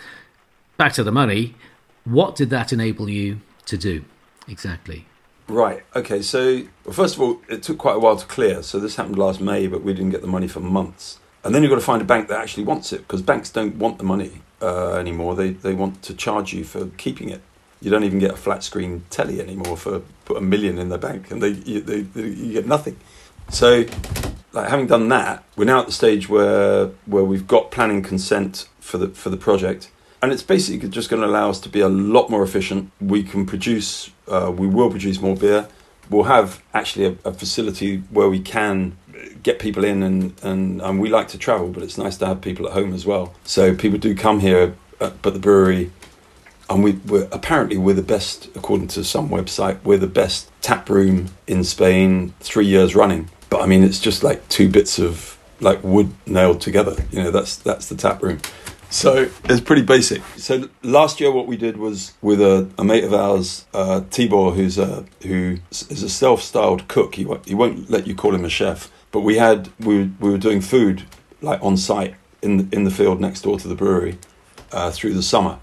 back 0.77 0.93
to 0.93 1.03
the 1.03 1.11
money. 1.11 1.55
What 2.05 2.35
did 2.35 2.49
that 2.49 2.73
enable 2.73 3.09
you 3.09 3.41
to 3.65 3.77
do 3.77 4.05
exactly? 4.47 5.05
Right. 5.47 5.83
Okay. 5.95 6.21
So 6.21 6.63
well, 6.85 6.93
first 6.93 7.15
of 7.15 7.21
all, 7.21 7.41
it 7.49 7.63
took 7.63 7.77
quite 7.77 7.95
a 7.95 7.99
while 7.99 8.15
to 8.17 8.25
clear. 8.25 8.63
So 8.63 8.79
this 8.79 8.95
happened 8.95 9.17
last 9.17 9.41
May, 9.41 9.67
but 9.67 9.83
we 9.83 9.93
didn't 9.93 10.11
get 10.11 10.21
the 10.21 10.27
money 10.27 10.47
for 10.47 10.59
months. 10.59 11.19
And 11.43 11.55
then 11.55 11.63
you've 11.63 11.69
got 11.69 11.75
to 11.75 11.81
find 11.81 12.01
a 12.01 12.05
bank 12.05 12.27
that 12.27 12.39
actually 12.39 12.65
wants 12.65 12.91
it 12.91 12.99
because 12.99 13.21
banks 13.21 13.49
don't 13.49 13.75
want 13.75 13.97
the 13.97 14.03
money 14.03 14.41
uh, 14.61 14.93
anymore. 14.93 15.35
They 15.35 15.51
they 15.51 15.73
want 15.73 16.01
to 16.03 16.13
charge 16.13 16.53
you 16.53 16.63
for 16.63 16.87
keeping 16.97 17.29
it. 17.29 17.41
You 17.81 17.89
don't 17.89 18.03
even 18.03 18.19
get 18.19 18.31
a 18.31 18.37
flat 18.37 18.61
screen 18.63 19.03
telly 19.09 19.39
anymore 19.39 19.77
for 19.77 20.01
put 20.25 20.37
a 20.37 20.41
million 20.41 20.77
in 20.77 20.89
the 20.89 20.97
bank, 20.97 21.31
and 21.31 21.41
they 21.41 21.49
you, 21.49 21.81
they, 21.81 22.01
they, 22.01 22.27
you 22.27 22.53
get 22.53 22.67
nothing. 22.67 22.97
So, 23.49 23.85
like 24.51 24.69
having 24.69 24.87
done 24.87 25.09
that, 25.09 25.43
we're 25.55 25.65
now 25.65 25.79
at 25.79 25.85
the 25.85 25.91
stage 25.91 26.29
where 26.29 26.87
where 27.05 27.23
we've 27.23 27.47
got 27.47 27.71
planning 27.71 28.01
consent 28.01 28.67
for 28.79 28.97
the 28.97 29.09
for 29.09 29.29
the 29.29 29.37
project 29.37 29.89
and 30.21 30.31
it's 30.31 30.43
basically 30.43 30.89
just 30.89 31.09
going 31.09 31.21
to 31.21 31.27
allow 31.27 31.49
us 31.49 31.59
to 31.61 31.69
be 31.69 31.79
a 31.79 31.89
lot 31.89 32.29
more 32.29 32.43
efficient. 32.43 32.91
We 32.99 33.23
can 33.23 33.45
produce, 33.45 34.11
uh, 34.27 34.51
we 34.55 34.67
will 34.67 34.89
produce 34.89 35.21
more 35.21 35.35
beer. 35.35 35.67
We'll 36.09 36.23
have 36.23 36.61
actually 36.73 37.05
a, 37.05 37.15
a, 37.29 37.33
facility 37.33 38.03
where 38.09 38.29
we 38.29 38.39
can 38.39 38.97
get 39.43 39.59
people 39.59 39.83
in, 39.85 40.03
and, 40.03 40.33
and, 40.43 40.81
and 40.81 40.99
we 40.99 41.09
like 41.09 41.27
to 41.29 41.37
travel, 41.37 41.69
but 41.69 41.83
it's 41.83 41.97
nice 41.97 42.17
to 42.17 42.25
have 42.25 42.41
people 42.41 42.67
at 42.67 42.73
home 42.73 42.93
as 42.93 43.05
well. 43.05 43.33
So 43.43 43.75
people 43.75 43.99
do 43.99 44.15
come 44.15 44.39
here, 44.39 44.75
at, 44.99 45.21
but 45.21 45.33
the 45.33 45.39
brewery, 45.39 45.91
and 46.69 46.83
we, 46.83 46.93
we're 46.93 47.27
apparently 47.31 47.77
we're 47.77 47.93
the 47.93 48.01
best, 48.01 48.49
according 48.55 48.87
to 48.89 49.03
some 49.03 49.29
website, 49.29 49.81
we're 49.83 49.97
the 49.97 50.07
best 50.07 50.51
tap 50.61 50.89
room 50.89 51.27
in 51.47 51.63
Spain, 51.63 52.33
three 52.39 52.65
years 52.65 52.95
running. 52.95 53.29
But 53.59 53.65
I 53.65 53.67
mean, 53.67 53.83
it's 53.83 53.99
just 53.99 54.23
like 54.23 54.47
two 54.47 54.69
bits 54.69 54.99
of 54.99 55.37
like 55.59 55.83
wood 55.83 56.13
nailed 56.25 56.61
together. 56.61 56.95
You 57.11 57.23
know, 57.23 57.31
that's 57.31 57.57
that's 57.57 57.89
the 57.89 57.95
tap 57.95 58.23
room. 58.23 58.39
So 58.89 59.29
it's 59.43 59.59
pretty 59.59 59.81
basic. 59.81 60.21
So 60.37 60.69
last 60.81 61.19
year, 61.19 61.29
what 61.29 61.45
we 61.45 61.57
did 61.57 61.75
was 61.75 62.13
with 62.21 62.39
a, 62.39 62.69
a 62.77 62.85
mate 62.85 63.03
of 63.03 63.13
ours, 63.13 63.65
uh, 63.73 63.99
Tibor, 64.11 64.55
who's 64.55 64.77
a 64.77 65.03
who 65.23 65.57
is 65.71 66.03
a 66.03 66.09
self-styled 66.09 66.87
cook. 66.87 67.15
He 67.15 67.25
won't, 67.25 67.45
he 67.45 67.53
won't 67.53 67.89
let 67.89 68.07
you 68.07 68.15
call 68.15 68.33
him 68.33 68.45
a 68.45 68.49
chef. 68.49 68.89
But 69.11 69.21
we 69.21 69.35
had 69.35 69.67
we 69.77 70.05
we 70.21 70.29
were 70.29 70.37
doing 70.37 70.61
food 70.61 71.03
like 71.41 71.61
on 71.61 71.75
site 71.75 72.15
in 72.41 72.57
the, 72.57 72.67
in 72.71 72.85
the 72.85 72.91
field 72.91 73.19
next 73.19 73.41
door 73.41 73.59
to 73.59 73.67
the 73.67 73.75
brewery 73.75 74.19
uh, 74.71 74.89
through 74.91 75.15
the 75.15 75.23
summer. 75.23 75.59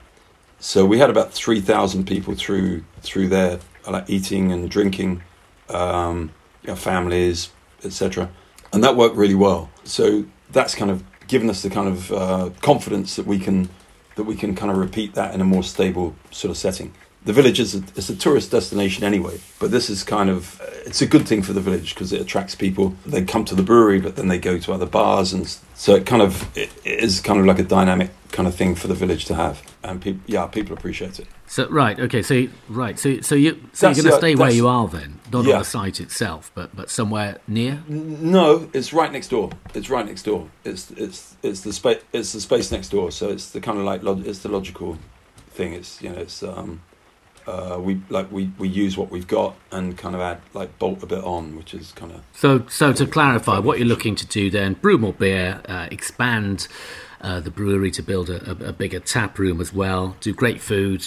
So 0.61 0.85
we 0.85 0.99
had 0.99 1.09
about 1.09 1.33
three 1.33 1.63
thousand 1.63 2.07
people 2.07 2.35
through 2.35 2.85
through 3.01 3.29
there, 3.29 3.59
like 3.91 4.11
eating 4.11 4.53
and 4.53 4.71
drinking, 4.71 5.23
um, 5.71 6.31
you 6.63 6.69
know, 6.69 6.77
families, 6.77 7.53
etc. 7.85 8.31
And 8.73 8.83
that 8.85 8.97
worked 8.97 9.17
really 9.17 9.35
well. 9.35 9.71
So 9.85 10.25
that's 10.51 10.75
kind 10.75 10.91
of 10.91 11.03
given 11.29 11.51
us 11.51 11.63
the 11.63 11.71
kind 11.71 11.89
of 11.89 12.13
uh, 12.13 12.51
confidence 12.63 13.17
that 13.17 13.27
we 13.27 13.39
can 13.39 13.69
that 14.17 14.25
we 14.25 14.35
can 14.35 14.55
kind 14.55 14.73
of 14.73 14.79
repeat 14.79 15.15
that 15.15 15.35
in 15.35 15.41
a 15.41 15.45
more 15.45 15.63
stable 15.63 16.15
sort 16.31 16.51
of 16.51 16.57
setting. 16.57 16.95
The 17.25 17.33
village 17.33 17.61
is 17.61 17.75
a, 17.75 17.79
it's 17.97 18.09
a 18.09 18.17
tourist 18.17 18.51
destination 18.53 19.05
anyway, 19.05 19.41
but 19.59 19.71
this 19.71 19.91
is 19.91 20.03
kind 20.05 20.31
of 20.31 20.61
it's 20.87 21.03
a 21.03 21.07
good 21.07 21.27
thing 21.27 21.43
for 21.43 21.53
the 21.53 21.61
village 21.61 21.95
because 21.95 22.13
it 22.13 22.21
attracts 22.21 22.55
people. 22.55 22.95
They 23.05 23.25
come 23.25 23.45
to 23.47 23.55
the 23.55 23.63
brewery, 23.63 24.01
but 24.01 24.17
then 24.17 24.29
they 24.29 24.39
go 24.39 24.59
to 24.59 24.73
other 24.73 24.87
bars, 24.87 25.33
and 25.33 25.47
so 25.75 25.97
it 25.97 26.07
kind 26.07 26.23
of 26.23 26.57
it, 26.57 26.71
it 26.85 27.01
is 27.01 27.21
kind 27.21 27.41
of 27.41 27.47
like 27.47 27.59
a 27.59 27.65
dynamic 27.65 28.11
kind 28.31 28.47
of 28.47 28.55
thing 28.55 28.75
for 28.75 28.87
the 28.87 28.95
village 28.95 29.25
to 29.27 29.35
have, 29.35 29.63
and 29.83 30.01
people 30.01 30.23
yeah 30.27 30.47
people 30.47 30.77
appreciate 30.77 31.19
it. 31.19 31.27
So 31.49 31.69
right, 31.69 31.99
okay, 31.99 32.23
so 32.23 32.47
right, 32.69 32.99
so 32.99 33.21
so 33.21 33.35
you 33.35 33.61
so 33.73 33.89
that's, 33.89 33.99
you're 33.99 34.05
going 34.05 34.15
to 34.15 34.19
stay 34.19 34.35
where 34.37 34.51
you 34.53 34.69
are 34.69 34.87
then, 34.87 35.16
not 35.33 35.45
yeah. 35.45 35.55
on 35.55 35.59
the 35.61 35.65
site 35.65 36.01
itself, 36.01 36.51
but 36.55 36.75
but 36.75 36.91
somewhere 36.91 37.39
near. 37.47 37.83
No, 37.89 38.69
it's 38.73 38.93
right 38.93 39.13
next 39.13 39.29
door. 39.29 39.51
It's 39.75 39.91
right 39.91 40.07
next 40.07 40.25
door. 40.25 40.49
It's 40.65 40.91
it's 40.93 41.37
it's 41.43 41.63
the 41.63 41.73
space. 41.73 42.03
It's 42.13 42.33
the 42.33 42.41
space 42.41 42.71
next 42.71 42.91
door. 42.91 43.11
So 43.11 43.29
it's 43.29 43.51
the 43.51 43.61
kind 43.61 43.79
of 43.79 43.85
like 43.85 44.03
log- 44.03 44.27
it's 44.27 44.41
the 44.41 44.49
logical 44.49 44.99
thing. 45.51 45.73
It's 45.73 46.03
you 46.03 46.11
know 46.11 46.19
it's 46.19 46.43
um 46.43 46.83
uh, 47.47 47.79
we 47.81 48.01
like 48.09 48.31
we, 48.33 48.51
we 48.59 48.69
use 48.69 48.97
what 48.97 49.11
we've 49.11 49.29
got 49.29 49.55
and 49.71 49.97
kind 49.97 50.15
of 50.15 50.21
add 50.21 50.41
like 50.53 50.79
bolt 50.79 51.03
a 51.03 51.07
bit 51.07 51.23
on, 51.23 51.57
which 51.57 51.75
is 51.75 51.93
kind 51.93 52.13
of 52.13 52.23
so. 52.33 52.67
So 52.69 52.93
to 52.93 53.07
clarify, 53.07 53.59
what 53.59 53.79
you're 53.79 53.87
looking 53.87 54.17
to 54.17 54.27
do 54.27 54.51
then, 54.51 54.75
brew 54.75 54.99
more 54.99 55.13
beer, 55.13 55.61
uh, 55.69 55.87
expand 55.91 56.67
uh, 57.21 57.41
the 57.41 57.51
brewery 57.51 57.91
to 57.93 58.03
build 58.03 58.31
a, 58.31 58.51
a, 58.51 58.69
a, 58.69 58.73
bigger 58.73 59.01
tap 59.01 59.39
room 59.39 59.61
as 59.61 59.73
well, 59.73 60.17
do 60.21 60.35
great 60.35 60.61
food, 60.61 61.07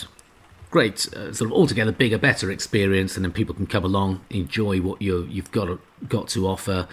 great 0.69 1.11
uh, 1.13 1.33
sort 1.33 1.49
of 1.49 1.53
altogether 1.53 1.91
bigger, 1.91 2.17
better 2.17 2.51
experience, 2.51 3.15
and 3.15 3.25
then 3.25 3.31
people 3.31 3.55
can 3.55 3.67
come 3.67 3.83
along, 3.83 4.21
enjoy 4.29 4.79
what 4.81 5.01
you 5.01 5.27
you've 5.29 5.51
got 5.51 5.79
got 6.07 6.27
to 6.29 6.47
offer, 6.47 6.87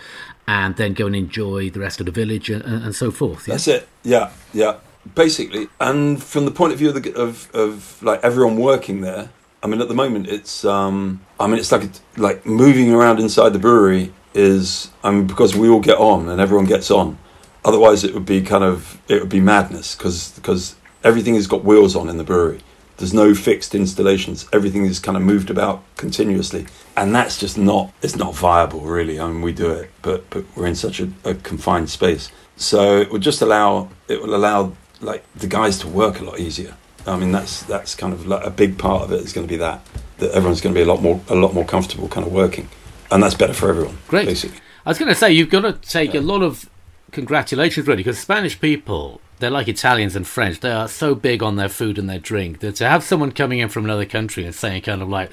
and 0.46 0.76
then 0.76 0.94
go 0.94 1.06
and 1.06 1.16
enjoy 1.16 1.70
the 1.70 1.80
rest 1.80 2.00
of 2.00 2.06
the 2.06 2.12
village 2.12 2.50
and, 2.50 2.62
and 2.64 2.94
so 2.94 3.10
forth. 3.10 3.46
Yeah? 3.46 3.54
That's 3.54 3.68
it. 3.68 3.88
Yeah, 4.02 4.32
yeah. 4.52 4.78
Basically, 5.14 5.68
and 5.80 6.22
from 6.22 6.46
the 6.46 6.50
point 6.50 6.72
of 6.72 6.80
view 6.80 6.88
of, 6.88 7.00
the, 7.00 7.14
of, 7.14 7.54
of 7.54 8.02
like 8.02 8.24
everyone 8.24 8.56
working 8.56 9.02
there, 9.02 9.30
I 9.62 9.68
mean, 9.68 9.80
at 9.80 9.88
the 9.88 9.94
moment, 9.94 10.26
it's 10.26 10.64
um, 10.64 11.20
I 11.38 11.46
mean, 11.46 11.58
it's 11.58 11.70
like 11.70 11.90
like 12.16 12.44
moving 12.46 12.92
around 12.92 13.20
inside 13.20 13.50
the 13.50 13.58
brewery 13.58 14.12
is 14.34 14.90
I 15.02 15.10
mean 15.10 15.26
because 15.26 15.56
we 15.56 15.68
all 15.68 15.80
get 15.80 15.98
on 15.98 16.28
and 16.28 16.40
everyone 16.40 16.66
gets 16.66 16.90
on. 16.90 17.18
Otherwise, 17.64 18.04
it 18.04 18.14
would 18.14 18.26
be 18.26 18.42
kind 18.42 18.64
of 18.64 19.00
it 19.08 19.20
would 19.20 19.28
be 19.28 19.40
madness 19.40 19.94
because 19.94 20.32
because 20.32 20.76
everything 21.04 21.34
has 21.34 21.46
got 21.46 21.64
wheels 21.64 21.94
on 21.94 22.08
in 22.08 22.16
the 22.16 22.24
brewery. 22.24 22.60
There's 22.96 23.12
no 23.14 23.34
fixed 23.34 23.74
installations. 23.74 24.48
Everything 24.52 24.86
is 24.86 24.98
kind 24.98 25.16
of 25.16 25.22
moved 25.22 25.50
about 25.50 25.82
continuously, 25.96 26.66
and 26.96 27.14
that's 27.14 27.38
just 27.38 27.58
not 27.58 27.92
it's 28.02 28.16
not 28.16 28.34
viable 28.34 28.80
really. 28.80 29.20
I 29.20 29.26
mean, 29.28 29.42
we 29.42 29.52
do 29.52 29.70
it, 29.70 29.90
but 30.02 30.28
but 30.30 30.44
we're 30.56 30.66
in 30.66 30.74
such 30.74 31.00
a, 31.00 31.10
a 31.24 31.34
confined 31.34 31.90
space, 31.90 32.30
so 32.56 32.98
it 33.00 33.10
would 33.12 33.22
just 33.22 33.42
allow 33.42 33.90
it 34.08 34.22
will 34.22 34.34
allow 34.34 34.72
like 35.00 35.24
the 35.34 35.46
guys 35.46 35.78
to 35.80 35.88
work 35.88 36.20
a 36.20 36.24
lot 36.24 36.38
easier. 36.40 36.74
I 37.06 37.16
mean, 37.16 37.32
that's 37.32 37.62
that's 37.64 37.94
kind 37.94 38.12
of 38.12 38.26
like 38.26 38.44
a 38.44 38.50
big 38.50 38.78
part 38.78 39.02
of 39.02 39.12
it 39.12 39.20
is 39.20 39.32
going 39.32 39.46
to 39.46 39.52
be 39.52 39.58
that. 39.58 39.80
that 40.18 40.30
everyone's 40.32 40.60
going 40.60 40.74
to 40.74 40.78
be 40.78 40.82
a 40.82 40.92
lot 40.92 41.02
more 41.02 41.20
a 41.28 41.34
lot 41.34 41.52
more 41.54 41.64
comfortable 41.64 42.08
kind 42.08 42.26
of 42.26 42.32
working, 42.32 42.68
and 43.10 43.22
that's 43.22 43.34
better 43.34 43.52
for 43.52 43.68
everyone. 43.68 43.98
Great. 44.08 44.26
Basically. 44.26 44.60
I 44.84 44.90
was 44.90 44.98
going 44.98 45.08
to 45.08 45.14
say 45.14 45.32
you've 45.32 45.50
got 45.50 45.62
to 45.62 45.72
take 45.72 46.14
a 46.14 46.20
lot 46.20 46.42
of 46.42 46.70
congratulations, 47.10 47.86
really, 47.86 48.02
because 48.02 48.18
Spanish 48.18 48.60
people 48.60 49.20
they're 49.38 49.50
like 49.50 49.68
Italians 49.68 50.16
and 50.16 50.26
French. 50.26 50.60
They 50.60 50.70
are 50.70 50.88
so 50.88 51.14
big 51.14 51.42
on 51.42 51.56
their 51.56 51.68
food 51.68 51.98
and 51.98 52.08
their 52.08 52.18
drink 52.18 52.60
that 52.60 52.76
to 52.76 52.88
have 52.88 53.04
someone 53.04 53.32
coming 53.32 53.58
in 53.58 53.68
from 53.68 53.84
another 53.84 54.06
country 54.06 54.44
and 54.44 54.54
saying 54.54 54.82
kind 54.82 55.02
of 55.02 55.08
like, 55.08 55.30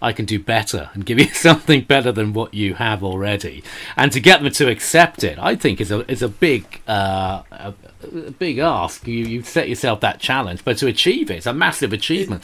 I 0.00 0.12
can 0.12 0.24
do 0.24 0.38
better 0.38 0.90
and 0.94 1.04
give 1.04 1.18
you 1.18 1.28
something 1.32 1.82
better 1.82 2.12
than 2.12 2.32
what 2.32 2.54
you 2.54 2.74
have 2.74 3.02
already, 3.02 3.62
and 3.96 4.12
to 4.12 4.20
get 4.20 4.42
them 4.42 4.52
to 4.52 4.70
accept 4.70 5.24
it, 5.24 5.38
I 5.38 5.56
think 5.56 5.80
is 5.80 5.90
a 5.90 6.10
is 6.10 6.22
a 6.22 6.28
big 6.28 6.80
uh, 6.86 7.42
a, 7.50 7.74
a 8.02 8.30
big 8.30 8.58
ask. 8.58 9.06
You 9.06 9.24
you 9.24 9.42
set 9.42 9.68
yourself 9.68 10.00
that 10.00 10.20
challenge, 10.20 10.64
but 10.64 10.78
to 10.78 10.86
achieve 10.86 11.30
it, 11.30 11.38
it's 11.38 11.46
a 11.46 11.52
massive 11.52 11.92
achievement. 11.92 12.42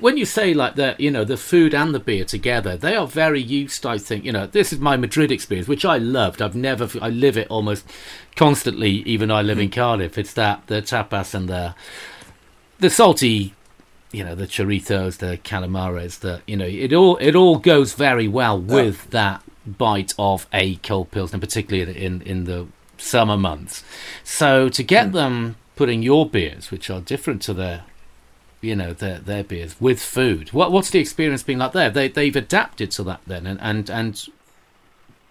When 0.00 0.16
you 0.16 0.24
say 0.24 0.54
like 0.54 0.76
that, 0.76 1.00
you 1.00 1.10
know, 1.10 1.24
the 1.24 1.36
food 1.36 1.74
and 1.74 1.94
the 1.94 2.00
beer 2.00 2.24
together, 2.24 2.76
they 2.76 2.96
are 2.96 3.06
very 3.06 3.40
used. 3.42 3.84
I 3.86 3.98
think 3.98 4.24
you 4.24 4.32
know, 4.32 4.46
this 4.46 4.72
is 4.72 4.78
my 4.78 4.96
Madrid 4.96 5.30
experience, 5.30 5.68
which 5.68 5.84
I 5.84 5.98
loved. 5.98 6.40
I've 6.40 6.56
never 6.56 6.88
I 7.00 7.08
live 7.08 7.36
it 7.36 7.48
almost 7.48 7.84
constantly, 8.36 9.02
even 9.04 9.28
though 9.28 9.36
I 9.36 9.42
live 9.42 9.58
in 9.58 9.70
Cardiff. 9.70 10.18
It's 10.18 10.34
that 10.34 10.66
the 10.66 10.82
tapas 10.82 11.34
and 11.34 11.48
the 11.48 11.74
the 12.78 12.90
salty 12.90 13.54
you 14.12 14.22
know 14.22 14.34
the 14.34 14.46
choritos, 14.46 15.18
the 15.18 15.38
calamares, 15.38 16.20
the 16.20 16.42
you 16.46 16.56
know 16.56 16.66
it 16.66 16.92
all 16.92 17.16
it 17.16 17.34
all 17.34 17.58
goes 17.58 17.94
very 17.94 18.28
well 18.28 18.60
with 18.60 19.04
yeah. 19.04 19.10
that 19.10 19.42
bite 19.66 20.14
of 20.18 20.46
a 20.52 20.76
cold 20.76 21.10
pilsner, 21.10 21.38
particularly 21.38 22.04
in 22.04 22.22
in 22.22 22.44
the 22.44 22.66
summer 22.98 23.36
months. 23.36 23.82
So 24.22 24.68
to 24.68 24.82
get 24.82 25.08
mm. 25.08 25.12
them 25.12 25.56
putting 25.74 26.02
your 26.02 26.28
beers, 26.28 26.70
which 26.70 26.90
are 26.90 27.00
different 27.00 27.42
to 27.42 27.54
their 27.54 27.84
you 28.60 28.76
know 28.76 28.92
their 28.92 29.18
their 29.18 29.42
beers, 29.42 29.80
with 29.80 30.00
food, 30.00 30.52
what 30.52 30.70
what's 30.70 30.90
the 30.90 31.00
experience 31.00 31.42
been 31.42 31.58
like 31.58 31.72
there? 31.72 31.90
They 31.90 32.08
they've 32.08 32.36
adapted 32.36 32.90
to 32.92 33.02
that 33.04 33.20
then, 33.26 33.46
and 33.46 33.60
and 33.60 33.90
and 33.90 34.28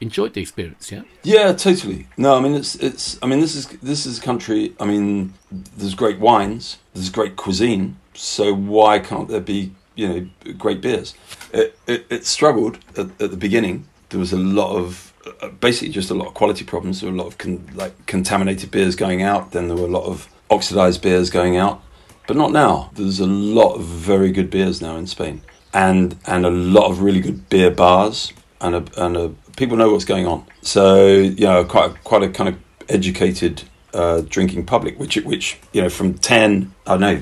enjoyed 0.02 0.34
the 0.34 0.42
experience, 0.42 0.92
yeah. 0.92 1.04
Yeah, 1.22 1.54
totally. 1.54 2.08
No, 2.18 2.36
I 2.36 2.42
mean 2.42 2.56
it's 2.56 2.76
it's. 2.76 3.20
I 3.22 3.28
mean 3.28 3.40
this 3.40 3.56
is 3.56 3.68
this 3.68 4.06
is 4.06 4.18
a 4.18 4.22
country. 4.22 4.74
I 4.80 4.86
mean, 4.86 5.36
there's 5.52 5.94
great 5.94 6.20
wines, 6.20 6.80
there's 6.94 7.10
great 7.10 7.36
cuisine, 7.36 7.98
so 8.14 8.54
why 8.54 9.00
can't 9.00 9.28
there 9.28 9.42
be 9.42 9.74
you 9.96 10.08
know 10.08 10.54
great 10.58 10.82
beers? 10.82 11.14
It, 11.54 11.78
it, 11.88 12.06
it 12.10 12.26
struggled 12.26 12.80
at, 12.98 13.22
at, 13.22 13.32
the 13.32 13.38
beginning. 13.38 13.88
There 14.10 14.20
was 14.20 14.34
a 14.34 14.38
lot 14.38 14.76
of 14.76 15.14
uh, 15.42 15.50
basically 15.50 15.90
just 15.90 16.10
a 16.10 16.14
lot 16.14 16.28
of 16.28 16.34
quality 16.34 16.66
problems. 16.66 17.02
There 17.02 17.10
were 17.10 17.16
a 17.16 17.20
lot 17.20 17.28
of 17.28 17.38
con, 17.38 17.70
like 17.74 18.06
contaminated 18.06 18.72
beers 18.72 18.96
going 18.96 19.22
out. 19.22 19.52
Then 19.52 19.68
there 19.68 19.78
were 19.78 19.86
a 19.86 19.92
lot 19.92 20.06
of 20.06 20.28
oxidized 20.50 21.02
beers 21.02 21.30
going 21.30 21.58
out. 21.58 21.82
But 22.28 22.38
not 22.38 22.52
now. 22.52 22.92
There's 22.94 23.20
a 23.20 23.26
lot 23.26 23.76
of 23.76 23.84
very 23.84 24.32
good 24.32 24.50
beers 24.50 24.82
now 24.82 24.96
in 24.96 25.08
Spain, 25.08 25.42
and 25.74 26.18
and 26.26 26.46
a 26.46 26.52
lot 26.52 26.90
of 26.90 27.02
really 27.02 27.20
good 27.20 27.50
beer 27.50 27.72
bars, 27.72 28.32
and 28.62 28.76
a, 28.76 29.06
and 29.06 29.18
a, 29.18 29.30
people 29.58 29.76
know 29.76 29.92
what's 29.92 30.06
going 30.06 30.28
on. 30.28 30.46
So 30.62 31.08
you 31.08 31.46
know, 31.46 31.66
quite 31.66 32.04
quite 32.04 32.24
a 32.24 32.30
kind 32.30 32.50
of 32.50 32.58
educated 32.88 33.64
uh, 33.94 34.22
drinking 34.22 34.66
public, 34.66 35.00
which 35.00 35.18
which 35.18 35.60
you 35.74 35.82
know 35.82 35.90
from 35.90 36.14
ten 36.14 36.74
I 36.86 36.92
don't 36.92 37.02
know 37.02 37.22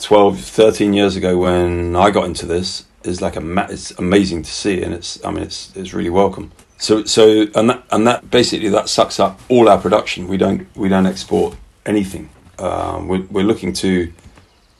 12, 0.00 0.40
13 0.40 0.92
years 0.92 1.16
ago 1.16 1.38
when 1.38 1.94
I 1.94 2.10
got 2.10 2.24
into 2.24 2.46
this 2.46 2.84
is 3.04 3.22
like 3.22 3.36
a 3.36 3.66
it's 3.70 3.90
amazing 3.92 4.42
to 4.42 4.50
see, 4.50 4.82
and 4.82 4.92
it's 4.92 5.24
I 5.24 5.30
mean 5.30 5.42
it's 5.42 5.74
it's 5.76 5.94
really 5.94 6.10
welcome. 6.10 6.52
So 6.78 7.04
so 7.04 7.46
and 7.54 7.70
that 7.70 7.84
and 7.90 8.06
that 8.06 8.30
basically 8.30 8.68
that 8.70 8.88
sucks 8.88 9.20
up 9.20 9.40
all 9.48 9.68
our 9.68 9.78
production. 9.78 10.28
We 10.28 10.36
don't 10.36 10.66
we 10.76 10.88
don't 10.88 11.06
export 11.06 11.56
anything. 11.86 12.30
Um, 12.58 13.08
we're 13.08 13.26
we're 13.30 13.44
looking 13.44 13.72
to 13.74 14.12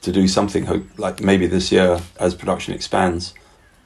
to 0.01 0.11
do 0.11 0.27
something 0.27 0.89
like 0.97 1.21
maybe 1.21 1.47
this 1.47 1.71
year 1.71 2.01
as 2.19 2.35
production 2.35 2.73
expands. 2.73 3.33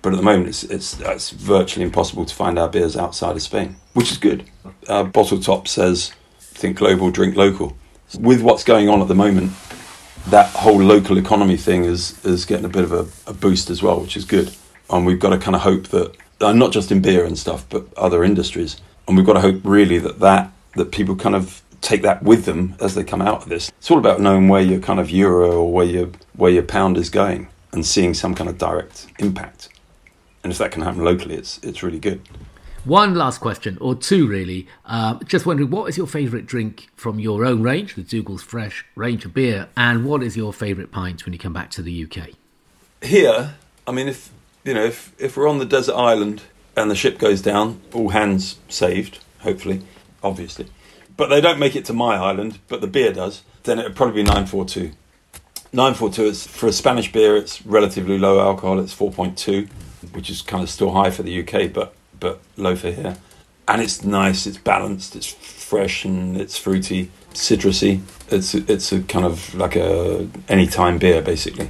But 0.01 0.13
at 0.13 0.17
the 0.17 0.23
moment, 0.23 0.49
it's, 0.49 0.63
it's, 0.63 0.99
it's 0.99 1.31
virtually 1.31 1.83
impossible 1.83 2.25
to 2.25 2.35
find 2.35 2.59
our 2.59 2.69
beers 2.69 2.95
outside 2.95 3.35
of 3.35 3.41
Spain, 3.41 3.75
which 3.93 4.11
is 4.11 4.19
good. 4.19 4.45
Our 4.87 5.03
bottle 5.03 5.39
top 5.39 5.67
says, 5.67 6.13
think 6.39 6.77
global, 6.77 7.09
drink 7.09 7.35
local. 7.35 7.75
With 8.19 8.43
what's 8.43 8.63
going 8.63 8.87
on 8.87 9.01
at 9.01 9.07
the 9.07 9.15
moment, 9.15 9.51
that 10.29 10.49
whole 10.51 10.81
local 10.81 11.17
economy 11.17 11.57
thing 11.57 11.85
is 11.85 12.23
is 12.25 12.45
getting 12.45 12.65
a 12.65 12.69
bit 12.69 12.83
of 12.83 12.91
a, 12.91 13.29
a 13.29 13.33
boost 13.33 13.69
as 13.69 13.81
well, 13.83 13.99
which 13.99 14.17
is 14.17 14.25
good. 14.25 14.55
And 14.89 15.05
we've 15.05 15.19
got 15.19 15.29
to 15.29 15.37
kind 15.37 15.55
of 15.55 15.61
hope 15.61 15.87
that, 15.87 16.15
uh, 16.41 16.53
not 16.53 16.71
just 16.71 16.91
in 16.91 17.01
beer 17.01 17.25
and 17.25 17.37
stuff, 17.37 17.65
but 17.69 17.91
other 17.97 18.23
industries. 18.23 18.79
And 19.07 19.17
we've 19.17 19.25
got 19.25 19.33
to 19.33 19.41
hope 19.41 19.61
really 19.63 19.99
that 19.99 20.19
that 20.19 20.51
that 20.75 20.91
people 20.91 21.15
kind 21.15 21.35
of 21.35 21.61
take 21.81 22.01
that 22.01 22.23
with 22.23 22.45
them 22.45 22.75
as 22.79 22.95
they 22.95 23.03
come 23.03 23.21
out 23.21 23.43
of 23.43 23.49
this. 23.49 23.71
It's 23.77 23.91
all 23.91 23.99
about 23.99 24.19
knowing 24.19 24.47
where 24.47 24.61
your 24.61 24.79
kind 24.79 24.99
of 24.99 25.09
euro 25.09 25.51
or 25.61 25.71
where 25.71 25.85
your 25.85 26.09
where 26.33 26.51
your 26.51 26.63
pound 26.63 26.97
is 26.97 27.09
going 27.09 27.47
and 27.71 27.85
seeing 27.85 28.13
some 28.13 28.33
kind 28.33 28.49
of 28.49 28.57
direct 28.57 29.07
impact. 29.19 29.69
And 30.43 30.51
if 30.51 30.57
that 30.59 30.71
can 30.71 30.81
happen 30.81 31.03
locally, 31.03 31.35
it's 31.35 31.59
it's 31.63 31.83
really 31.83 31.99
good. 31.99 32.21
One 32.85 33.15
last 33.15 33.39
question, 33.39 33.79
or 33.81 33.95
two 33.95 34.27
really. 34.27 34.67
Uh, 34.85 35.15
just 35.23 35.47
wondering, 35.47 35.71
what 35.71 35.89
is 35.89 35.97
your 35.97 36.05
favourite 36.05 36.45
drink 36.45 36.87
from 36.95 37.19
your 37.19 37.43
own 37.43 37.63
range, 37.63 37.95
the 37.95 38.03
Dougal's 38.03 38.43
Fresh 38.43 38.85
range 38.93 39.25
of 39.25 39.33
beer, 39.33 39.69
and 39.75 40.05
what 40.05 40.21
is 40.21 40.37
your 40.37 40.53
favourite 40.53 40.91
pint 40.91 41.25
when 41.25 41.33
you 41.33 41.39
come 41.39 41.51
back 41.51 41.71
to 41.71 41.81
the 41.81 42.03
UK? 42.05 42.29
Here, 43.01 43.55
I 43.87 43.91
mean, 43.91 44.07
if 44.07 44.29
you 44.63 44.75
know, 44.75 44.85
if 44.85 45.13
if 45.17 45.35
we're 45.35 45.49
on 45.49 45.57
the 45.57 45.65
desert 45.65 45.95
island 45.95 46.43
and 46.77 46.91
the 46.91 46.95
ship 46.95 47.17
goes 47.17 47.41
down, 47.41 47.81
all 47.91 48.09
hands 48.09 48.57
saved, 48.69 49.17
hopefully, 49.39 49.81
obviously. 50.21 50.67
But 51.17 51.29
they 51.29 51.41
don't 51.41 51.57
make 51.57 51.75
it 51.75 51.85
to 51.85 51.93
my 51.93 52.17
island, 52.17 52.59
but 52.67 52.81
the 52.81 52.87
beer 52.87 53.11
does. 53.11 53.41
Then 53.63 53.79
it 53.79 53.83
would 53.83 53.95
probably 53.95 54.21
be 54.21 54.29
nine 54.29 54.45
four 54.45 54.63
two. 54.63 54.91
Nine 55.73 55.95
four 55.95 56.11
two 56.11 56.25
is 56.25 56.45
for 56.45 56.67
a 56.67 56.71
Spanish 56.71 57.11
beer. 57.11 57.35
It's 57.35 57.65
relatively 57.65 58.19
low 58.19 58.39
alcohol. 58.39 58.79
It's 58.79 58.93
four 58.93 59.11
point 59.11 59.39
two, 59.39 59.69
which 60.11 60.29
is 60.29 60.43
kind 60.43 60.61
of 60.61 60.69
still 60.69 60.91
high 60.91 61.09
for 61.09 61.23
the 61.23 61.41
UK, 61.41 61.73
but 61.73 61.95
but 62.25 62.39
low 62.57 62.75
for 62.75 62.91
here. 62.91 63.15
And 63.67 63.81
it's 63.81 64.03
nice, 64.03 64.47
it's 64.47 64.57
balanced, 64.57 65.15
it's 65.15 65.27
fresh 65.27 66.05
and 66.05 66.35
it's 66.37 66.57
fruity, 66.57 67.11
citrusy. 67.33 68.01
It's 68.29 68.55
it's 68.55 68.91
a 68.91 69.01
kind 69.03 69.25
of 69.25 69.53
like 69.53 69.75
a 69.75 70.27
anytime 70.49 70.97
beer 70.97 71.21
basically. 71.21 71.69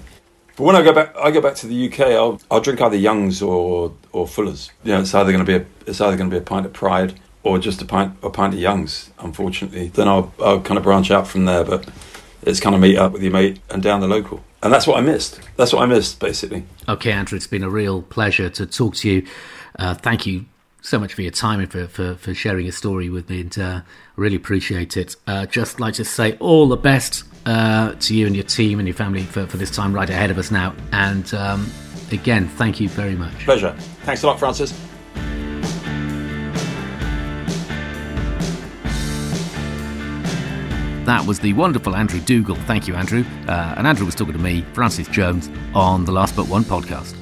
But 0.56 0.64
when 0.64 0.76
I 0.78 0.82
go 0.84 0.94
back, 0.94 1.14
I 1.18 1.32
go 1.32 1.42
back 1.42 1.56
to 1.56 1.68
the 1.68 1.88
UK. 1.88 2.00
I'll 2.22 2.40
I'll 2.50 2.62
drink 2.62 2.80
either 2.82 2.96
Young's 2.96 3.42
or 3.42 3.94
or 4.14 4.28
Fuller's. 4.28 4.72
You 4.84 4.94
know, 4.94 5.02
it's 5.02 5.14
either 5.14 5.32
going 5.32 5.46
to 5.46 5.52
be 5.60 5.64
a 5.64 5.66
it's 5.86 6.00
either 6.00 6.16
going 6.18 6.30
to 6.30 6.34
be 6.34 6.42
a 6.42 6.46
pint 6.54 6.66
of 6.66 6.74
Pride 6.74 7.20
or 7.44 7.60
just 7.60 7.82
a 7.82 7.86
pint 7.86 8.18
a 8.24 8.30
pint 8.30 8.54
of 8.54 8.60
Young's. 8.60 9.12
Unfortunately, 9.20 9.90
then 9.90 10.08
I'll 10.08 10.34
I'll 10.40 10.62
kind 10.62 10.78
of 10.78 10.84
branch 10.84 11.12
out 11.12 11.28
from 11.28 11.46
there. 11.46 11.66
But 11.66 11.90
it's 12.44 12.60
kind 12.60 12.76
of 12.76 12.82
meet 12.82 12.98
up 12.98 13.12
with 13.12 13.24
your 13.24 13.34
mate 13.34 13.60
and 13.70 13.84
down 13.84 14.00
the 14.00 14.08
local. 14.08 14.44
And 14.62 14.74
that's 14.74 14.88
what 14.88 14.98
I 14.98 15.02
missed. 15.02 15.40
That's 15.58 15.74
what 15.74 15.84
I 15.84 15.86
missed, 15.86 16.20
basically. 16.20 16.64
Okay, 16.90 17.12
Andrew, 17.12 17.36
it's 17.36 17.46
been 17.46 17.64
a 17.64 17.70
real 17.70 18.02
pleasure 18.02 18.50
to 18.50 18.66
talk 18.66 18.96
to 18.96 19.10
you. 19.10 19.28
Uh, 19.78 19.94
thank 19.94 20.26
you 20.26 20.46
so 20.82 21.00
much 21.00 21.14
for 21.14 21.22
your 21.22 21.32
time 21.32 21.60
and 21.60 21.72
for, 21.72 21.88
for, 21.88 22.16
for 22.16 22.34
sharing 22.34 22.66
your 22.66 22.72
story 22.72 23.10
with 23.10 23.30
me, 23.30 23.42
and 23.42 23.58
uh, 23.60 23.82
really 24.16 24.36
appreciate 24.36 24.98
it. 24.98 25.16
Uh, 25.28 25.46
just 25.46 25.80
like 25.80 25.96
to 25.96 26.06
say 26.06 26.38
all 26.40 26.68
the 26.68 26.78
best 26.78 27.24
uh, 27.46 27.94
to 28.00 28.16
you 28.16 28.28
and 28.28 28.36
your 28.36 28.46
team 28.46 28.80
and 28.80 28.88
your 28.88 28.96
family 28.96 29.24
for, 29.24 29.48
for 29.48 29.58
this 29.58 29.72
time 29.72 29.94
right 29.94 30.10
ahead 30.10 30.32
of 30.32 30.38
us 30.38 30.52
now. 30.52 30.76
And 30.92 31.34
um, 31.34 31.70
again, 32.12 32.48
thank 32.48 32.80
you 32.80 32.90
very 32.90 33.16
much. 33.16 33.34
Pleasure. 33.40 33.76
Thanks 34.04 34.24
a 34.24 34.28
lot, 34.28 34.40
Francis. 34.40 34.72
That 41.06 41.28
was 41.28 41.40
the 41.40 41.54
wonderful 41.54 41.96
Andrew 41.96 42.20
Dougal. 42.20 42.56
Thank 42.56 42.88
you, 42.88 42.96
Andrew. 42.96 43.24
Uh, 43.48 43.76
and 43.78 43.86
Andrew 43.86 44.08
was 44.08 44.16
talking 44.16 44.34
to 44.34 44.40
me, 44.40 44.66
Francis 44.74 45.08
Jones, 45.08 45.52
on 45.76 46.06
the 46.06 46.12
Last 46.12 46.36
But 46.36 46.48
One 46.48 46.64
podcast. 46.64 47.16